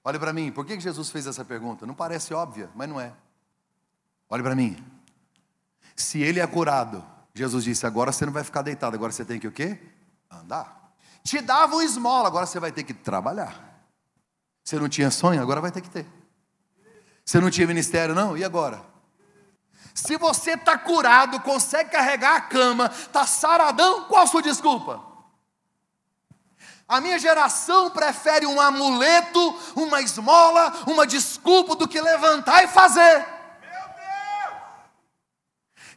Olha 0.05 0.19
para 0.19 0.35
mim, 0.35 0.53
por 0.53 0.67
que 0.67 0.79
Jesus 0.79 1.09
fez 1.09 1.27
essa 1.27 1.47
pergunta? 1.47 1.87
Não 1.87 1.95
parece 1.95 2.35
óbvia, 2.35 2.69
mas 2.75 2.87
não 2.87 3.01
é. 3.01 3.15
Olha 4.29 4.43
para 4.43 4.55
mim. 4.55 4.77
Se 5.97 6.21
ele 6.21 6.39
é 6.39 6.47
curado, 6.47 7.03
Jesus 7.33 7.65
disse: 7.65 7.87
agora 7.87 8.13
você 8.13 8.27
não 8.27 8.35
vai 8.35 8.45
ficar 8.45 8.61
deitado, 8.61 8.95
agora 8.95 9.13
você 9.13 9.25
tem 9.25 9.41
que 9.41 9.49
o 9.49 9.53
quê? 9.53 9.81
Andar. 10.31 10.93
Te 11.25 11.41
dava 11.41 11.75
um 11.75 11.81
esmola, 11.81 12.29
agora 12.29 12.45
você 12.45 12.61
vai 12.61 12.71
ter 12.71 12.85
que 12.85 12.93
trabalhar. 12.93 13.83
Você 14.63 14.79
não 14.79 14.91
tinha 14.91 15.11
sonho, 15.11 15.41
agora 15.41 15.59
vai 15.59 15.73
ter 15.73 15.81
que 15.81 15.89
ter. 15.89 16.18
Você 17.29 17.41
não 17.41 17.51
tinha 17.51 17.67
ministério, 17.67 18.15
não? 18.15 18.39
E 18.39 18.43
agora? 18.43 18.83
Se 19.93 20.17
você 20.17 20.53
está 20.53 20.79
curado, 20.79 21.39
consegue 21.41 21.91
carregar 21.91 22.37
a 22.37 22.41
cama, 22.41 22.91
está 22.91 23.27
saradão, 23.27 24.05
qual 24.05 24.23
a 24.23 24.27
sua 24.27 24.41
desculpa? 24.41 25.05
A 26.89 27.03
minha 27.03 27.19
geração 27.19 27.91
prefere 27.91 28.47
um 28.47 28.59
amuleto, 28.59 29.55
uma 29.77 30.01
esmola, 30.01 30.73
uma 30.87 31.07
desculpa 31.07 31.77
do 31.77 31.87
que 31.87 32.01
levantar 32.01 32.65
e 32.65 32.69
fazer. 32.69 33.27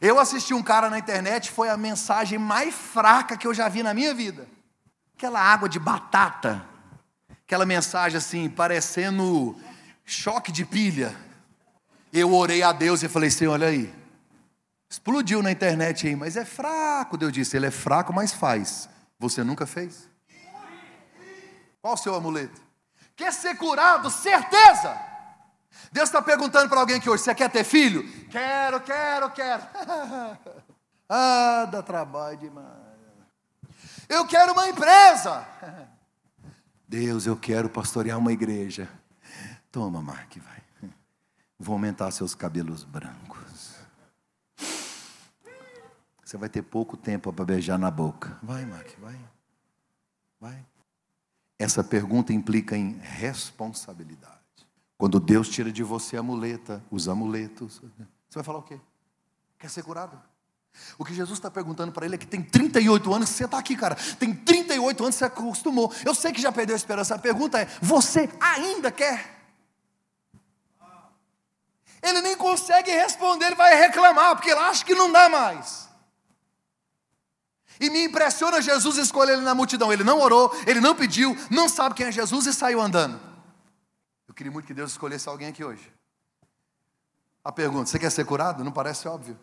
Eu 0.02 0.20
assisti 0.20 0.52
um 0.52 0.62
cara 0.62 0.90
na 0.90 0.98
internet, 0.98 1.50
foi 1.50 1.70
a 1.70 1.78
mensagem 1.78 2.38
mais 2.38 2.74
fraca 2.74 3.38
que 3.38 3.46
eu 3.46 3.54
já 3.54 3.70
vi 3.70 3.82
na 3.82 3.94
minha 3.94 4.12
vida. 4.12 4.46
Aquela 5.16 5.40
água 5.40 5.66
de 5.66 5.78
batata, 5.78 6.62
aquela 7.46 7.64
mensagem 7.64 8.18
assim, 8.18 8.50
parecendo 8.50 9.58
choque 10.04 10.52
de 10.52 10.64
pilha. 10.64 11.14
Eu 12.12 12.32
orei 12.34 12.62
a 12.62 12.72
Deus 12.72 13.02
e 13.02 13.08
falei 13.08 13.28
assim: 13.28 13.46
olha 13.46 13.68
aí, 13.68 13.92
explodiu 14.88 15.42
na 15.42 15.50
internet 15.50 16.06
aí, 16.06 16.14
mas 16.14 16.36
é 16.36 16.44
fraco. 16.44 17.16
Deus 17.16 17.32
disse: 17.32 17.56
ele 17.56 17.66
é 17.66 17.70
fraco, 17.70 18.12
mas 18.12 18.32
faz. 18.32 18.88
Você 19.18 19.42
nunca 19.42 19.66
fez? 19.66 20.08
Qual 21.80 21.94
o 21.94 21.96
seu 21.96 22.14
amuleto? 22.14 22.60
Quer 23.16 23.32
ser 23.32 23.56
curado? 23.56 24.10
Certeza! 24.10 24.96
Deus 25.90 26.08
está 26.08 26.22
perguntando 26.22 26.68
para 26.68 26.80
alguém 26.80 27.00
que 27.00 27.08
hoje: 27.08 27.22
você 27.22 27.34
quer 27.34 27.50
ter 27.50 27.64
filho? 27.64 28.06
Quero, 28.28 28.80
quero, 28.80 29.30
quero. 29.30 29.62
ah, 31.08 31.68
dá 31.70 31.82
trabalho 31.82 32.36
demais. 32.36 32.92
Eu 34.08 34.26
quero 34.26 34.52
uma 34.52 34.68
empresa. 34.68 35.46
Deus, 36.86 37.26
eu 37.26 37.36
quero 37.36 37.68
pastorear 37.70 38.18
uma 38.18 38.32
igreja. 38.32 38.88
Toma, 39.72 40.02
Mark, 40.02 40.36
vai. 40.36 40.90
Vou 41.58 41.72
aumentar 41.72 42.10
seus 42.10 42.34
cabelos 42.34 42.84
brancos. 42.84 43.72
Você 46.22 46.36
vai 46.36 46.50
ter 46.50 46.60
pouco 46.60 46.94
tempo 46.94 47.32
para 47.32 47.44
beijar 47.44 47.78
na 47.78 47.90
boca. 47.90 48.38
Vai, 48.42 48.66
Mark, 48.66 48.88
vai. 48.98 49.18
Vai. 50.38 50.66
Essa 51.58 51.82
pergunta 51.82 52.34
implica 52.34 52.76
em 52.76 52.98
responsabilidade. 52.98 54.40
Quando 54.98 55.18
Deus 55.18 55.48
tira 55.48 55.72
de 55.72 55.82
você 55.82 56.18
a 56.18 56.22
muleta, 56.22 56.84
os 56.90 57.08
amuletos, 57.08 57.80
você 58.28 58.34
vai 58.34 58.44
falar 58.44 58.58
o 58.58 58.62
quê? 58.62 58.78
Quer 59.58 59.70
ser 59.70 59.82
curado? 59.82 60.20
O 60.98 61.04
que 61.04 61.14
Jesus 61.14 61.38
está 61.38 61.50
perguntando 61.50 61.92
para 61.92 62.04
ele 62.04 62.16
é 62.16 62.18
que 62.18 62.26
tem 62.26 62.42
38 62.42 63.14
anos, 63.14 63.28
você 63.30 63.44
está 63.44 63.58
aqui, 63.58 63.74
cara. 63.76 63.94
Tem 64.18 64.34
38 64.34 65.02
anos, 65.02 65.14
você 65.14 65.24
acostumou. 65.24 65.92
Eu 66.04 66.14
sei 66.14 66.32
que 66.32 66.42
já 66.42 66.52
perdeu 66.52 66.74
a 66.74 66.76
esperança. 66.76 67.14
A 67.14 67.18
pergunta 67.18 67.58
é: 67.58 67.66
você 67.80 68.28
ainda 68.40 68.90
quer? 68.90 69.41
Ele 72.02 72.20
nem 72.20 72.36
consegue 72.36 72.90
responder, 72.90 73.46
ele 73.46 73.54
vai 73.54 73.74
reclamar, 73.76 74.34
porque 74.34 74.50
ele 74.50 74.58
acha 74.58 74.84
que 74.84 74.94
não 74.94 75.12
dá 75.12 75.28
mais. 75.28 75.88
E 77.78 77.88
me 77.90 78.04
impressiona 78.04 78.60
Jesus 78.60 78.96
escolher 78.96 79.34
ele 79.34 79.42
na 79.42 79.54
multidão. 79.54 79.92
Ele 79.92 80.04
não 80.04 80.20
orou, 80.20 80.54
ele 80.66 80.80
não 80.80 80.94
pediu, 80.94 81.36
não 81.50 81.68
sabe 81.68 81.94
quem 81.94 82.06
é 82.06 82.12
Jesus 82.12 82.46
e 82.46 82.52
saiu 82.52 82.80
andando. 82.80 83.20
Eu 84.26 84.34
queria 84.34 84.52
muito 84.52 84.66
que 84.66 84.74
Deus 84.74 84.92
escolhesse 84.92 85.28
alguém 85.28 85.48
aqui 85.48 85.64
hoje. 85.64 85.92
A 87.44 87.52
pergunta: 87.52 87.90
você 87.90 87.98
quer 87.98 88.10
ser 88.10 88.24
curado? 88.24 88.64
Não 88.64 88.72
parece 88.72 89.06
óbvio. 89.06 89.38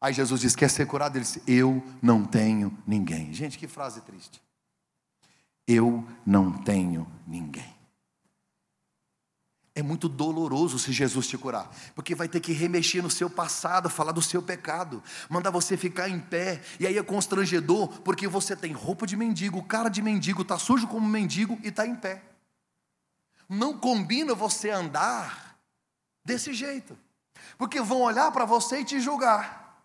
Aí 0.00 0.12
Jesus 0.12 0.40
disse: 0.40 0.56
Quer 0.56 0.70
ser 0.70 0.86
curado? 0.86 1.16
Ele 1.16 1.24
disse: 1.24 1.42
Eu 1.46 1.82
não 2.02 2.24
tenho 2.24 2.76
ninguém. 2.86 3.32
Gente, 3.32 3.58
que 3.58 3.66
frase 3.66 4.00
triste. 4.02 4.42
Eu 5.66 6.06
não 6.24 6.52
tenho 6.52 7.10
ninguém. 7.26 7.75
É 9.78 9.82
muito 9.82 10.08
doloroso 10.08 10.78
se 10.78 10.90
Jesus 10.90 11.26
te 11.26 11.36
curar, 11.36 11.70
porque 11.94 12.14
vai 12.14 12.26
ter 12.26 12.40
que 12.40 12.50
remexer 12.50 13.02
no 13.02 13.10
seu 13.10 13.28
passado, 13.28 13.90
falar 13.90 14.12
do 14.12 14.22
seu 14.22 14.40
pecado, 14.42 15.02
mandar 15.28 15.50
você 15.50 15.76
ficar 15.76 16.08
em 16.08 16.18
pé, 16.18 16.62
e 16.80 16.86
aí 16.86 16.96
é 16.96 17.02
constrangedor, 17.02 17.88
porque 18.00 18.26
você 18.26 18.56
tem 18.56 18.72
roupa 18.72 19.06
de 19.06 19.18
mendigo, 19.18 19.62
cara 19.62 19.90
de 19.90 20.00
mendigo, 20.00 20.40
está 20.40 20.58
sujo 20.58 20.88
como 20.88 21.06
mendigo 21.06 21.58
e 21.62 21.68
está 21.68 21.86
em 21.86 21.94
pé. 21.94 22.22
Não 23.46 23.78
combina 23.78 24.34
você 24.34 24.70
andar 24.70 25.58
desse 26.24 26.54
jeito, 26.54 26.98
porque 27.58 27.78
vão 27.78 28.00
olhar 28.00 28.32
para 28.32 28.46
você 28.46 28.80
e 28.80 28.84
te 28.84 28.98
julgar. 28.98 29.78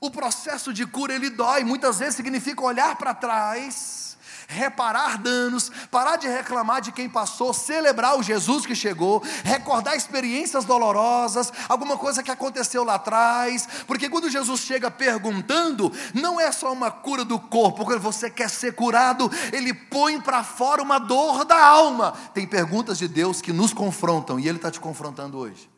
O 0.00 0.10
processo 0.10 0.72
de 0.72 0.84
cura 0.84 1.14
ele 1.14 1.30
dói, 1.30 1.62
muitas 1.62 2.00
vezes 2.00 2.16
significa 2.16 2.62
olhar 2.62 2.96
para 2.96 3.14
trás 3.14 4.13
reparar 4.48 5.18
danos, 5.18 5.70
parar 5.90 6.16
de 6.16 6.28
reclamar 6.28 6.80
de 6.80 6.92
quem 6.92 7.08
passou, 7.08 7.52
celebrar 7.52 8.18
o 8.18 8.22
Jesus 8.22 8.66
que 8.66 8.74
chegou, 8.74 9.22
recordar 9.42 9.96
experiências 9.96 10.64
dolorosas, 10.64 11.52
alguma 11.68 11.96
coisa 11.96 12.22
que 12.22 12.30
aconteceu 12.30 12.84
lá 12.84 12.94
atrás, 12.94 13.68
porque 13.86 14.08
quando 14.08 14.30
Jesus 14.30 14.60
chega 14.60 14.90
perguntando, 14.90 15.92
não 16.12 16.40
é 16.40 16.50
só 16.52 16.72
uma 16.72 16.90
cura 16.90 17.24
do 17.24 17.38
corpo, 17.38 17.84
quando 17.84 18.00
você 18.00 18.30
quer 18.30 18.50
ser 18.50 18.74
curado, 18.74 19.30
ele 19.52 19.72
põe 19.72 20.20
para 20.20 20.42
fora 20.42 20.82
uma 20.82 20.98
dor 20.98 21.44
da 21.44 21.64
alma. 21.64 22.12
Tem 22.32 22.46
perguntas 22.46 22.98
de 22.98 23.08
Deus 23.08 23.40
que 23.40 23.52
nos 23.52 23.72
confrontam 23.72 24.38
e 24.38 24.48
ele 24.48 24.58
está 24.58 24.70
te 24.70 24.80
confrontando 24.80 25.38
hoje. 25.38 25.70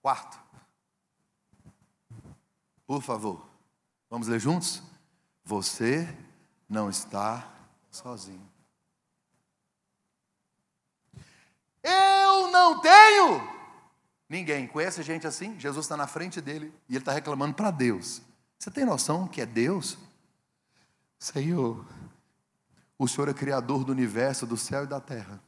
Quarto, 0.00 0.38
por 2.86 3.02
favor, 3.02 3.46
vamos 4.08 4.28
ler 4.28 4.40
juntos? 4.40 4.82
Você 5.48 6.06
não 6.68 6.90
está 6.90 7.50
sozinho. 7.90 8.46
Eu 11.82 12.48
não 12.48 12.82
tenho 12.82 13.40
ninguém. 14.28 14.66
Conhece 14.66 15.02
gente 15.02 15.26
assim? 15.26 15.58
Jesus 15.58 15.86
está 15.86 15.96
na 15.96 16.06
frente 16.06 16.42
dele 16.42 16.70
e 16.86 16.92
ele 16.92 16.98
está 16.98 17.12
reclamando 17.12 17.54
para 17.54 17.70
Deus. 17.70 18.20
Você 18.58 18.70
tem 18.70 18.84
noção 18.84 19.26
que 19.26 19.40
é 19.40 19.46
Deus? 19.46 19.96
Senhor, 21.18 21.82
o 22.98 23.08
Senhor 23.08 23.30
é 23.30 23.32
criador 23.32 23.84
do 23.84 23.92
universo, 23.92 24.46
do 24.46 24.58
céu 24.58 24.84
e 24.84 24.86
da 24.86 25.00
terra. 25.00 25.42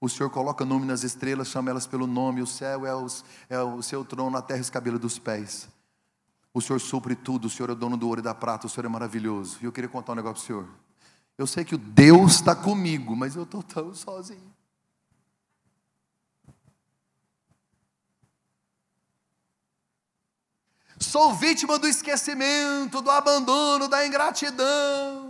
O 0.00 0.08
Senhor 0.08 0.30
coloca 0.30 0.64
nome 0.64 0.86
nas 0.86 1.02
estrelas, 1.02 1.48
chama 1.48 1.68
elas 1.68 1.86
pelo 1.86 2.06
nome. 2.06 2.40
O 2.40 2.46
céu 2.46 2.86
é, 2.86 2.94
os, 2.94 3.26
é 3.50 3.60
o 3.60 3.82
seu 3.82 4.06
trono, 4.06 4.38
a 4.38 4.40
terra 4.40 4.60
é 4.60 4.62
os 4.62 4.70
cabelos 4.70 5.00
dos 5.00 5.18
pés. 5.18 5.68
O 6.52 6.60
Senhor 6.60 6.80
supre 6.80 7.14
tudo, 7.14 7.46
o 7.46 7.50
Senhor 7.50 7.70
é 7.70 7.72
o 7.72 7.76
dono 7.76 7.96
do 7.96 8.08
ouro 8.08 8.20
e 8.20 8.22
da 8.22 8.34
prata, 8.34 8.66
o 8.66 8.70
Senhor 8.70 8.86
é 8.86 8.88
maravilhoso. 8.88 9.58
E 9.62 9.64
eu 9.64 9.72
queria 9.72 9.88
contar 9.88 10.12
um 10.12 10.16
negócio 10.16 10.44
para 10.44 10.54
o 10.54 10.64
Senhor. 10.64 10.74
Eu 11.38 11.46
sei 11.46 11.64
que 11.64 11.74
o 11.74 11.78
Deus 11.78 12.32
está 12.32 12.54
comigo, 12.54 13.14
mas 13.16 13.36
eu 13.36 13.44
estou 13.44 13.62
tão 13.62 13.94
sozinho. 13.94 14.52
Sou 20.98 21.32
vítima 21.34 21.78
do 21.78 21.86
esquecimento, 21.86 23.00
do 23.00 23.10
abandono, 23.10 23.88
da 23.88 24.06
ingratidão. 24.06 25.29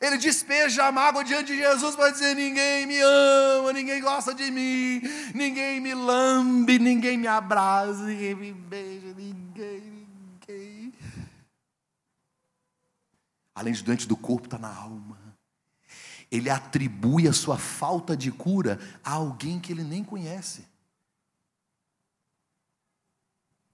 Ele 0.00 0.16
despeja 0.16 0.86
a 0.86 0.92
mágoa 0.92 1.22
diante 1.22 1.48
de 1.48 1.58
Jesus 1.58 1.94
para 1.94 2.10
dizer: 2.10 2.34
ninguém 2.34 2.86
me 2.86 2.98
ama, 3.00 3.70
ninguém 3.72 4.00
gosta 4.00 4.34
de 4.34 4.50
mim, 4.50 5.02
ninguém 5.34 5.78
me 5.78 5.94
lambe, 5.94 6.78
ninguém 6.78 7.18
me 7.18 7.26
abraça, 7.26 8.04
ninguém 8.04 8.34
me 8.34 8.52
beija, 8.52 9.12
ninguém, 9.12 10.08
ninguém. 10.48 10.94
Além 13.54 13.74
de 13.74 13.84
doente 13.84 14.08
do 14.08 14.16
corpo, 14.16 14.46
está 14.46 14.58
na 14.58 14.74
alma. 14.74 15.20
Ele 16.30 16.48
atribui 16.48 17.28
a 17.28 17.32
sua 17.34 17.58
falta 17.58 18.16
de 18.16 18.32
cura 18.32 18.78
a 19.04 19.10
alguém 19.10 19.60
que 19.60 19.70
ele 19.70 19.84
nem 19.84 20.02
conhece. 20.02 20.66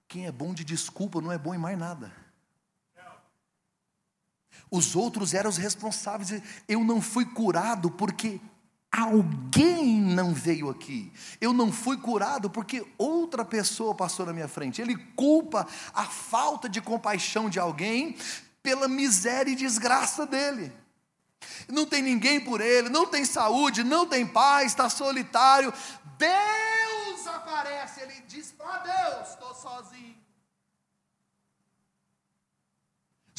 Quem 0.09 0.25
é 0.25 0.31
bom 0.31 0.53
de 0.53 0.65
desculpa 0.65 1.21
não 1.21 1.31
é 1.31 1.37
bom 1.37 1.53
em 1.53 1.57
mais 1.57 1.77
nada. 1.77 2.26
Os 4.69 4.95
outros 4.95 5.33
eram 5.33 5.49
os 5.49 5.57
responsáveis. 5.57 6.41
Eu 6.67 6.83
não 6.83 7.01
fui 7.01 7.25
curado 7.25 7.89
porque 7.91 8.39
alguém 8.91 9.99
não 10.01 10.33
veio 10.33 10.69
aqui. 10.69 11.11
Eu 11.39 11.53
não 11.53 11.71
fui 11.71 11.97
curado 11.97 12.49
porque 12.49 12.85
outra 12.97 13.45
pessoa 13.45 13.93
passou 13.93 14.25
na 14.25 14.33
minha 14.33 14.47
frente. 14.47 14.81
Ele 14.81 14.95
culpa 15.15 15.67
a 15.93 16.05
falta 16.05 16.67
de 16.67 16.81
compaixão 16.81 17.49
de 17.49 17.59
alguém 17.59 18.15
pela 18.61 18.87
miséria 18.87 19.51
e 19.51 19.55
desgraça 19.55 20.25
dele. 20.25 20.73
Não 21.69 21.85
tem 21.85 22.01
ninguém 22.01 22.39
por 22.39 22.59
ele, 22.59 22.89
não 22.89 23.05
tem 23.05 23.23
saúde, 23.23 23.83
não 23.83 24.05
tem 24.05 24.25
paz, 24.25 24.67
está 24.67 24.89
solitário. 24.89 25.73
Deus 26.17 27.27
aparece, 27.27 28.01
ele 28.01 28.21
diz 28.27 28.51
para 28.51 28.79
Deus: 28.79 29.29
estou 29.29 29.53
sozinho. 29.53 30.16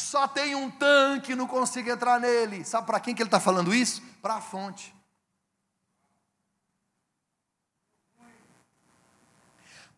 Só 0.08 0.26
tem 0.26 0.54
um 0.54 0.70
tanque, 0.70 1.34
não 1.34 1.46
consigo 1.46 1.90
entrar 1.90 2.18
nele. 2.18 2.64
Sabe 2.64 2.86
para 2.86 2.98
quem 2.98 3.14
que 3.14 3.20
ele 3.20 3.28
está 3.28 3.38
falando 3.38 3.74
isso? 3.74 4.02
Para 4.22 4.36
a 4.36 4.40
fonte. 4.40 4.96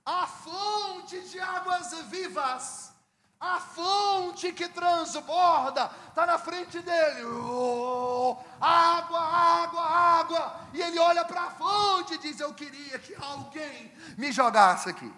a 0.05 0.27
fonte 0.27 1.21
de 1.29 1.39
águas 1.39 1.93
vivas, 2.09 2.93
a 3.39 3.61
fonte 3.61 4.53
que 4.53 4.69
transborda, 4.69 5.89
está 6.09 6.27
na 6.27 6.37
frente 6.37 6.81
dele. 6.81 7.23
Oh, 7.25 8.37
água, 8.61 9.21
água, 9.21 9.83
água. 9.83 10.61
E 10.75 10.83
ele 10.83 10.99
olha 10.99 11.25
para 11.25 11.43
a 11.43 11.51
fonte 11.51 12.15
e 12.15 12.19
diz: 12.19 12.41
Eu 12.41 12.53
queria 12.53 12.99
que 12.99 13.15
alguém 13.15 13.93
me 14.19 14.33
jogasse 14.33 14.91
aqui. 14.91 15.13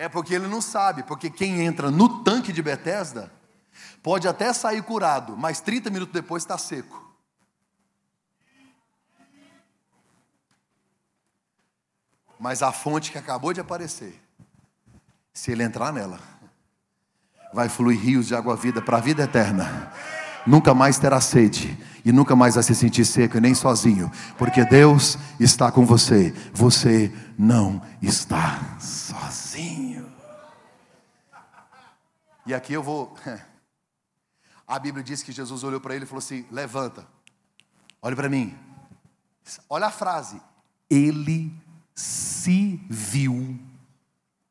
É 0.00 0.08
porque 0.08 0.34
ele 0.34 0.48
não 0.48 0.62
sabe, 0.62 1.02
porque 1.02 1.28
quem 1.28 1.60
entra 1.60 1.90
no 1.90 2.24
tanque 2.24 2.54
de 2.54 2.62
Betesda 2.62 3.30
pode 4.02 4.26
até 4.26 4.50
sair 4.50 4.82
curado, 4.82 5.36
mas 5.36 5.60
30 5.60 5.90
minutos 5.90 6.14
depois 6.14 6.42
está 6.42 6.56
seco. 6.56 7.14
Mas 12.38 12.62
a 12.62 12.72
fonte 12.72 13.12
que 13.12 13.18
acabou 13.18 13.52
de 13.52 13.60
aparecer, 13.60 14.18
se 15.34 15.52
ele 15.52 15.64
entrar 15.64 15.92
nela, 15.92 16.18
vai 17.52 17.68
fluir 17.68 18.00
rios 18.00 18.26
de 18.26 18.34
água 18.34 18.56
vida 18.56 18.80
para 18.80 18.96
a 18.96 19.02
vida 19.02 19.24
eterna. 19.24 19.92
Nunca 20.46 20.72
mais 20.72 20.98
terá 20.98 21.20
sede 21.20 21.78
e 22.02 22.10
nunca 22.10 22.34
mais 22.34 22.54
vai 22.54 22.64
se 22.64 22.74
sentir 22.74 23.04
seco 23.04 23.36
e 23.36 23.40
nem 23.42 23.54
sozinho, 23.54 24.10
porque 24.38 24.64
Deus 24.64 25.18
está 25.38 25.70
com 25.70 25.84
você. 25.84 26.34
Você 26.54 27.12
não 27.36 27.82
está 28.00 28.78
sozinho. 28.80 29.49
E 32.46 32.54
aqui 32.54 32.72
eu 32.72 32.82
vou. 32.82 33.16
A 34.66 34.78
Bíblia 34.78 35.02
diz 35.02 35.22
que 35.22 35.32
Jesus 35.32 35.64
olhou 35.64 35.80
para 35.80 35.94
ele 35.94 36.04
e 36.04 36.06
falou 36.06 36.20
assim: 36.20 36.46
Levanta, 36.50 37.06
olhe 38.00 38.14
para 38.14 38.28
mim. 38.28 38.56
Olha 39.68 39.86
a 39.86 39.90
frase. 39.90 40.40
Ele 40.88 41.52
se 41.94 42.76
viu 42.88 43.58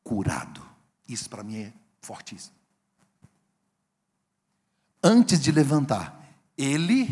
curado. 0.04 0.66
Isso 1.08 1.28
para 1.30 1.42
mim 1.42 1.62
é 1.62 1.72
fortíssimo. 2.02 2.54
Antes 5.02 5.40
de 5.40 5.50
levantar, 5.50 6.22
ele, 6.56 7.08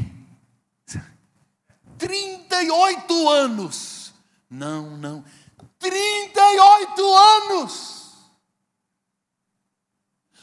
38 1.97 3.29
anos, 3.29 4.13
não, 4.51 4.97
não, 4.97 5.25
38 5.79 7.15
anos. 7.15 7.99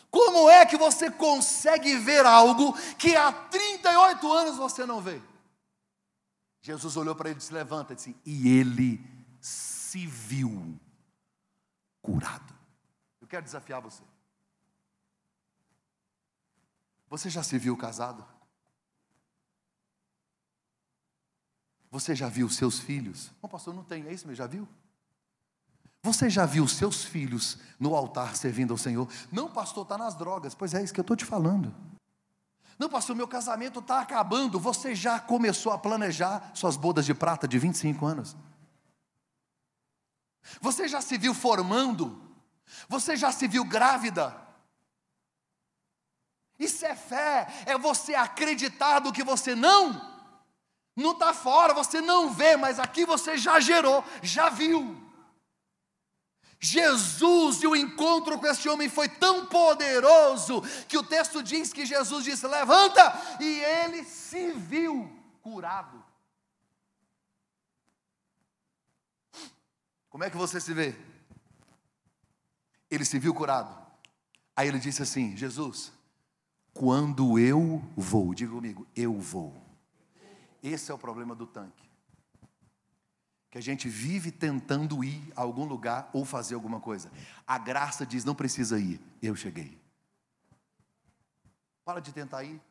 Como 0.10 0.50
é 0.50 0.66
que 0.66 0.78
você 0.78 1.12
consegue 1.12 1.98
ver 1.98 2.26
algo 2.26 2.74
que 2.98 3.16
há 3.16 3.32
38 3.32 4.32
anos 4.32 4.56
você 4.56 4.86
não 4.86 5.02
vê? 5.02 5.22
Jesus 6.62 6.96
olhou 6.96 7.14
para 7.16 7.30
ele 7.30 7.38
e 7.38 7.40
disse: 7.40 7.54
Levanta, 7.54 7.94
disse, 7.94 8.16
e 8.26 8.48
ele 8.48 9.00
se 9.42 10.08
viu 10.08 10.80
curado. 12.02 12.56
Eu 13.20 13.28
quero 13.28 13.44
desafiar 13.44 13.82
você. 13.82 14.04
Você 17.10 17.30
já 17.30 17.44
se 17.44 17.58
viu 17.58 17.76
casado? 17.78 18.26
Você 21.92 22.16
já 22.16 22.28
viu 22.28 22.50
seus 22.50 22.80
filhos? 22.80 23.32
Não, 23.42 23.50
pastor, 23.50 23.74
não 23.74 23.84
tem, 23.84 24.06
é 24.08 24.14
isso 24.14 24.28
mesmo, 24.28 24.36
já 24.36 24.48
viu? 24.48 24.68
Você 26.06 26.30
já 26.30 26.46
viu 26.46 26.68
seus 26.68 27.04
filhos 27.04 27.58
no 27.80 27.96
altar 27.96 28.36
servindo 28.36 28.72
ao 28.72 28.78
Senhor? 28.78 29.10
Não, 29.32 29.50
pastor, 29.50 29.82
está 29.82 29.98
nas 29.98 30.14
drogas. 30.14 30.54
Pois 30.54 30.76
é 30.76 30.84
isso 30.84 30.94
que 30.94 31.00
eu 31.00 31.02
estou 31.02 31.18
te 31.18 31.26
falando. 31.26 31.74
Não, 32.78 32.88
pastor, 32.88 33.16
meu 33.16 33.28
casamento 33.28 33.80
está 33.80 34.02
acabando. 34.02 34.60
Você 34.60 34.94
já 34.94 35.20
começou 35.20 35.72
a 35.72 35.80
planejar 35.80 36.52
suas 36.54 36.78
bodas 36.78 37.08
de 37.08 37.16
prata 37.16 37.48
de 37.48 37.58
25 37.58 38.06
anos? 38.06 38.38
Você 40.62 40.88
já 40.88 41.02
se 41.02 41.18
viu 41.18 41.34
formando? 41.34 42.22
Você 42.88 43.18
já 43.18 43.32
se 43.32 43.48
viu 43.48 43.66
grávida? 43.66 44.40
Isso 46.60 46.86
é 46.86 46.96
fé, 46.96 47.48
é 47.66 47.80
você 47.80 48.14
acreditar 48.14 49.00
do 49.00 49.12
que 49.12 49.24
você 49.24 49.56
não, 49.56 50.00
não 50.96 51.14
está 51.14 51.34
fora, 51.34 51.74
você 51.74 52.00
não 52.00 52.32
vê, 52.32 52.56
mas 52.56 52.78
aqui 52.78 53.08
você 53.08 53.40
já 53.40 53.60
gerou, 53.60 54.04
já 54.22 54.50
viu. 54.50 55.05
Jesus 56.60 57.62
e 57.62 57.68
o 57.68 57.76
encontro 57.76 58.40
com 58.40 58.48
esse 58.48 58.68
homem 58.68 58.90
foi 58.90 59.08
tão 59.08 59.46
poderoso 59.46 60.62
que 60.88 60.98
o 60.98 61.04
texto 61.04 61.44
diz 61.44 61.72
que 61.72 61.86
Jesus 61.86 62.24
disse: 62.24 62.48
Levanta, 62.48 63.14
e 63.40 63.60
ele 63.60 64.04
se 64.04 64.52
viu 64.54 65.10
curado. 65.42 66.04
Como 70.10 70.24
é 70.24 70.30
que 70.30 70.38
você 70.38 70.62
se 70.62 70.74
vê? 70.74 70.96
Ele 72.90 73.04
se 73.04 73.20
viu 73.20 73.34
curado. 73.34 73.76
Aí 74.56 74.68
ele 74.68 74.80
disse 74.80 75.04
assim: 75.04 75.36
Jesus, 75.36 75.92
quando 76.74 77.38
eu 77.38 77.84
vou, 77.96 78.34
diga 78.34 78.52
comigo, 78.52 78.88
eu 78.96 79.20
vou. 79.20 79.54
Esse 80.64 80.90
é 80.92 80.94
o 80.94 80.98
problema 80.98 81.36
do 81.36 81.46
tanque. 81.46 81.85
Que 83.56 83.60
a 83.60 83.62
gente 83.62 83.88
vive 83.88 84.34
tentando 84.34 85.02
ir 85.02 85.32
a 85.34 85.40
algum 85.40 85.64
lugar 85.64 86.10
ou 86.12 86.26
fazer 86.26 86.56
alguma 86.56 86.82
coisa. 86.82 87.10
A 87.48 87.58
graça 87.58 88.06
diz: 88.06 88.26
não 88.26 88.36
precisa 88.36 88.78
ir, 88.78 89.00
eu 89.22 89.34
cheguei. 89.34 89.82
Para 91.86 92.02
de 92.02 92.12
tentar 92.12 92.44
ir. 92.44 92.62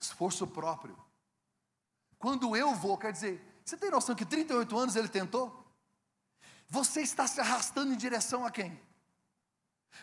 Esforço 0.00 0.44
próprio. 0.44 0.98
Quando 2.18 2.56
eu 2.56 2.74
vou, 2.74 2.98
quer 2.98 3.12
dizer, 3.12 3.40
você 3.64 3.76
tem 3.76 3.92
noção 3.92 4.16
que 4.16 4.26
38 4.26 4.76
anos 4.76 4.96
ele 4.96 5.06
tentou? 5.06 5.72
Você 6.68 7.02
está 7.02 7.28
se 7.28 7.40
arrastando 7.40 7.92
em 7.92 7.96
direção 7.96 8.44
a 8.44 8.50
quem? 8.50 8.76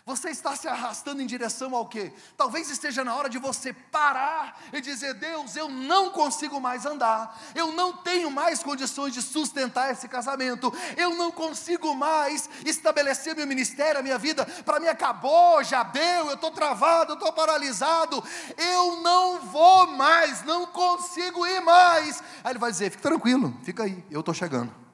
Você 0.06 0.30
está 0.30 0.56
se 0.56 0.68
arrastando 0.68 1.20
em 1.20 1.26
direção 1.26 1.76
ao 1.76 1.88
quê? 1.88 2.14
Talvez 2.38 2.70
esteja 2.70 3.04
na 3.04 3.16
hora 3.16 3.28
de 3.28 3.40
você 3.40 3.74
parar 3.74 4.62
e 4.72 4.80
dizer: 4.80 5.16
Deus, 5.16 5.56
eu 5.56 5.68
não 5.68 6.12
consigo 6.12 6.62
mais 6.62 6.86
andar, 6.86 7.36
eu 7.56 7.72
não 7.72 7.92
tenho 7.92 8.30
mais 8.30 8.62
condições 8.62 9.16
de 9.16 9.22
sustentar 9.24 9.92
esse 9.92 10.08
casamento, 10.08 10.72
eu 10.96 11.16
não 11.16 11.32
consigo 11.32 11.96
mais 11.96 12.48
estabelecer 12.64 13.36
meu 13.36 13.48
ministério, 13.48 14.00
a 14.00 14.04
minha 14.04 14.20
vida. 14.20 14.46
Para 14.64 14.80
mim 14.80 14.88
acabou, 14.88 15.64
já 15.64 15.82
deu, 15.82 16.28
eu 16.28 16.36
estou 16.36 16.52
travado, 16.52 17.14
eu 17.14 17.18
estou 17.18 17.34
paralisado, 17.34 18.24
eu 18.58 19.02
não 19.02 19.42
vou 19.42 19.88
mais, 19.88 20.44
não 20.44 20.68
consigo 20.68 21.48
ir 21.48 21.62
mais. 21.62 22.22
Aí 22.44 22.52
ele 22.52 22.60
vai 22.60 22.70
dizer: 22.70 22.92
Fique 22.92 23.02
tranquilo, 23.02 23.58
fica 23.64 23.84
aí, 23.84 24.06
eu 24.12 24.20
estou 24.20 24.36
chegando. 24.36 24.85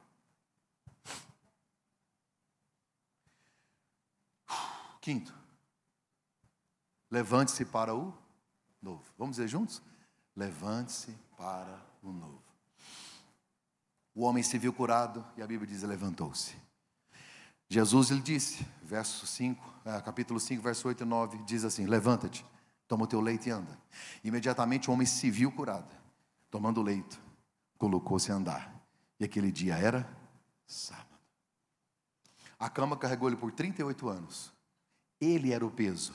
Quinto, 5.02 5.34
levante-se 7.10 7.66
para 7.66 7.95
o 7.95 8.14
novo. 8.80 9.04
Vamos 9.18 9.38
dizer 9.38 9.47
juntos? 9.47 9.82
Levante-se 10.36 11.18
para 11.36 11.84
o 12.04 12.14
novo. 12.14 12.43
O 14.14 14.24
homem 14.24 14.43
se 14.43 14.60
viu 14.60 14.72
curado 14.72 15.26
e 15.36 15.41
a 15.41 15.47
Bíblia 15.47 15.68
diz: 15.68 15.82
levantou-se. 15.82 16.56
Jesus 17.68 18.10
lhe 18.10 18.22
disse, 18.22 18.68
verso 18.84 19.26
5, 19.26 19.74
é, 19.86 20.02
capítulo 20.02 20.39
5, 20.39 20.62
verso 20.62 20.88
8 20.88 21.02
e 21.02 21.06
9, 21.06 21.43
diz 21.45 21.64
assim: 21.64 21.86
Levanta-te, 21.88 22.45
toma 22.88 23.06
o 23.06 23.08
teu 23.08 23.22
leito 23.22 23.47
e 23.47 23.52
anda. 23.52 23.80
Imediatamente 24.24 24.89
o 24.89 24.93
homem 24.93 25.08
se 25.08 25.32
viu 25.32 25.52
curado, 25.52 25.95
tomando 26.52 26.80
o 26.80 26.84
leito, 26.84 27.20
colocou-se 27.78 28.32
a 28.32 28.36
andar. 28.36 28.80
E 29.20 29.24
aquele 29.24 29.52
dia 29.52 29.78
era 29.78 30.08
sábado. 30.68 31.08
A 32.60 32.70
cama 32.70 32.97
carregou 32.97 33.30
ele 33.30 33.38
por 33.38 33.52
38 33.52 34.10
anos. 34.10 34.54
Ele 35.22 35.53
era 35.53 35.65
o 35.65 35.72
peso. 35.72 36.13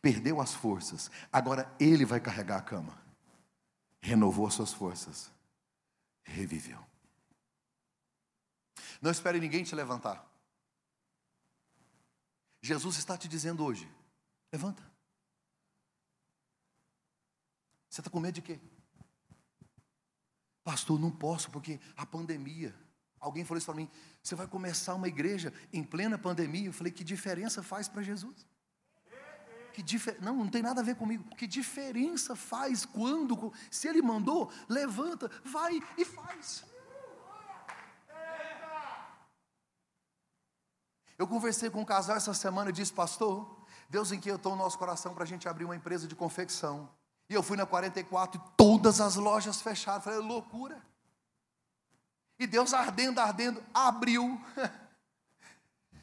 Perdeu 0.00 0.40
as 0.40 0.54
forças. 0.54 1.10
Agora 1.30 1.70
ele 1.78 2.04
vai 2.04 2.20
carregar 2.20 2.58
a 2.58 2.62
cama. 2.62 2.96
Renovou 4.00 4.46
as 4.46 4.54
suas 4.54 4.72
forças. 4.72 5.30
Reviveu. 6.22 6.82
Não 9.02 9.10
espere 9.10 9.40
ninguém 9.40 9.64
te 9.64 9.74
levantar. 9.74 10.26
Jesus 12.62 12.96
está 12.96 13.16
te 13.16 13.26
dizendo 13.26 13.64
hoje: 13.64 13.90
levanta. 14.52 14.82
Você 17.88 18.00
está 18.00 18.10
com 18.10 18.20
medo 18.20 18.34
de 18.34 18.42
quê? 18.42 18.60
Pastor, 20.62 20.98
não 21.00 21.10
posso 21.10 21.50
porque 21.50 21.80
a 21.96 22.06
pandemia. 22.06 22.74
Alguém 23.18 23.44
falou 23.44 23.58
isso 23.58 23.66
para 23.66 23.74
mim: 23.74 23.90
você 24.22 24.34
vai 24.34 24.46
começar 24.46 24.94
uma 24.94 25.08
igreja 25.08 25.52
em 25.72 25.82
plena 25.82 26.18
pandemia? 26.18 26.66
Eu 26.66 26.72
falei: 26.72 26.92
que 26.92 27.02
diferença 27.02 27.62
faz 27.62 27.88
para 27.88 28.02
Jesus? 28.02 28.46
Que 29.72 29.82
difer... 29.82 30.20
Não, 30.20 30.36
não 30.36 30.48
tem 30.48 30.62
nada 30.62 30.80
a 30.80 30.84
ver 30.84 30.96
comigo. 30.96 31.24
Que 31.36 31.46
diferença 31.46 32.34
faz 32.34 32.84
quando, 32.84 33.52
se 33.70 33.88
ele 33.88 34.02
mandou, 34.02 34.52
levanta, 34.68 35.30
vai 35.44 35.80
e 35.96 36.04
faz. 36.04 36.64
Eu 41.16 41.26
conversei 41.26 41.68
com 41.68 41.82
um 41.82 41.84
casal 41.84 42.16
essa 42.16 42.32
semana 42.32 42.70
e 42.70 42.72
disse, 42.72 42.92
pastor, 42.92 43.64
Deus 43.90 44.10
inquietou 44.10 44.54
o 44.54 44.56
nosso 44.56 44.78
coração 44.78 45.14
para 45.14 45.24
a 45.24 45.26
gente 45.26 45.46
abrir 45.46 45.66
uma 45.66 45.76
empresa 45.76 46.08
de 46.08 46.16
confecção. 46.16 46.88
E 47.28 47.34
eu 47.34 47.42
fui 47.42 47.56
na 47.56 47.66
44 47.66 48.40
e 48.40 48.56
todas 48.56 49.00
as 49.00 49.16
lojas 49.16 49.60
fecharam. 49.60 50.00
Falei, 50.00 50.18
loucura. 50.18 50.82
E 52.40 52.46
Deus 52.46 52.72
ardendo, 52.72 53.20
ardendo, 53.20 53.62
abriu. 53.72 54.40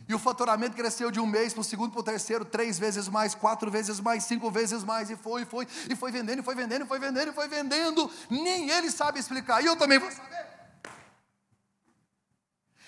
E 0.10 0.16
o 0.16 0.20
faturamento 0.20 0.74
cresceu 0.74 1.12
de 1.12 1.20
um 1.20 1.26
mês 1.26 1.52
para 1.52 1.60
o 1.60 1.64
segundo 1.66 1.92
para 1.92 2.00
o 2.00 2.04
terceiro, 2.04 2.46
três 2.46 2.80
vezes 2.80 3.10
mais, 3.10 3.36
quatro 3.36 3.70
vezes 3.70 4.00
mais, 4.00 4.24
cinco 4.24 4.50
vezes 4.50 4.82
mais, 4.82 5.10
e 5.10 5.18
foi, 5.18 5.42
e 5.42 5.46
foi, 5.46 5.68
e 5.90 5.98
foi 5.98 6.12
vendendo, 6.14 6.40
e 6.40 6.44
foi 6.44 6.56
vendendo, 6.56 6.86
e 6.86 6.88
foi 6.88 6.98
vendendo, 6.98 7.30
e 7.32 7.34
foi 7.34 7.50
vendendo. 7.50 8.10
Nem 8.30 8.70
ele 8.70 8.90
sabe 8.90 9.20
explicar, 9.20 9.62
e 9.62 9.66
eu 9.66 9.76
também 9.76 10.00
vou 10.00 10.10
saber. 10.10 10.48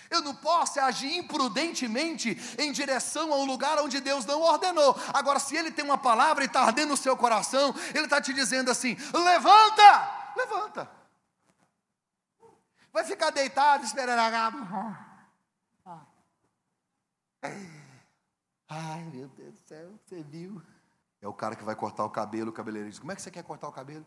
Eu 0.09 0.21
não 0.21 0.33
posso 0.33 0.79
agir 0.79 1.13
imprudentemente 1.17 2.39
em 2.57 2.71
direção 2.71 3.33
a 3.33 3.35
um 3.35 3.43
lugar 3.43 3.77
onde 3.79 3.99
Deus 3.99 4.25
não 4.25 4.41
ordenou. 4.41 4.97
Agora, 5.13 5.39
se 5.39 5.57
Ele 5.57 5.71
tem 5.71 5.83
uma 5.83 5.97
palavra 5.97 6.45
e 6.45 6.47
está 6.47 6.61
ardendo 6.61 6.91
no 6.91 6.97
seu 6.97 7.17
coração, 7.17 7.75
Ele 7.93 8.05
está 8.05 8.21
te 8.21 8.33
dizendo 8.33 8.71
assim: 8.71 8.95
levanta, 9.13 10.33
levanta. 10.37 10.98
Vai 12.91 13.03
ficar 13.03 13.29
deitado 13.31 13.83
esperando 13.83 14.19
a 14.19 15.09
Ai, 18.67 19.03
meu 19.05 19.27
Deus 19.29 19.53
do 19.53 19.67
céu, 19.67 19.99
você 20.05 20.21
viu? 20.21 20.61
É 21.21 21.27
o 21.27 21.33
cara 21.33 21.55
que 21.55 21.63
vai 21.63 21.75
cortar 21.75 22.05
o 22.05 22.09
cabelo, 22.09 22.49
o 22.49 22.53
cabeleireiro 22.53 22.91
diz: 22.91 22.99
Como 22.99 23.11
é 23.11 23.15
que 23.15 23.21
você 23.21 23.31
quer 23.31 23.43
cortar 23.43 23.67
o 23.67 23.71
cabelo? 23.71 24.05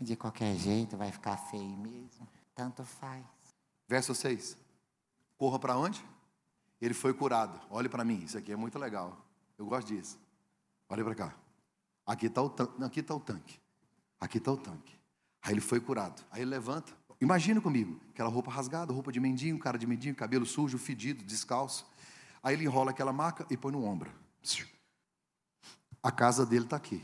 De 0.00 0.16
qualquer 0.16 0.54
jeito, 0.56 0.96
vai 0.96 1.10
ficar 1.10 1.36
feio 1.36 1.76
mesmo. 1.78 2.28
Tanto 2.54 2.84
faz. 2.84 3.24
Verso 3.88 4.14
6. 4.14 4.56
Corra 5.38 5.58
para 5.58 5.76
onde? 5.76 6.04
Ele 6.80 6.94
foi 6.94 7.14
curado. 7.14 7.60
Olhe 7.70 7.88
para 7.88 8.04
mim, 8.04 8.24
isso 8.24 8.36
aqui 8.36 8.52
é 8.52 8.56
muito 8.56 8.78
legal. 8.78 9.16
Eu 9.56 9.66
gosto 9.66 9.88
disso. 9.88 10.18
Olhe 10.88 11.02
para 11.02 11.14
cá. 11.14 11.34
Aqui 12.06 12.26
está 12.26 12.42
o, 12.42 12.50
tanque. 12.50 12.84
aqui 12.84 13.02
tá 13.02 13.14
o 13.14 13.20
tanque. 13.20 13.60
Aqui 14.20 14.38
está 14.38 14.52
o 14.52 14.56
tanque. 14.56 14.98
Aí 15.42 15.52
ele 15.52 15.60
foi 15.60 15.80
curado. 15.80 16.22
Aí 16.30 16.42
ele 16.42 16.50
levanta. 16.50 16.92
Imagina 17.20 17.60
comigo, 17.60 17.98
aquela 18.10 18.28
roupa 18.28 18.50
rasgada, 18.50 18.92
roupa 18.92 19.10
de 19.10 19.18
mendigo, 19.18 19.58
cara 19.58 19.78
de 19.78 19.86
mendigo, 19.86 20.16
cabelo 20.16 20.44
sujo, 20.44 20.78
fedido, 20.78 21.24
descalço. 21.24 21.86
Aí 22.42 22.54
ele 22.54 22.64
enrola 22.64 22.90
aquela 22.90 23.12
maca 23.12 23.46
e 23.50 23.56
põe 23.56 23.72
no 23.72 23.84
ombro. 23.84 24.10
A 26.02 26.12
casa 26.12 26.44
dele 26.44 26.64
está 26.64 26.76
aqui. 26.76 27.02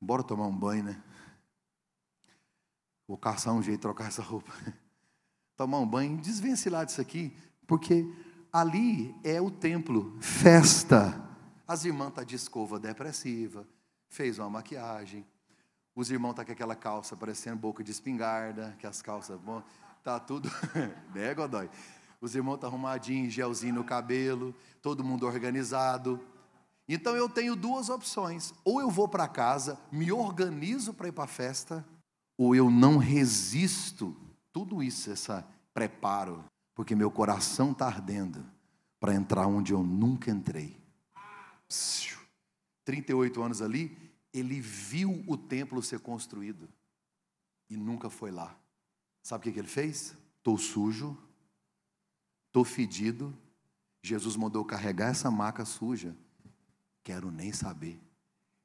Bora 0.00 0.22
tomar 0.22 0.46
um 0.46 0.56
banho, 0.56 0.84
né? 0.84 1.02
Vou 3.08 3.16
caçar 3.16 3.54
um 3.54 3.62
jeito 3.62 3.78
de 3.78 3.82
trocar 3.82 4.08
essa 4.08 4.22
roupa. 4.22 4.52
tomar 5.56 5.78
um 5.78 5.86
banho, 5.86 6.18
desvencilhar 6.18 6.84
disso 6.84 7.00
aqui, 7.00 7.36
porque 7.66 8.04
ali 8.52 9.14
é 9.24 9.40
o 9.40 9.50
templo, 9.50 10.16
festa. 10.20 11.22
As 11.66 11.84
irmãs 11.84 12.08
estão 12.08 12.22
tá 12.22 12.28
de 12.28 12.36
escova 12.36 12.78
depressiva, 12.78 13.66
fez 14.08 14.38
uma 14.38 14.50
maquiagem. 14.50 15.26
Os 15.96 16.10
irmãos 16.10 16.32
estão 16.32 16.44
tá 16.44 16.46
com 16.46 16.52
aquela 16.52 16.76
calça 16.76 17.16
parecendo 17.16 17.56
boca 17.56 17.82
de 17.82 17.90
espingarda, 17.90 18.76
que 18.78 18.86
as 18.86 19.00
calças, 19.00 19.40
bom, 19.40 19.62
tá 20.04 20.20
tudo, 20.20 20.50
né, 21.14 21.32
Godoy? 21.32 21.70
Os 22.20 22.34
irmãos 22.34 22.56
estão 22.56 22.68
tá 22.68 22.76
arrumadinhos, 22.76 23.32
gelzinho 23.32 23.76
no 23.76 23.82
cabelo, 23.82 24.54
todo 24.82 25.02
mundo 25.02 25.26
organizado. 25.26 26.20
Então 26.86 27.16
eu 27.16 27.30
tenho 27.30 27.56
duas 27.56 27.88
opções: 27.88 28.52
ou 28.62 28.78
eu 28.78 28.90
vou 28.90 29.08
para 29.08 29.26
casa, 29.26 29.80
me 29.90 30.12
organizo 30.12 30.92
para 30.92 31.08
ir 31.08 31.12
para 31.12 31.24
a 31.24 31.28
festa, 31.28 31.82
ou 32.36 32.54
eu 32.54 32.70
não 32.70 32.98
resisto 32.98 34.14
tudo 34.52 34.82
isso, 34.82 35.10
esse 35.10 35.32
preparo, 35.72 36.44
porque 36.74 36.94
meu 36.94 37.10
coração 37.10 37.72
está 37.72 37.86
ardendo 37.86 38.44
para 39.00 39.14
entrar 39.14 39.46
onde 39.46 39.72
eu 39.72 39.82
nunca 39.82 40.30
entrei. 40.30 40.78
38 42.84 43.42
anos 43.42 43.62
ali, 43.62 44.05
ele 44.38 44.60
viu 44.60 45.24
o 45.26 45.36
templo 45.36 45.82
ser 45.82 46.00
construído 46.00 46.68
e 47.68 47.76
nunca 47.76 48.10
foi 48.10 48.30
lá. 48.30 48.56
Sabe 49.22 49.48
o 49.48 49.52
que, 49.52 49.58
ele 49.58 49.68
fez? 49.68 50.16
Estou 50.38 50.56
sujo, 50.56 51.16
estou 52.46 52.64
fedido. 52.64 53.36
Jesus 54.02 54.36
mandou 54.36 54.64
carregar 54.64 55.08
essa 55.08 55.30
maca 55.30 55.64
suja. 55.64 56.16
Quero 57.02 57.30
nem 57.30 57.52
saber. 57.52 58.00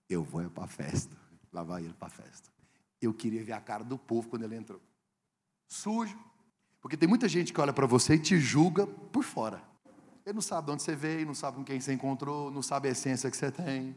Eu 0.07 0.23
vou 0.23 0.47
para 0.49 0.65
a 0.65 0.67
festa. 0.67 1.15
Lá 1.51 1.63
vai 1.63 1.83
ele 1.83 1.93
para 1.93 2.07
a 2.07 2.11
festa. 2.11 2.49
Eu 3.01 3.13
queria 3.13 3.43
ver 3.43 3.53
a 3.53 3.61
cara 3.61 3.83
do 3.83 3.97
povo 3.97 4.29
quando 4.29 4.43
ele 4.43 4.55
entrou 4.55 4.81
sujo. 5.71 6.19
Porque 6.81 6.97
tem 6.97 7.07
muita 7.07 7.27
gente 7.29 7.53
que 7.53 7.61
olha 7.61 7.71
para 7.71 7.87
você 7.87 8.15
e 8.15 8.19
te 8.19 8.37
julga 8.37 8.85
por 8.85 9.23
fora. 9.23 9.63
Ele 10.25 10.33
não 10.33 10.41
sabe 10.41 10.65
de 10.65 10.73
onde 10.73 10.83
você 10.83 10.95
veio, 10.95 11.25
não 11.25 11.33
sabe 11.33 11.57
com 11.57 11.63
quem 11.63 11.79
você 11.79 11.93
encontrou, 11.93 12.51
não 12.51 12.61
sabe 12.61 12.89
a 12.89 12.91
essência 12.91 13.29
que 13.31 13.37
você 13.37 13.51
tem. 13.51 13.95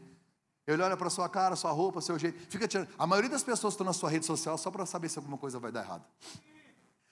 Ele 0.67 0.81
olha 0.81 0.97
para 0.97 1.09
sua 1.09 1.29
cara, 1.29 1.55
sua 1.55 1.71
roupa, 1.71 2.01
seu 2.01 2.17
jeito. 2.17 2.39
Fica 2.49 2.67
tirando. 2.67 2.89
A 2.97 3.05
maioria 3.05 3.29
das 3.29 3.43
pessoas 3.43 3.73
estão 3.73 3.85
na 3.85 3.93
sua 3.93 4.09
rede 4.09 4.25
social 4.25 4.57
só 4.57 4.71
para 4.71 4.85
saber 4.85 5.09
se 5.09 5.19
alguma 5.19 5.37
coisa 5.37 5.59
vai 5.59 5.71
dar 5.71 5.83
errado. 5.83 6.05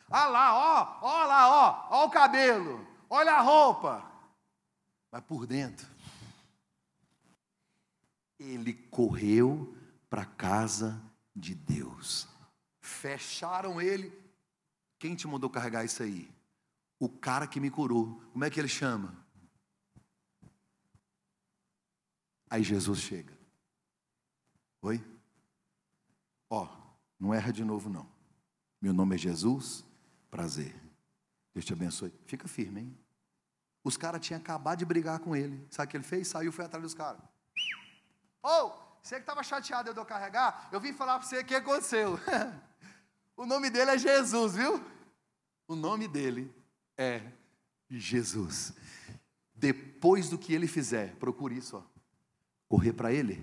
Ah 0.10 0.28
lá, 0.28 0.54
ó, 0.56 1.00
ó 1.02 1.26
lá, 1.26 1.50
ó, 1.50 1.88
ó 1.92 2.06
o 2.06 2.10
cabelo, 2.10 2.86
olha 3.10 3.34
a 3.34 3.42
roupa. 3.42 4.04
Mas 5.12 5.24
por 5.24 5.46
dentro, 5.46 5.88
ele 8.40 8.74
correu 8.74 9.76
para 10.10 10.24
a 10.24 10.26
casa 10.26 11.02
de 11.36 11.54
Deus. 11.54 12.28
Fecharam 12.82 13.80
ele 13.80 14.24
quem 15.04 15.16
te 15.16 15.28
mandou 15.28 15.50
carregar 15.50 15.84
isso 15.84 16.02
aí? 16.02 16.32
O 16.98 17.10
cara 17.10 17.46
que 17.46 17.60
me 17.60 17.70
curou. 17.70 18.22
Como 18.32 18.46
é 18.46 18.50
que 18.50 18.58
ele 18.58 18.70
chama? 18.70 19.14
Aí 22.50 22.64
Jesus 22.64 23.00
chega. 23.00 23.38
Oi? 24.84 25.02
Ó, 26.50 26.68
não 27.18 27.34
erra 27.34 27.54
de 27.54 27.64
novo 27.64 27.90
não. 27.90 28.06
Meu 28.82 28.94
nome 28.94 29.16
é 29.16 29.18
Jesus, 29.18 29.86
prazer. 30.30 30.76
Deus 31.54 31.66
te 31.66 31.72
abençoe. 31.72 32.14
Fica 32.26 32.50
firme, 32.50 32.82
hein? 32.82 32.98
Os 33.82 33.96
caras 33.96 34.20
tinham 34.20 34.42
acabado 34.42 34.80
de 34.80 34.86
brigar 34.86 35.20
com 35.20 35.34
ele. 35.34 35.66
Sabe 35.72 35.88
o 35.88 35.90
que 35.90 35.98
ele 35.98 36.04
fez? 36.04 36.28
Saiu 36.28 36.50
e 36.50 36.52
foi 36.52 36.66
atrás 36.66 36.84
dos 36.84 36.94
caras. 36.94 37.22
Ô, 38.44 38.50
oh, 38.50 38.72
você 39.02 39.16
que 39.16 39.22
estava 39.22 39.42
chateado 39.42 39.94
de 39.94 40.00
eu 40.00 40.06
carregar, 40.06 40.68
eu 40.70 40.82
vim 40.82 40.92
falar 40.92 41.18
para 41.18 41.28
você 41.30 41.40
o 41.40 41.46
que 41.46 41.56
aconteceu. 41.56 42.20
o 43.38 43.46
nome 43.46 43.70
dele 43.70 43.92
é 43.92 43.98
Jesus, 43.98 44.54
viu? 44.54 44.84
O 45.66 45.78
nome 45.78 46.10
dele 46.10 46.54
é 46.98 47.22
Jesus. 47.90 48.74
Depois 49.56 50.30
do 50.30 50.38
que 50.38 50.54
ele 50.54 50.68
fizer, 50.68 51.16
procure 51.16 51.58
isso, 51.58 51.78
ó. 51.78 51.84
correr 52.68 52.92
para 52.92 53.14
ele, 53.14 53.42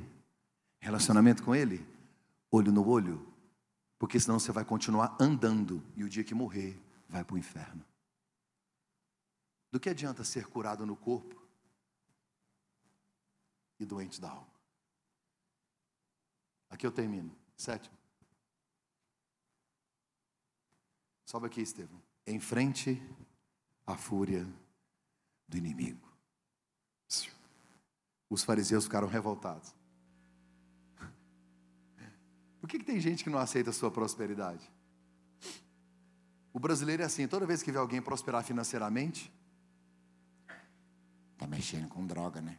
relacionamento 0.81 1.43
com 1.43 1.55
ele, 1.55 1.87
olho 2.51 2.73
no 2.73 2.87
olho, 2.87 3.27
porque 3.99 4.19
senão 4.19 4.39
você 4.39 4.51
vai 4.51 4.65
continuar 4.65 5.17
andando 5.21 5.83
e 5.95 6.03
o 6.03 6.09
dia 6.09 6.25
que 6.25 6.35
morrer 6.35 6.81
vai 7.09 7.25
para 7.25 7.35
o 7.35 7.39
inferno. 7.39 7.85
Do 9.71 9.79
que 9.79 9.89
adianta 9.89 10.25
ser 10.25 10.47
curado 10.47 10.85
no 10.85 10.97
corpo 10.97 11.41
e 13.79 13.85
doente 13.85 14.21
da 14.21 14.31
alma? 14.31 14.51
Aqui 16.69 16.87
eu 16.87 16.93
termino. 16.93 17.31
Sétimo. 17.57 17.97
Sobe 21.25 21.47
aqui, 21.47 21.61
Estevão 21.61 22.11
enfrente 22.31 23.01
a 23.87 23.97
fúria 23.97 24.47
do 25.49 25.57
inimigo. 25.57 26.09
Os 28.29 28.45
fariseus 28.45 28.85
ficaram 28.85 29.09
revoltados. 29.09 29.75
Que, 32.71 32.79
que 32.79 32.85
tem 32.85 33.01
gente 33.01 33.25
que 33.25 33.31
não 33.31 33.41
aceita 33.41 33.71
a 33.71 33.73
sua 33.73 33.91
prosperidade? 33.91 34.71
O 36.53 36.61
brasileiro 36.61 37.03
é 37.03 37.07
assim, 37.07 37.27
toda 37.27 37.45
vez 37.45 37.65
que 37.65 37.73
vê 37.73 37.79
alguém 37.79 38.01
prosperar 38.01 38.45
financeiramente, 38.45 39.33
está 41.33 41.49
mexendo 41.49 41.89
com 41.89 42.07
droga, 42.07 42.41
né? 42.41 42.57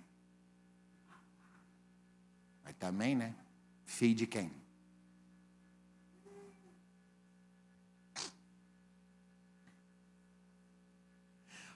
Mas 2.62 2.76
também, 2.76 3.16
né? 3.16 3.34
Filho 3.86 4.14
de 4.14 4.28
quem? 4.28 4.52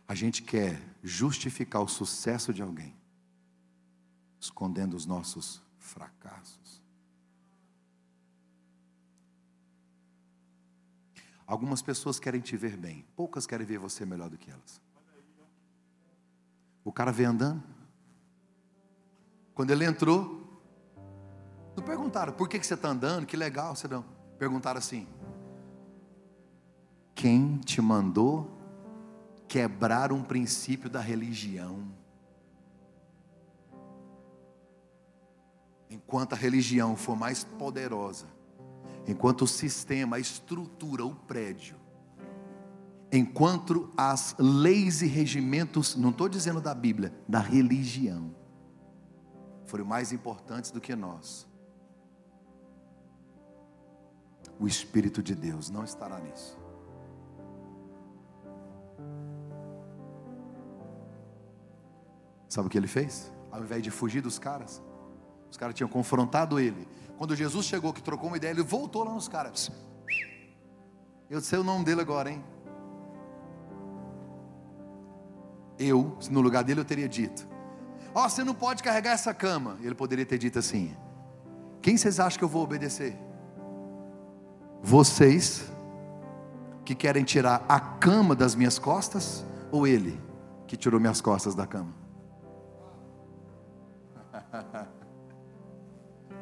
A 0.05 0.13
gente 0.13 0.43
quer 0.43 0.81
justificar 1.01 1.81
o 1.81 1.87
sucesso 1.87 2.53
de 2.53 2.61
alguém, 2.61 2.93
escondendo 4.41 4.93
os 4.93 5.05
nossos 5.05 5.63
fracassos. 5.79 6.64
Algumas 11.47 11.81
pessoas 11.81 12.19
querem 12.19 12.41
te 12.41 12.57
ver 12.57 12.75
bem, 12.75 13.05
poucas 13.15 13.45
querem 13.45 13.65
ver 13.65 13.77
você 13.77 14.05
melhor 14.05 14.29
do 14.29 14.37
que 14.37 14.49
elas. 14.49 14.81
O 16.83 16.91
cara 16.91 17.11
vem 17.11 17.27
andando. 17.27 17.63
Quando 19.53 19.71
ele 19.71 19.85
entrou, 19.85 20.45
não 21.75 21.83
perguntaram 21.83 22.33
por 22.33 22.49
que, 22.49 22.59
que 22.59 22.65
você 22.65 22.73
está 22.73 22.89
andando, 22.89 23.25
que 23.25 23.37
legal, 23.37 23.75
você 23.75 23.87
não. 23.87 24.03
Perguntaram 24.37 24.79
assim: 24.79 25.07
quem 27.13 27.57
te 27.57 27.81
mandou 27.81 28.51
quebrar 29.47 30.11
um 30.11 30.23
princípio 30.23 30.89
da 30.89 30.99
religião? 30.99 31.87
Enquanto 35.89 36.33
a 36.33 36.35
religião 36.35 36.95
for 36.95 37.15
mais 37.15 37.43
poderosa, 37.43 38.34
enquanto 39.07 39.43
o 39.43 39.47
sistema, 39.47 40.17
a 40.17 40.19
estrutura, 40.19 41.05
o 41.05 41.13
prédio, 41.13 41.75
enquanto 43.11 43.91
as 43.95 44.35
leis 44.37 45.01
e 45.01 45.07
regimentos, 45.07 45.95
não 45.95 46.09
estou 46.09 46.27
dizendo 46.27 46.59
da 46.59 46.73
Bíblia, 46.73 47.13
da 47.27 47.39
religião, 47.39 48.35
forem 49.65 49.85
mais 49.85 50.11
importantes 50.11 50.71
do 50.71 50.81
que 50.81 50.95
nós, 50.95 51.47
o 54.59 54.67
Espírito 54.67 55.21
de 55.21 55.35
Deus 55.35 55.69
não 55.69 55.83
estará 55.83 56.19
nisso. 56.19 56.57
Sabe 62.47 62.67
o 62.67 62.69
que 62.69 62.77
ele 62.77 62.87
fez? 62.87 63.33
Ao 63.51 63.61
invés 63.61 63.83
de 63.83 63.91
fugir 63.91 64.21
dos 64.21 64.39
caras, 64.39 64.81
os 65.49 65.57
caras 65.57 65.75
tinham 65.75 65.89
confrontado 65.89 66.59
ele. 66.59 66.87
Quando 67.17 67.35
Jesus 67.35 67.65
chegou, 67.65 67.93
que 67.93 68.01
trocou 68.01 68.27
uma 68.27 68.37
ideia, 68.37 68.51
ele 68.51 68.63
voltou 68.63 69.03
lá 69.03 69.13
nos 69.13 69.27
caras. 69.27 69.71
Eu 71.29 71.41
sei 71.41 71.59
o 71.59 71.63
nome 71.63 71.85
dele 71.85 72.01
agora, 72.01 72.29
hein? 72.29 72.43
Eu, 75.77 76.17
no 76.29 76.41
lugar 76.41 76.63
dele, 76.63 76.81
eu 76.81 76.85
teria 76.85 77.07
dito: 77.07 77.47
Ó, 78.13 78.25
oh, 78.25 78.29
você 78.29 78.43
não 78.43 78.53
pode 78.53 78.83
carregar 78.83 79.11
essa 79.11 79.33
cama. 79.33 79.77
Ele 79.81 79.95
poderia 79.95 80.25
ter 80.25 80.37
dito 80.37 80.59
assim: 80.59 80.95
Quem 81.81 81.97
vocês 81.97 82.19
acham 82.19 82.37
que 82.37 82.43
eu 82.43 82.49
vou 82.49 82.63
obedecer? 82.63 83.17
Vocês 84.81 85.71
que 86.83 86.93
querem 86.93 87.23
tirar 87.23 87.65
a 87.67 87.79
cama 87.79 88.35
das 88.35 88.55
minhas 88.55 88.77
costas 88.77 89.45
ou 89.71 89.87
ele 89.87 90.21
que 90.67 90.77
tirou 90.77 90.99
minhas 90.99 91.19
costas 91.19 91.55
da 91.55 91.65
cama? 91.65 91.93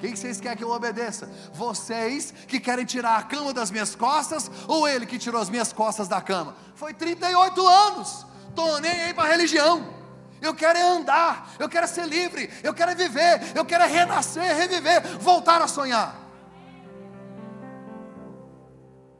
Quem 0.04 0.14
vocês 0.14 0.42
querem 0.42 0.58
que 0.58 0.64
eu 0.66 0.70
obedeça? 0.70 1.32
Vocês 1.54 2.34
que 2.46 2.60
querem 2.60 2.84
tirar 2.84 3.16
a 3.16 3.24
cama 3.24 3.54
das 3.54 3.72
minhas 3.72 3.96
costas 3.96 4.52
ou 4.68 4.86
ele 4.86 5.06
que 5.06 5.18
tirou 5.18 5.40
as 5.40 5.50
minhas 5.50 5.72
costas 5.72 6.10
da 6.10 6.20
cama? 6.20 6.58
Foi 6.76 6.94
38 6.94 7.66
anos. 7.66 8.26
Tô 8.54 8.80
nem 8.80 8.92
aí 8.92 9.14
para 9.14 9.30
religião. 9.30 9.94
Eu 10.42 10.54
quero 10.54 10.78
é 10.78 10.82
andar, 10.82 11.54
eu 11.58 11.70
quero 11.70 11.88
ser 11.88 12.06
livre, 12.06 12.50
eu 12.62 12.74
quero 12.74 12.94
viver, 12.98 13.56
eu 13.56 13.64
quero 13.64 13.86
renascer, 13.86 14.54
reviver, 14.58 15.20
voltar 15.20 15.62
a 15.62 15.70
sonhar. 15.70 16.14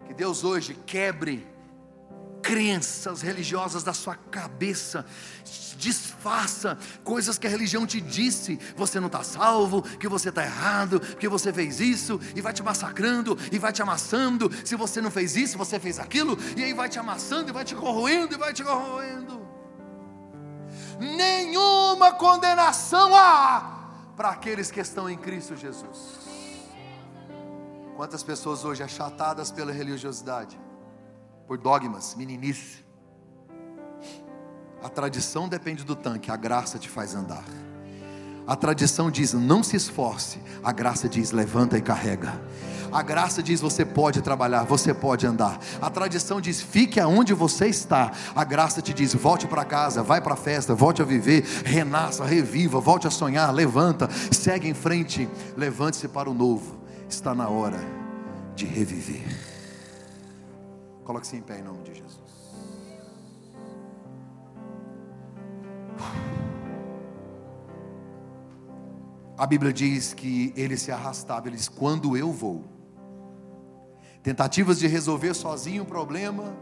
Que 0.06 0.14
Deus 0.14 0.44
hoje 0.44 0.74
quebre 0.86 1.48
crenças 2.44 3.22
religiosas 3.22 3.84
da 3.84 3.94
sua 3.94 4.16
cabeça, 4.16 5.06
desfaça 5.78 6.78
coisas 7.04 7.38
que 7.38 7.48
a 7.48 7.50
religião 7.50 7.88
te 7.88 8.02
disse: 8.02 8.60
você 8.76 9.00
não 9.00 9.08
está 9.08 9.24
salvo, 9.24 9.82
que 9.82 10.08
você 10.08 10.30
está 10.30 10.44
errado, 10.44 11.00
que 11.00 11.28
você 11.28 11.52
fez 11.54 11.80
isso, 11.80 12.20
e 12.36 12.42
vai 12.42 12.54
te 12.54 12.62
massacrando, 12.62 13.38
e 13.52 13.58
vai 13.58 13.72
te 13.72 13.82
amassando. 13.82 14.52
Se 14.66 14.76
você 14.76 15.02
não 15.02 15.10
fez 15.10 15.36
isso, 15.38 15.58
você 15.58 15.80
fez 15.80 15.98
aquilo, 15.98 16.38
e 16.58 16.64
aí 16.64 16.74
vai 16.74 16.90
te 16.90 17.00
amassando, 17.00 17.50
e 17.50 17.54
vai 17.54 17.64
te 17.64 17.74
corroendo, 17.74 18.36
e 18.36 18.38
vai 18.38 18.54
te 18.54 18.64
corroendo. 18.64 19.42
Nenhuma 21.00 22.12
condenação 22.12 23.16
há 23.16 23.80
para 24.16 24.30
aqueles 24.30 24.70
que 24.70 24.80
estão 24.80 25.10
em 25.10 25.18
Cristo 25.18 25.56
Jesus. 25.56 26.22
Quantas 27.96 28.24
pessoas 28.24 28.66
hoje 28.66 28.84
achatadas 28.84 29.52
pela 29.52 29.72
religiosidade, 29.72 30.60
por 31.48 31.58
dogmas, 31.58 32.16
meninice. 32.16 32.84
A 34.82 34.90
tradição 34.90 35.48
depende 35.48 35.84
do 35.84 35.96
tanque, 35.96 36.30
a 36.30 36.36
graça 36.36 36.78
te 36.78 36.90
faz 36.90 37.16
andar. 37.16 37.46
A 38.46 38.56
tradição 38.56 39.10
diz: 39.10 39.34
não 39.34 39.64
se 39.64 39.76
esforce, 39.76 40.40
a 40.64 40.72
graça 40.72 41.08
diz: 41.08 41.32
levanta 41.32 41.78
e 41.78 41.82
carrega. 41.82 42.42
A 42.92 43.02
graça 43.02 43.42
diz: 43.42 43.62
você 43.62 43.86
pode 43.86 44.22
trabalhar, 44.22 44.64
você 44.64 44.94
pode 44.94 45.26
andar. 45.26 45.60
A 45.82 45.90
tradição 45.90 46.42
diz: 46.42 46.62
fique 46.62 47.00
aonde 47.00 47.34
você 47.34 47.68
está. 47.68 48.12
A 48.36 48.44
graça 48.44 48.82
te 48.82 48.94
diz: 48.94 49.14
volte 49.14 49.48
para 49.48 49.64
casa, 49.64 50.04
vai 50.04 50.20
para 50.20 50.34
a 50.34 50.38
festa, 50.38 50.76
volte 50.76 51.02
a 51.02 51.06
viver, 51.06 51.44
renasça, 51.66 52.26
reviva, 52.26 52.80
volte 52.80 53.08
a 53.08 53.12
sonhar, 53.12 53.54
levanta, 53.54 54.10
segue 54.32 54.68
em 54.68 54.74
frente, 54.74 55.30
levante-se 55.56 56.08
para 56.08 56.30
o 56.30 56.34
novo 56.34 56.84
está 57.14 57.34
na 57.36 57.48
hora 57.48 57.80
de 58.56 58.66
reviver. 58.66 59.53
Coloque-se 61.04 61.36
em 61.36 61.42
pé 61.42 61.60
em 61.60 61.64
nome 61.64 61.84
de 61.84 61.96
Jesus. 61.96 62.54
A 69.38 69.46
Bíblia 69.46 69.74
diz 69.74 70.14
que 70.14 70.54
ele 70.56 70.78
se 70.78 70.92
arrastava, 70.92 71.48
ele 71.48 71.58
diz: 71.58 71.68
quando 71.68 72.16
eu 72.16 72.32
vou. 72.32 72.64
Tentativas 74.22 74.80
de 74.80 74.88
resolver 74.88 75.34
sozinho 75.34 75.84
um 75.84 75.86
problema 75.86 76.56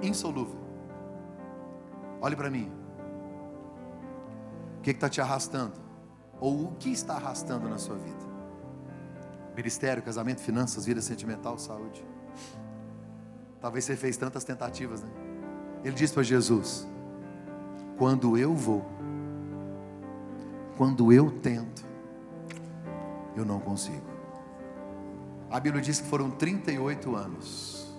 insolúvel. 0.00 0.60
Olhe 2.20 2.36
para 2.36 2.48
mim. 2.48 2.70
O 4.78 4.82
que 4.82 4.90
está 4.90 5.08
te 5.08 5.20
arrastando? 5.20 5.74
Ou 6.38 6.66
o 6.66 6.72
que 6.76 6.90
está 6.90 7.14
arrastando 7.14 7.68
na 7.68 7.78
sua 7.78 7.96
vida? 7.96 8.30
Ministério, 9.56 10.02
casamento, 10.02 10.40
finanças, 10.40 10.86
vida 10.86 11.02
sentimental, 11.02 11.58
saúde. 11.58 12.04
Talvez 13.60 13.84
você 13.84 13.96
fez 13.96 14.16
tantas 14.16 14.42
tentativas, 14.44 15.02
né? 15.02 15.08
Ele 15.84 15.94
disse 15.94 16.12
para 16.12 16.22
Jesus: 16.22 16.86
Quando 17.98 18.36
eu 18.38 18.54
vou, 18.54 18.84
quando 20.76 21.12
eu 21.12 21.30
tento, 21.30 21.84
eu 23.36 23.44
não 23.44 23.60
consigo. 23.60 24.10
A 25.50 25.58
Bíblia 25.58 25.82
diz 25.82 26.00
que 26.00 26.08
foram 26.08 26.30
38 26.30 27.14
anos. 27.14 27.94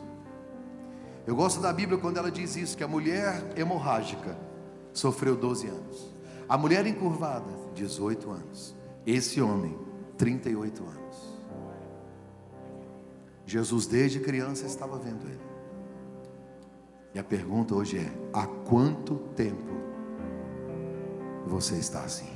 Eu 1.28 1.36
gosto 1.36 1.62
da 1.62 1.72
Bíblia 1.72 1.99
quando 1.99 2.18
ela 2.18 2.32
diz 2.32 2.55
isso: 2.55 2.76
que 2.76 2.84
a 2.84 2.88
mulher 2.88 3.43
hemorrágica 3.55 4.38
sofreu 4.93 5.36
12 5.36 5.68
anos, 5.68 6.12
a 6.49 6.57
mulher 6.57 6.88
encurvada, 6.88 7.51
18 7.76 8.32
anos, 8.32 8.76
esse 9.05 9.41
homem, 9.41 9.78
38 10.18 10.84
anos. 10.84 11.01
Jesus, 13.45 13.86
desde 13.86 14.20
criança, 14.20 14.66
estava 14.66 14.97
vendo 14.97 15.28
ele. 15.28 15.51
E 17.14 17.20
a 17.20 17.24
pergunta 17.24 17.76
hoje 17.76 17.97
é: 17.99 18.12
há 18.34 18.45
quanto 18.70 19.16
tempo 19.36 19.74
você 21.45 21.76
está 21.76 22.03
assim? 22.03 22.30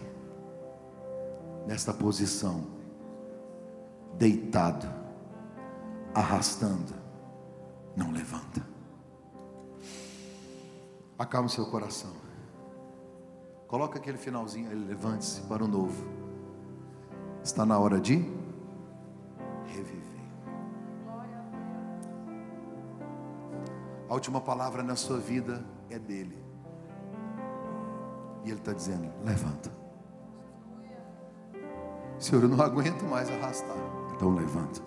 Nesta 1.65 1.93
posição, 1.93 2.65
deitado, 4.17 4.87
arrastando, 6.13 6.93
não 7.95 8.11
levanta. 8.11 8.61
Acalme 11.17 11.49
seu 11.49 11.65
coração. 11.67 12.11
Coloca 13.67 13.97
aquele 13.97 14.17
finalzinho, 14.17 14.71
ele 14.71 14.85
levante-se 14.85 15.41
para 15.41 15.63
o 15.63 15.67
novo. 15.67 16.05
Está 17.43 17.65
na 17.65 17.79
hora 17.79 17.99
de 17.99 18.25
A 24.09 24.13
última 24.13 24.39
palavra 24.39 24.83
na 24.83 24.95
sua 24.95 25.17
vida 25.17 25.63
é 25.89 25.97
dele. 25.97 26.37
E 28.43 28.49
ele 28.49 28.59
está 28.59 28.73
dizendo: 28.73 29.11
levanta. 29.23 29.71
Senhor, 32.19 32.43
eu 32.43 32.49
não 32.49 32.63
aguento 32.63 33.03
mais 33.03 33.29
arrastar. 33.29 33.77
Então 34.15 34.33
levanta. 34.33 34.81